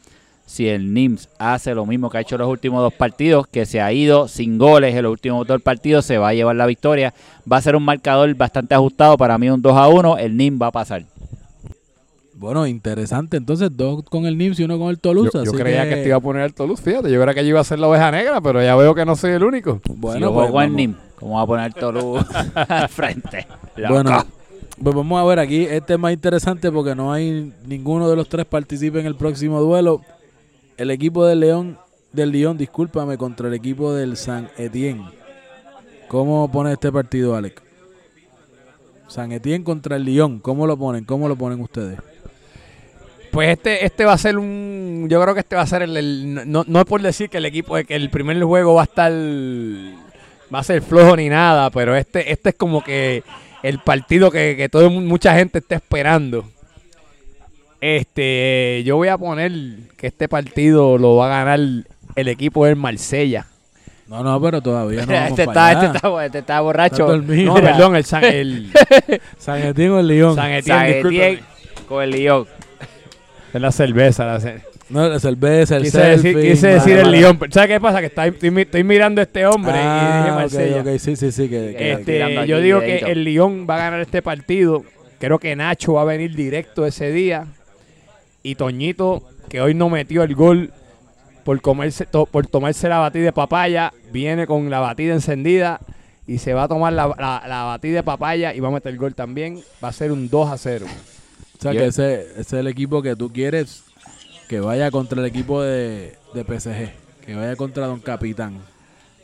si 0.47 0.69
el 0.69 0.95
NIMS 0.95 1.29
hace 1.39 1.75
lo 1.75 1.85
mismo 1.85 2.09
que 2.09 2.19
ha 2.19 2.21
hecho 2.21 2.39
los 2.39 2.49
últimos 2.49 2.81
dos 2.81 2.95
partidos, 2.95 3.49
que 3.49 3.67
se 3.67 3.81
ha 3.81 3.93
ido 3.93 4.29
sin 4.29 4.59
goles 4.59 4.95
en 4.95 5.03
los 5.03 5.13
últimos 5.13 5.47
dos 5.47 5.61
partidos, 5.61 6.07
se 6.07 6.19
va 6.19 6.29
a 6.29 6.35
llevar 6.35 6.55
la 6.55 6.67
victoria. 6.67 7.13
Va 7.51 7.57
a 7.57 7.63
ser 7.63 7.75
un 7.75 7.85
marcador 7.85 8.33
bastante 8.35 8.75
ajustado, 8.75 9.19
para 9.19 9.37
mí 9.39 9.51
un 9.51 9.61
2 9.61 9.77
a 9.77 9.89
1, 9.89 10.19
el 10.19 10.37
NIM 10.37 10.59
va 10.63 10.69
a 10.69 10.73
pasar. 10.73 11.05
bueno, 12.35 12.65
interesante. 12.67 13.37
Entonces, 13.37 13.71
dos 13.77 14.05
con 14.05 14.25
el 14.25 14.39
Nims 14.39 14.61
y 14.61 14.65
uno 14.65 14.79
con 14.79 14.91
el 14.91 15.01
Toulouse. 15.01 15.33
Yo, 15.45 15.53
creía 15.53 15.89
que... 15.89 15.97
te 15.97 16.07
iba 16.07 16.17
a 16.17 16.21
poner 16.21 16.43
el 16.43 16.55
Toulouse, 16.55 16.81
fíjate. 16.81 17.11
Yo 17.11 17.21
creía 17.21 17.35
que 17.35 17.43
yo 17.43 17.49
iba 17.49 17.61
a 17.61 17.65
ser 17.65 17.81
la 17.81 17.89
oveja 17.89 18.13
negra, 18.13 18.41
pero 18.41 18.63
ya 18.63 18.77
veo 18.77 18.95
que 18.95 19.05
no 19.05 19.17
soy 19.17 19.33
el 19.33 19.43
único. 19.43 19.81
Bueno, 19.89 20.17
si 20.17 20.23
yo 20.23 20.33
pues, 20.33 20.47
el 20.47 20.53
vamos. 20.53 20.71
NIM, 20.71 20.95
¿cómo 21.17 21.37
va 21.37 21.43
a 21.43 21.47
poner 21.47 21.75
Tolu 21.75 22.19
al 22.55 22.89
frente? 22.89 23.49
Loco. 23.77 23.95
Bueno, 23.95 24.25
pues 24.81 24.95
vamos 24.95 25.21
a 25.21 25.25
ver 25.25 25.41
aquí. 25.41 25.65
Este 25.65 25.95
es 25.95 25.99
más 25.99 26.13
interesante 26.13 26.71
porque 26.71 26.95
no 26.95 27.13
hay 27.13 27.53
ninguno 27.67 28.09
de 28.09 28.15
los 28.15 28.29
tres 28.29 28.47
participe 28.47 29.01
en 29.01 29.07
el 29.07 29.17
próximo 29.17 29.61
duelo. 29.61 30.03
El 30.77 30.91
equipo 30.91 31.25
del 31.25 31.41
León, 31.41 31.79
del 32.13 32.31
Lyon, 32.31 32.59
discúlpame, 32.59 33.17
contra 33.17 33.49
el 33.49 33.55
equipo 33.55 33.95
del 33.95 34.17
San 34.17 34.51
Etienne. 34.59 35.07
¿Cómo 36.09 36.51
pone 36.53 36.73
este 36.73 36.93
partido, 36.93 37.35
Alex? 37.35 37.63
San 39.09 39.33
Etienne 39.33 39.65
contra 39.65 39.97
el 39.97 40.05
Lyon. 40.05 40.39
¿Cómo 40.41 40.67
lo 40.67 40.77
ponen? 40.77 41.05
¿Cómo 41.05 41.29
lo 41.29 41.37
ponen 41.37 41.61
ustedes? 41.61 41.99
Pues 43.33 43.51
este, 43.51 43.85
este 43.87 44.05
va 44.05 44.13
a 44.13 44.19
ser 44.19 44.37
un. 44.39 45.07
Yo 45.09 45.21
creo 45.23 45.35
que 45.35 45.41
este 45.41 45.57
va 45.57 45.63
a 45.63 45.67
ser 45.67 45.83
el. 45.83 46.51
no, 46.51 46.65
no 46.67 46.81
es 46.81 46.87
por 46.87 47.01
decir 47.01 47.31
que 47.31 47.39
el 47.39 47.47
equipo, 47.47 47.75
que 47.87 47.97
el 47.97 48.11
primer 48.11 48.43
juego 48.43 48.75
va 48.75 48.83
a 48.83 48.85
estar. 48.85 49.13
Va 49.13 50.59
a 50.59 50.63
ser 50.63 50.83
flojo 50.83 51.17
ni 51.17 51.29
nada, 51.29 51.71
pero 51.71 51.97
este, 51.97 52.33
este 52.33 52.51
es 52.51 52.55
como 52.55 52.85
que 52.85 53.25
el 53.63 53.79
partido 53.79 54.31
que, 54.31 54.57
que 54.57 54.69
todo, 54.69 54.91
mucha 54.91 55.35
gente 55.35 55.59
está 55.59 55.77
esperando. 55.77 56.45
Este, 57.81 58.83
yo 58.85 58.97
voy 58.97 59.09
a 59.09 59.19
poner 59.19 59.53
que 59.97 60.07
este 60.07 60.29
partido 60.29 60.99
lo 60.99 61.17
va 61.17 61.27
a 61.27 61.45
ganar 61.45 61.61
el 61.61 62.29
equipo 62.29 62.65
del 62.67 62.77
Marsella. 62.77 63.47
No, 64.09 64.23
no, 64.23 64.41
pero 64.41 64.61
todavía 64.63 65.05
no 65.05 65.13
vamos 65.13 65.31
este, 65.31 65.45
para 65.47 65.71
está, 65.73 65.79
allá. 65.81 65.87
este, 65.87 65.97
está, 66.07 66.25
este 66.27 66.39
está 66.39 66.61
borracho. 66.61 67.15
Está. 67.15 67.33
No, 67.35 67.55
perdón, 67.55 67.97
el 67.97 68.05
San, 68.05 68.25
el 68.25 68.71
San 69.39 69.63
Etienne 69.63 69.91
o 69.95 70.01
el 70.01 70.07
Lyon. 70.09 70.35
San 70.35 70.51
Etienne, 70.53 70.79
San 70.81 70.87
discúlpame. 70.87 71.25
Etienne 71.29 71.43
con 71.89 72.03
el 72.05 72.11
Lyon. 72.11 72.47
Es 73.53 73.61
la 73.61 73.73
cerveza, 73.73 74.25
la 74.27 74.41
ce- 74.41 74.63
No, 74.91 75.09
la 75.09 75.19
cerveza, 75.19 75.77
el 75.77 75.83
Quise 75.85 75.99
decir, 76.01 76.41
quise 76.41 76.67
vale, 76.67 76.75
decir 76.79 76.97
el 76.99 77.05
vale. 77.05 77.21
León. 77.21 77.39
¿Sabes 77.51 77.69
qué 77.69 77.81
pasa? 77.81 78.01
Que 78.01 78.07
está- 78.07 78.27
estoy, 78.27 78.51
mi- 78.51 78.63
estoy 78.63 78.85
mirando 78.85 79.21
a 79.21 79.25
este 79.25 79.45
hombre 79.47 79.73
y 79.73 79.77
dije 79.77 79.87
Ah, 79.89 80.29
ok, 80.31 80.35
Marsella. 80.41 80.99
sí, 80.99 81.17
sí, 81.17 81.33
sí. 81.33 81.49
Que, 81.49 81.75
que- 81.77 81.93
Estoy 81.93 82.15
Este, 82.17 82.47
yo 82.47 82.61
digo 82.61 82.81
que 82.81 82.99
el 82.99 83.25
Lyon 83.25 83.67
va 83.69 83.75
a 83.77 83.79
ganar 83.79 84.01
este 84.01 84.23
partido 84.23 84.85
creo 85.19 85.39
que 85.39 85.57
Nacho 85.57 85.95
va 85.95 86.03
a 86.03 86.05
venir 86.05 86.35
directo 86.37 86.87
ese 86.87 87.11
día. 87.11 87.47
Y 88.47 88.55
Toñito, 88.55 89.25
que 89.49 89.61
hoy 89.61 89.75
no 89.75 89.89
metió 89.91 90.23
el 90.23 90.35
gol 90.37 90.71
por, 91.45 91.61
comerse, 91.61 92.07
to- 92.07 92.27
por 92.27 92.47
tomarse 92.47 92.89
la 92.89 92.99
batida 92.99 93.25
de 93.25 93.33
papaya, 93.33 93.93
viene 94.13 94.47
con 94.47 94.71
la 94.71 94.79
batida 94.79 95.15
encendida 95.15 95.81
y 96.29 96.39
se 96.39 96.55
va 96.55 96.65
a 96.65 96.69
tomar 96.69 96.93
la, 96.93 97.09
la- 97.19 97.43
la 97.49 97.63
batida 97.65 97.97
de 97.97 98.03
papaya 98.05 98.55
y 98.55 98.61
va 98.61 98.69
a 98.69 98.71
meter 98.71 98.93
el 98.93 98.99
gol 98.99 99.15
también. 99.17 99.61
Va 99.83 99.89
a 99.89 99.93
ser 99.93 100.13
un 100.13 100.29
2 100.31 100.49
a 100.51 100.59
0. 100.59 100.87
O 101.59 101.63
sea 101.63 101.73
que 101.73 101.87
ese, 101.87 102.21
ese 102.33 102.41
es 102.41 102.53
el 102.53 102.69
equipo 102.69 103.03
que 103.03 103.17
tú 103.17 103.33
quieres 103.33 103.83
que 104.49 104.61
vaya 104.61 104.93
contra 104.93 105.19
el 105.19 105.27
equipo 105.27 105.61
de, 105.63 106.15
de 106.33 106.45
PSG, 106.45 106.91
que 107.27 107.35
vaya 107.35 107.57
contra 107.57 107.87
Don 107.89 107.99
Capitán. 107.99 108.59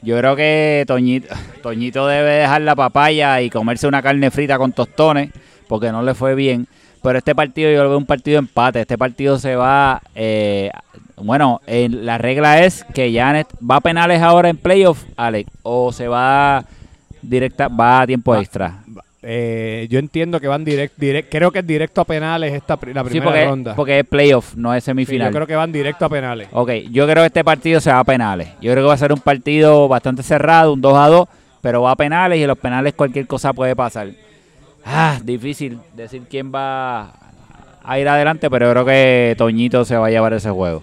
Yo 0.03 0.19
creo 0.19 0.35
que 0.35 0.83
Toñito, 0.89 1.29
Toñito 1.63 2.09
debe 2.09 2.31
dejar 2.39 2.63
la 2.63 2.75
papaya 2.75 3.41
y 3.41 3.51
comerse 3.51 3.87
una 3.87 4.03
carne 4.03 4.33
frita 4.33 4.59
con 4.59 4.73
tostones, 4.73 5.31
porque 5.69 5.93
no 5.93 6.03
le 6.03 6.15
fue 6.15 6.35
bien. 6.35 6.67
Pero 7.03 7.19
este 7.19 7.35
partido 7.35 7.71
yo 7.73 7.83
lo 7.83 7.89
veo 7.91 7.99
un 7.99 8.07
partido 8.07 8.37
de 8.37 8.47
empate. 8.47 8.81
Este 8.81 8.97
partido 8.99 9.39
se 9.39 9.57
va. 9.57 10.01
eh, 10.15 10.71
bueno, 11.17 11.61
eh, 11.67 11.89
la 11.91 12.19
regla 12.19 12.65
es 12.65 12.85
que 12.95 13.13
Janet 13.15 13.47
va 13.69 13.77
a 13.77 13.81
penales 13.81 14.21
ahora 14.23 14.49
en 14.49 14.57
playoff, 14.57 15.05
Alex, 15.17 15.49
o 15.63 15.93
se 15.93 16.09
va 16.09 16.65
directa, 17.21 17.69
va 17.69 18.01
a 18.01 18.07
tiempo 18.07 18.33
Va- 18.33 18.41
extra. 18.41 18.79
Eh, 19.25 19.87
yo 19.89 20.01
entiendo 20.01 20.41
que 20.41 20.49
van 20.49 20.65
directo, 20.65 20.97
creo 21.31 21.53
que 21.53 21.61
es 21.61 21.67
directo 21.67 22.01
a 22.01 22.05
penales 22.05 22.53
esta 22.55 22.75
la 22.93 23.03
Sí, 23.05 23.09
primera 23.11 23.25
porque, 23.25 23.45
ronda. 23.45 23.75
porque 23.77 23.99
es 24.01 24.05
playoff, 24.07 24.57
no 24.57 24.75
es 24.75 24.83
Sí, 24.83 24.87
semifinal. 24.87 25.29
yo 25.29 25.35
creo 25.37 25.47
que 25.47 25.55
van 25.55 25.71
directo 25.71 26.05
a 26.07 26.09
penales. 26.09 26.49
Ok, 26.51 26.71
yo 26.91 27.05
creo 27.07 27.23
que 27.23 27.27
este 27.27 27.45
partido 27.45 27.81
se 27.81 27.93
va 27.93 28.01
a 28.01 28.05
penales. 28.05 28.49
Yo 28.61 28.73
creo 28.73 28.83
que 28.83 28.89
va 28.89 28.95
a 28.95 28.99
ser 28.99 29.13
un 29.13 29.21
partido 29.21 29.87
bastante 29.87 30.25
cerrado, 30.25 30.73
un 30.73 30.81
2 30.81 30.99
a 30.99 31.07
2, 31.07 31.29
pero 31.61 31.83
va 31.83 31.93
a 31.93 31.97
penales 31.97 32.39
y 32.39 32.43
en 32.43 32.49
los 32.49 32.59
penales 32.59 32.95
cualquier 32.95 33.29
cosa 33.29 33.53
puede 33.53 33.77
pasar. 33.77 34.09
Ah, 34.85 35.21
difícil 35.23 35.81
decir 35.95 36.23
quién 36.29 36.53
va 36.53 37.13
a 37.83 37.99
ir 37.99 38.09
adelante, 38.09 38.51
pero 38.51 38.71
creo 38.71 38.85
que 38.85 39.35
Toñito 39.39 39.85
se 39.85 39.97
va 39.97 40.07
a 40.07 40.11
llevar 40.11 40.33
ese 40.33 40.51
juego. 40.51 40.83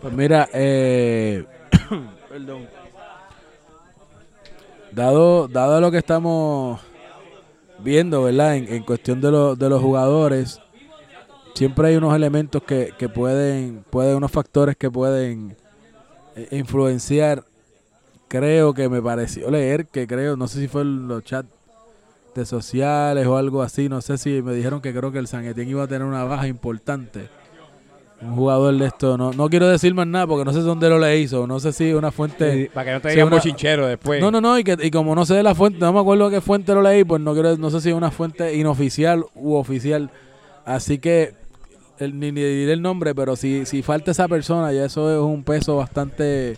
Pues 0.00 0.12
mira, 0.14 0.48
eh, 0.52 1.44
perdón. 2.28 2.66
Dado, 4.92 5.48
dado 5.48 5.80
lo 5.80 5.90
que 5.90 5.98
estamos 5.98 6.80
viendo, 7.80 8.22
¿verdad? 8.22 8.56
En, 8.56 8.82
cuestión 8.84 9.20
de, 9.20 9.30
los 9.30 9.58
de 9.58 9.68
los 9.68 9.82
jugadores, 9.82 10.60
siempre 11.54 11.88
hay 11.88 11.96
unos 11.96 12.14
elementos 12.14 12.62
que, 12.62 12.92
que 12.96 13.08
pueden, 13.08 13.84
pueden, 13.90 14.16
unos 14.16 14.30
factores 14.30 14.76
que 14.76 14.90
pueden 14.90 15.56
eh, 16.36 16.48
influenciar. 16.52 17.44
Creo 18.28 18.72
que 18.72 18.88
me 18.88 19.02
pareció 19.02 19.50
leer 19.50 19.86
que 19.86 20.06
creo, 20.06 20.36
no 20.36 20.48
sé 20.48 20.60
si 20.60 20.68
fue 20.68 20.82
en 20.82 21.08
los 21.08 21.24
chats 21.24 21.48
de 22.34 22.46
sociales 22.46 23.26
o 23.26 23.36
algo 23.36 23.62
así, 23.62 23.88
no 23.88 24.00
sé 24.00 24.18
si 24.18 24.42
me 24.42 24.54
dijeron 24.54 24.80
que 24.80 24.92
creo 24.94 25.12
que 25.12 25.18
el 25.18 25.26
San 25.28 25.44
Etienne 25.44 25.70
iba 25.70 25.84
a 25.84 25.86
tener 25.86 26.06
una 26.06 26.24
baja 26.24 26.46
importante. 26.48 27.28
Un 28.20 28.36
jugador 28.36 28.74
de 28.78 28.86
esto, 28.86 29.18
no, 29.18 29.32
no 29.32 29.48
quiero 29.50 29.68
decir 29.68 29.92
más 29.92 30.06
nada 30.06 30.26
porque 30.26 30.44
no 30.46 30.52
sé 30.52 30.60
dónde 30.60 30.88
lo 30.88 30.98
le 30.98 31.18
hizo, 31.18 31.46
no 31.46 31.60
sé 31.60 31.72
si 31.72 31.92
una 31.92 32.10
fuente... 32.10 32.70
Para 32.72 32.86
que 32.86 32.92
no 32.92 33.00
te 33.00 33.08
sí, 33.10 33.14
digan 33.16 33.26
una- 33.26 33.36
bochinchero 33.36 33.86
después. 33.86 34.20
No, 34.20 34.30
no, 34.30 34.40
no, 34.40 34.58
y, 34.58 34.64
que, 34.64 34.76
y 34.80 34.90
como 34.90 35.14
no 35.14 35.26
sé 35.26 35.34
de 35.34 35.42
la 35.42 35.54
fuente, 35.54 35.78
no 35.80 35.92
me 35.92 36.00
acuerdo 36.00 36.30
qué 36.30 36.40
fuente 36.40 36.72
lo 36.74 36.80
leí, 36.80 37.04
pues 37.04 37.20
no 37.20 37.34
quiero, 37.34 37.56
no 37.58 37.70
sé 37.70 37.80
si 37.82 37.90
es 37.90 37.94
una 37.94 38.10
fuente 38.10 38.54
inoficial 38.54 39.24
u 39.34 39.54
oficial. 39.56 40.10
Así 40.64 40.98
que 40.98 41.34
el, 41.98 42.18
ni, 42.18 42.32
ni 42.32 42.40
diré 42.42 42.72
el 42.72 42.80
nombre, 42.82 43.14
pero 43.14 43.36
si, 43.36 43.66
si 43.66 43.82
falta 43.82 44.12
esa 44.12 44.26
persona, 44.26 44.72
ya 44.72 44.86
eso 44.86 45.12
es 45.12 45.18
un 45.20 45.44
peso 45.44 45.76
bastante 45.76 46.56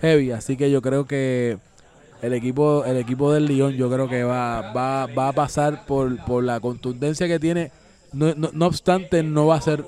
heavy. 0.00 0.32
Así 0.32 0.56
que 0.56 0.70
yo 0.70 0.82
creo 0.82 1.04
que 1.06 1.58
el 2.24 2.32
equipo, 2.32 2.86
el 2.86 2.96
equipo 2.96 3.32
del 3.32 3.44
Lyon, 3.44 3.74
yo 3.74 3.90
creo 3.90 4.08
que 4.08 4.24
va, 4.24 4.72
va, 4.72 5.06
va 5.06 5.28
a 5.28 5.32
pasar 5.32 5.84
por, 5.84 6.24
por 6.24 6.42
la 6.42 6.58
contundencia 6.58 7.28
que 7.28 7.38
tiene. 7.38 7.70
No, 8.14 8.34
no, 8.34 8.48
no 8.52 8.66
obstante, 8.66 9.22
no 9.22 9.46
va 9.46 9.56
a 9.56 9.60
ser, 9.60 9.84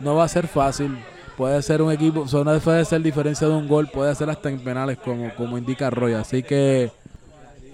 no 0.00 0.14
va 0.14 0.24
a 0.24 0.28
ser 0.28 0.46
fácil. 0.46 0.98
Puede 1.38 1.62
ser 1.62 1.80
un 1.80 1.90
equipo, 1.90 2.20
o 2.20 2.28
sea, 2.28 2.44
no 2.44 2.58
puede 2.60 2.84
ser 2.84 3.00
diferencia 3.00 3.48
de 3.48 3.54
un 3.54 3.66
gol, 3.66 3.88
puede 3.88 4.14
ser 4.14 4.28
hasta 4.28 4.50
en 4.50 4.62
penales, 4.62 4.98
como, 4.98 5.34
como 5.36 5.56
indica 5.56 5.88
Roy. 5.88 6.12
Así 6.12 6.42
que, 6.42 6.92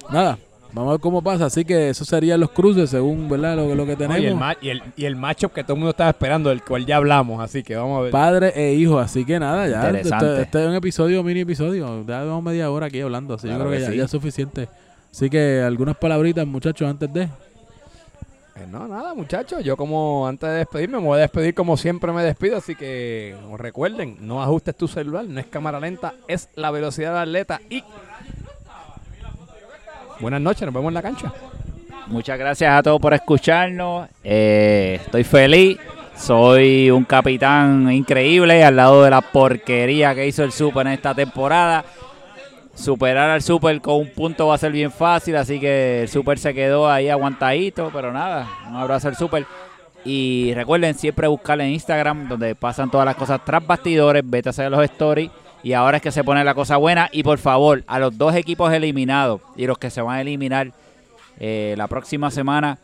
nada, 0.09 0.38
vamos 0.72 0.88
a 0.90 0.92
ver 0.92 1.00
cómo 1.00 1.22
pasa. 1.22 1.46
Así 1.46 1.64
que 1.64 1.90
eso 1.90 2.04
serían 2.04 2.40
los 2.40 2.50
cruces, 2.50 2.90
según 2.90 3.28
¿verdad? 3.28 3.56
Lo, 3.56 3.74
lo 3.74 3.85
que 3.87 3.92
No, 3.92 3.98
tenemos. 3.98 4.20
y, 4.20 4.26
el 4.26 4.37
ma- 4.37 4.56
y, 4.61 4.68
el, 4.70 4.83
y 4.96 5.04
el 5.04 5.16
matchup 5.16 5.52
que 5.52 5.62
todo 5.62 5.74
el 5.74 5.78
mundo 5.80 5.90
estaba 5.90 6.11
esperando, 6.11 6.48
del 6.50 6.62
cual 6.62 6.87
ya 6.87 6.96
hablamos, 6.96 7.42
así 7.42 7.62
que 7.62 7.76
vamos 7.76 7.98
a 7.98 8.02
ver. 8.02 8.11
Padre 8.12 8.52
e 8.54 8.74
hijo, 8.74 8.98
así 8.98 9.24
que 9.24 9.38
nada, 9.38 9.66
ya. 9.68 9.87
Este, 9.87 9.88
Interesante. 10.09 10.42
este 10.42 10.62
es 10.62 10.68
un 10.68 10.74
episodio, 10.74 11.22
mini 11.22 11.40
episodio. 11.40 12.04
Ya 12.06 12.20
llevamos 12.22 12.42
media 12.44 12.70
hora 12.70 12.87
aquí 12.87 13.00
hablando, 13.00 13.35
así 13.35 13.46
Claro 13.48 13.64
yo 13.64 13.68
creo 13.70 13.72
que, 13.72 13.76
que 13.78 13.85
ya, 13.85 13.90
sí. 13.92 13.98
ya 13.98 14.04
es 14.04 14.11
suficiente. 14.11 14.68
Así 15.11 15.28
que 15.28 15.61
algunas 15.61 15.96
palabritas, 15.96 16.46
muchachos, 16.46 16.88
antes 16.88 17.12
de. 17.12 17.22
Eh, 17.22 18.66
no, 18.70 18.87
nada, 18.87 19.14
muchachos. 19.14 19.64
Yo 19.64 19.76
como 19.76 20.26
antes 20.26 20.48
de 20.48 20.56
despedirme, 20.56 20.98
me 20.98 21.04
voy 21.06 21.18
a 21.18 21.22
despedir 21.22 21.54
como 21.54 21.76
siempre 21.76 22.12
me 22.12 22.22
despido. 22.22 22.56
Así 22.59 22.74
que 22.74 23.35
recuerden, 23.56 24.18
no 24.20 24.42
ajustes 24.42 24.76
tu 24.76 24.87
celular, 24.87 25.24
no 25.24 25.40
es 25.40 25.46
cámara 25.46 25.80
lenta, 25.80 26.14
es 26.28 26.48
la 26.54 26.70
velocidad 26.70 27.11
del 27.12 27.22
atleta. 27.22 27.61
Y 27.70 27.83
buenas 30.20 30.40
noches, 30.40 30.62
nos 30.62 30.74
vemos 30.74 30.90
en 30.90 30.94
la 30.94 31.02
cancha. 31.02 31.33
Muchas 32.06 32.38
gracias 32.38 32.72
a 32.72 32.83
todos 32.83 33.00
por 33.00 33.14
escucharnos. 33.14 34.09
Eh, 34.24 35.00
estoy 35.04 35.24
feliz. 35.24 35.78
Soy 36.16 36.90
un 36.90 37.04
capitán 37.04 37.90
increíble 37.90 38.62
al 38.62 38.76
lado 38.76 39.04
de 39.04 39.11
la 39.11 39.22
porquería 39.22 40.14
que 40.14 40.26
hizo 40.26 40.44
el 40.44 40.52
Super 40.52 40.87
en 40.87 40.94
esta 40.94 41.14
temporada. 41.14 41.85
Superar 42.74 43.30
al 43.30 43.42
Super 43.42 43.80
con 43.80 43.96
un 43.96 44.11
punto 44.11 44.48
va 44.48 44.54
a 44.56 44.59
ser 44.59 44.72
bien 44.72 44.90
fácil, 44.90 45.37
así 45.37 45.59
que 45.59 46.02
el 46.02 46.09
Super 46.09 46.38
se 46.38 46.52
quedó 46.52 46.90
ahí 46.90 47.09
aguantadito, 47.09 47.90
pero 47.92 48.12
nada, 48.12 48.48
un 48.68 48.76
abrazo 48.76 49.09
al 49.09 49.16
Super. 49.16 49.46
Y 50.04 50.52
recuerden 50.54 50.94
siempre 50.94 51.26
buscar 51.28 51.61
en 51.61 51.70
Instagram, 51.70 52.28
donde 52.28 52.54
pasan 52.54 52.90
todas 52.90 53.04
las 53.04 53.16
cosas 53.16 53.40
tras 53.44 53.66
bastidores, 53.66 54.22
vete 54.24 54.48
a 54.48 54.50
hacer 54.50 54.70
los 54.70 54.83
stories. 54.85 55.30
Y 55.62 55.73
ahora 55.75 55.99
es 55.99 56.03
que 56.03 56.12
se 56.12 56.25
pone 56.25 56.44
la 56.44 56.55
cosa 56.55 56.77
buena. 56.77 57.09
Y 57.12 57.23
por 57.23 57.38
favor, 57.38 57.85
a 57.87 57.99
los 57.99 58.16
dos 58.16 58.35
equipos 58.35 58.73
eliminados 58.73 59.40
y 59.57 59.66
los 59.66 59.79
que 59.79 59.90
se 59.90 60.01
van 60.01 60.16
a 60.16 60.20
eliminar 60.20 60.73
eh, 61.38 61.75
la 61.77 61.87
próxima 61.87 62.31
semana, 62.31 62.79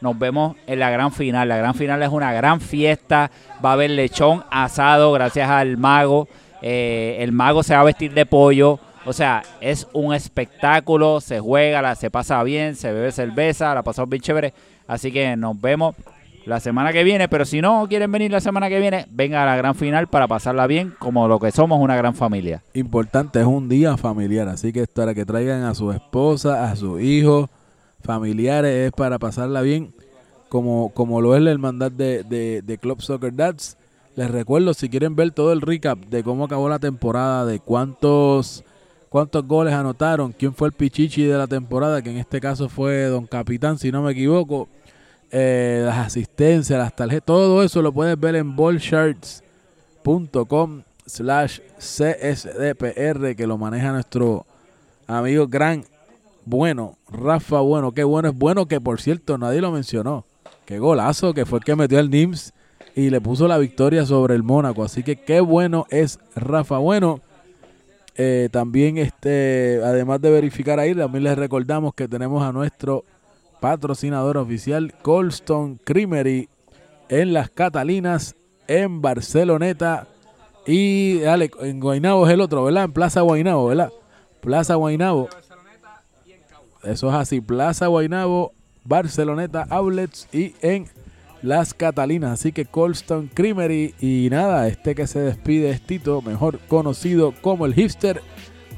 nos 0.00 0.18
vemos 0.18 0.56
en 0.66 0.78
la 0.78 0.90
gran 0.90 1.12
final. 1.12 1.48
La 1.48 1.56
gran 1.56 1.74
final 1.74 2.02
es 2.02 2.08
una 2.08 2.32
gran 2.32 2.60
fiesta. 2.60 3.30
Va 3.64 3.70
a 3.70 3.72
haber 3.74 3.90
lechón 3.90 4.44
asado 4.50 5.12
gracias 5.12 5.48
al 5.48 5.76
mago. 5.76 6.28
Eh, 6.60 7.16
el 7.20 7.32
mago 7.32 7.62
se 7.62 7.74
va 7.74 7.80
a 7.80 7.84
vestir 7.84 8.12
de 8.12 8.26
pollo. 8.26 8.78
O 9.04 9.12
sea, 9.12 9.42
es 9.60 9.86
un 9.92 10.14
espectáculo. 10.14 11.20
Se 11.20 11.40
juega, 11.40 11.82
la, 11.82 11.94
se 11.94 12.10
pasa 12.10 12.42
bien, 12.42 12.76
se 12.76 12.92
bebe 12.92 13.12
cerveza, 13.12 13.74
la 13.74 13.82
pasamos 13.82 14.08
bien 14.08 14.22
chévere. 14.22 14.54
Así 14.86 15.12
que 15.12 15.36
nos 15.36 15.60
vemos 15.60 15.94
la 16.44 16.60
semana 16.60 16.92
que 16.92 17.04
viene. 17.04 17.28
Pero 17.28 17.44
si 17.44 17.60
no 17.60 17.86
quieren 17.88 18.10
venir 18.12 18.30
la 18.30 18.40
semana 18.40 18.68
que 18.68 18.80
viene, 18.80 19.06
vengan 19.10 19.42
a 19.42 19.46
la 19.46 19.56
gran 19.56 19.74
final 19.74 20.08
para 20.08 20.28
pasarla 20.28 20.66
bien, 20.66 20.94
como 20.98 21.28
lo 21.28 21.38
que 21.38 21.50
somos 21.52 21.80
una 21.80 21.96
gran 21.96 22.14
familia. 22.14 22.62
Importante, 22.74 23.40
es 23.40 23.46
un 23.46 23.68
día 23.68 23.96
familiar, 23.96 24.48
así 24.48 24.72
que 24.72 24.86
para 24.86 25.14
que 25.14 25.24
traigan 25.24 25.62
a 25.62 25.74
su 25.74 25.92
esposa, 25.92 26.70
a 26.70 26.76
sus 26.76 27.00
hijos, 27.00 27.48
familiares, 28.02 28.88
es 28.88 28.92
para 28.92 29.18
pasarla 29.18 29.62
bien, 29.62 29.92
como, 30.48 30.90
como 30.90 31.20
lo 31.20 31.36
es 31.36 31.42
la 31.42 31.50
hermandad 31.50 31.90
de, 31.90 32.24
de, 32.24 32.62
de 32.62 32.78
Club 32.78 33.00
Soccer 33.00 33.34
Dads. 33.34 33.76
Les 34.14 34.30
recuerdo, 34.30 34.74
si 34.74 34.90
quieren 34.90 35.16
ver 35.16 35.30
todo 35.30 35.52
el 35.52 35.62
recap 35.62 35.98
de 35.98 36.22
cómo 36.22 36.44
acabó 36.44 36.68
la 36.68 36.78
temporada, 36.78 37.46
de 37.46 37.60
cuántos, 37.60 38.62
cuántos 39.08 39.46
goles 39.46 39.72
anotaron, 39.72 40.32
quién 40.32 40.52
fue 40.52 40.68
el 40.68 40.74
pichichi 40.74 41.22
de 41.22 41.38
la 41.38 41.46
temporada, 41.46 42.02
que 42.02 42.10
en 42.10 42.18
este 42.18 42.38
caso 42.38 42.68
fue 42.68 43.04
Don 43.04 43.26
Capitán, 43.26 43.78
si 43.78 43.90
no 43.90 44.02
me 44.02 44.12
equivoco, 44.12 44.68
eh, 45.32 45.82
las 45.84 46.06
asistencias, 46.06 46.78
las 46.78 46.94
tarjetas, 46.94 47.26
todo 47.26 47.62
eso 47.62 47.82
lo 47.82 47.92
puedes 47.92 48.20
ver 48.20 48.36
en 48.36 48.54
ballsharts.com 48.54 50.82
slash 51.06 51.60
csdpr 51.78 53.34
que 53.34 53.46
lo 53.46 53.56
maneja 53.58 53.92
nuestro 53.92 54.46
amigo 55.08 55.48
gran 55.48 55.84
bueno, 56.44 56.98
Rafa 57.08 57.60
Bueno, 57.60 57.92
qué 57.92 58.04
bueno 58.04 58.28
es 58.28 58.36
bueno 58.36 58.66
que 58.66 58.80
por 58.80 59.00
cierto 59.00 59.38
nadie 59.38 59.60
lo 59.60 59.70
mencionó. 59.70 60.24
Qué 60.66 60.78
golazo 60.78 61.34
que 61.34 61.46
fue 61.46 61.60
el 61.60 61.64
que 61.64 61.76
metió 61.76 61.98
al 61.98 62.10
NIMS 62.10 62.52
y 62.94 63.10
le 63.10 63.20
puso 63.20 63.48
la 63.48 63.58
victoria 63.58 64.04
sobre 64.04 64.34
el 64.34 64.42
Mónaco. 64.42 64.84
Así 64.84 65.02
que 65.02 65.16
qué 65.16 65.40
bueno 65.40 65.86
es 65.90 66.18
Rafa 66.34 66.78
Bueno. 66.78 67.20
Eh, 68.14 68.50
también, 68.52 68.98
este, 68.98 69.80
además 69.82 70.20
de 70.20 70.30
verificar 70.30 70.78
ahí, 70.78 70.94
también 70.94 71.24
les 71.24 71.38
recordamos 71.38 71.94
que 71.94 72.08
tenemos 72.08 72.42
a 72.42 72.52
nuestro 72.52 73.06
patrocinador 73.62 74.36
oficial, 74.38 74.92
Colston 75.02 75.78
Creamery, 75.84 76.48
en 77.08 77.32
las 77.32 77.48
Catalinas, 77.48 78.34
en 78.66 79.00
Barceloneta. 79.00 80.08
Y 80.66 81.20
dale, 81.20 81.50
en 81.60 81.78
Guainabo 81.78 82.26
es 82.26 82.32
el 82.34 82.40
otro, 82.40 82.64
¿verdad? 82.64 82.84
En 82.84 82.92
Plaza 82.92 83.20
Guainabo, 83.20 83.68
¿verdad? 83.68 83.92
Plaza 84.40 84.74
Guainabo. 84.74 85.28
Eso 86.82 87.08
es 87.08 87.14
así, 87.14 87.40
Plaza 87.40 87.86
Guainabo, 87.86 88.52
Barceloneta 88.84 89.64
Outlets 89.70 90.28
y 90.32 90.56
en 90.60 90.88
Las 91.40 91.72
Catalinas. 91.72 92.32
Así 92.32 92.50
que 92.50 92.64
Colston 92.64 93.30
Creamery 93.32 93.94
y 94.00 94.26
nada, 94.28 94.66
este 94.66 94.96
que 94.96 95.06
se 95.06 95.20
despide 95.20 95.70
es 95.70 95.80
Tito, 95.80 96.20
mejor 96.20 96.58
conocido 96.66 97.32
como 97.40 97.64
el 97.64 97.74
hipster, 97.74 98.20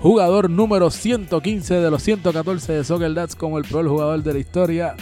jugador 0.00 0.50
número 0.50 0.90
115 0.90 1.74
de 1.74 1.90
los 1.90 2.02
114 2.02 2.72
de 2.72 2.84
Soccer 2.84 3.14
Dads, 3.14 3.36
como 3.36 3.58
el 3.58 3.64
peor 3.64 3.88
jugador 3.88 4.22
de 4.22 4.32
la 4.32 4.38
historia. 4.38 4.94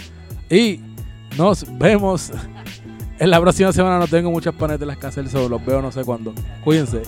Y 0.50 0.80
Nos 1.36 1.66
vemos 1.78 2.30
en 3.18 3.30
la 3.30 3.40
próxima 3.40 3.72
semana. 3.72 3.98
No 3.98 4.06
tengo 4.06 4.30
muchas 4.30 4.54
panes 4.54 4.78
de 4.78 4.86
las 4.86 4.98
casas, 4.98 5.30
solo 5.30 5.48
los 5.48 5.64
veo 5.64 5.80
no 5.80 5.90
sé 5.90 6.04
cuándo. 6.04 6.34
Cuídense. 6.64 7.02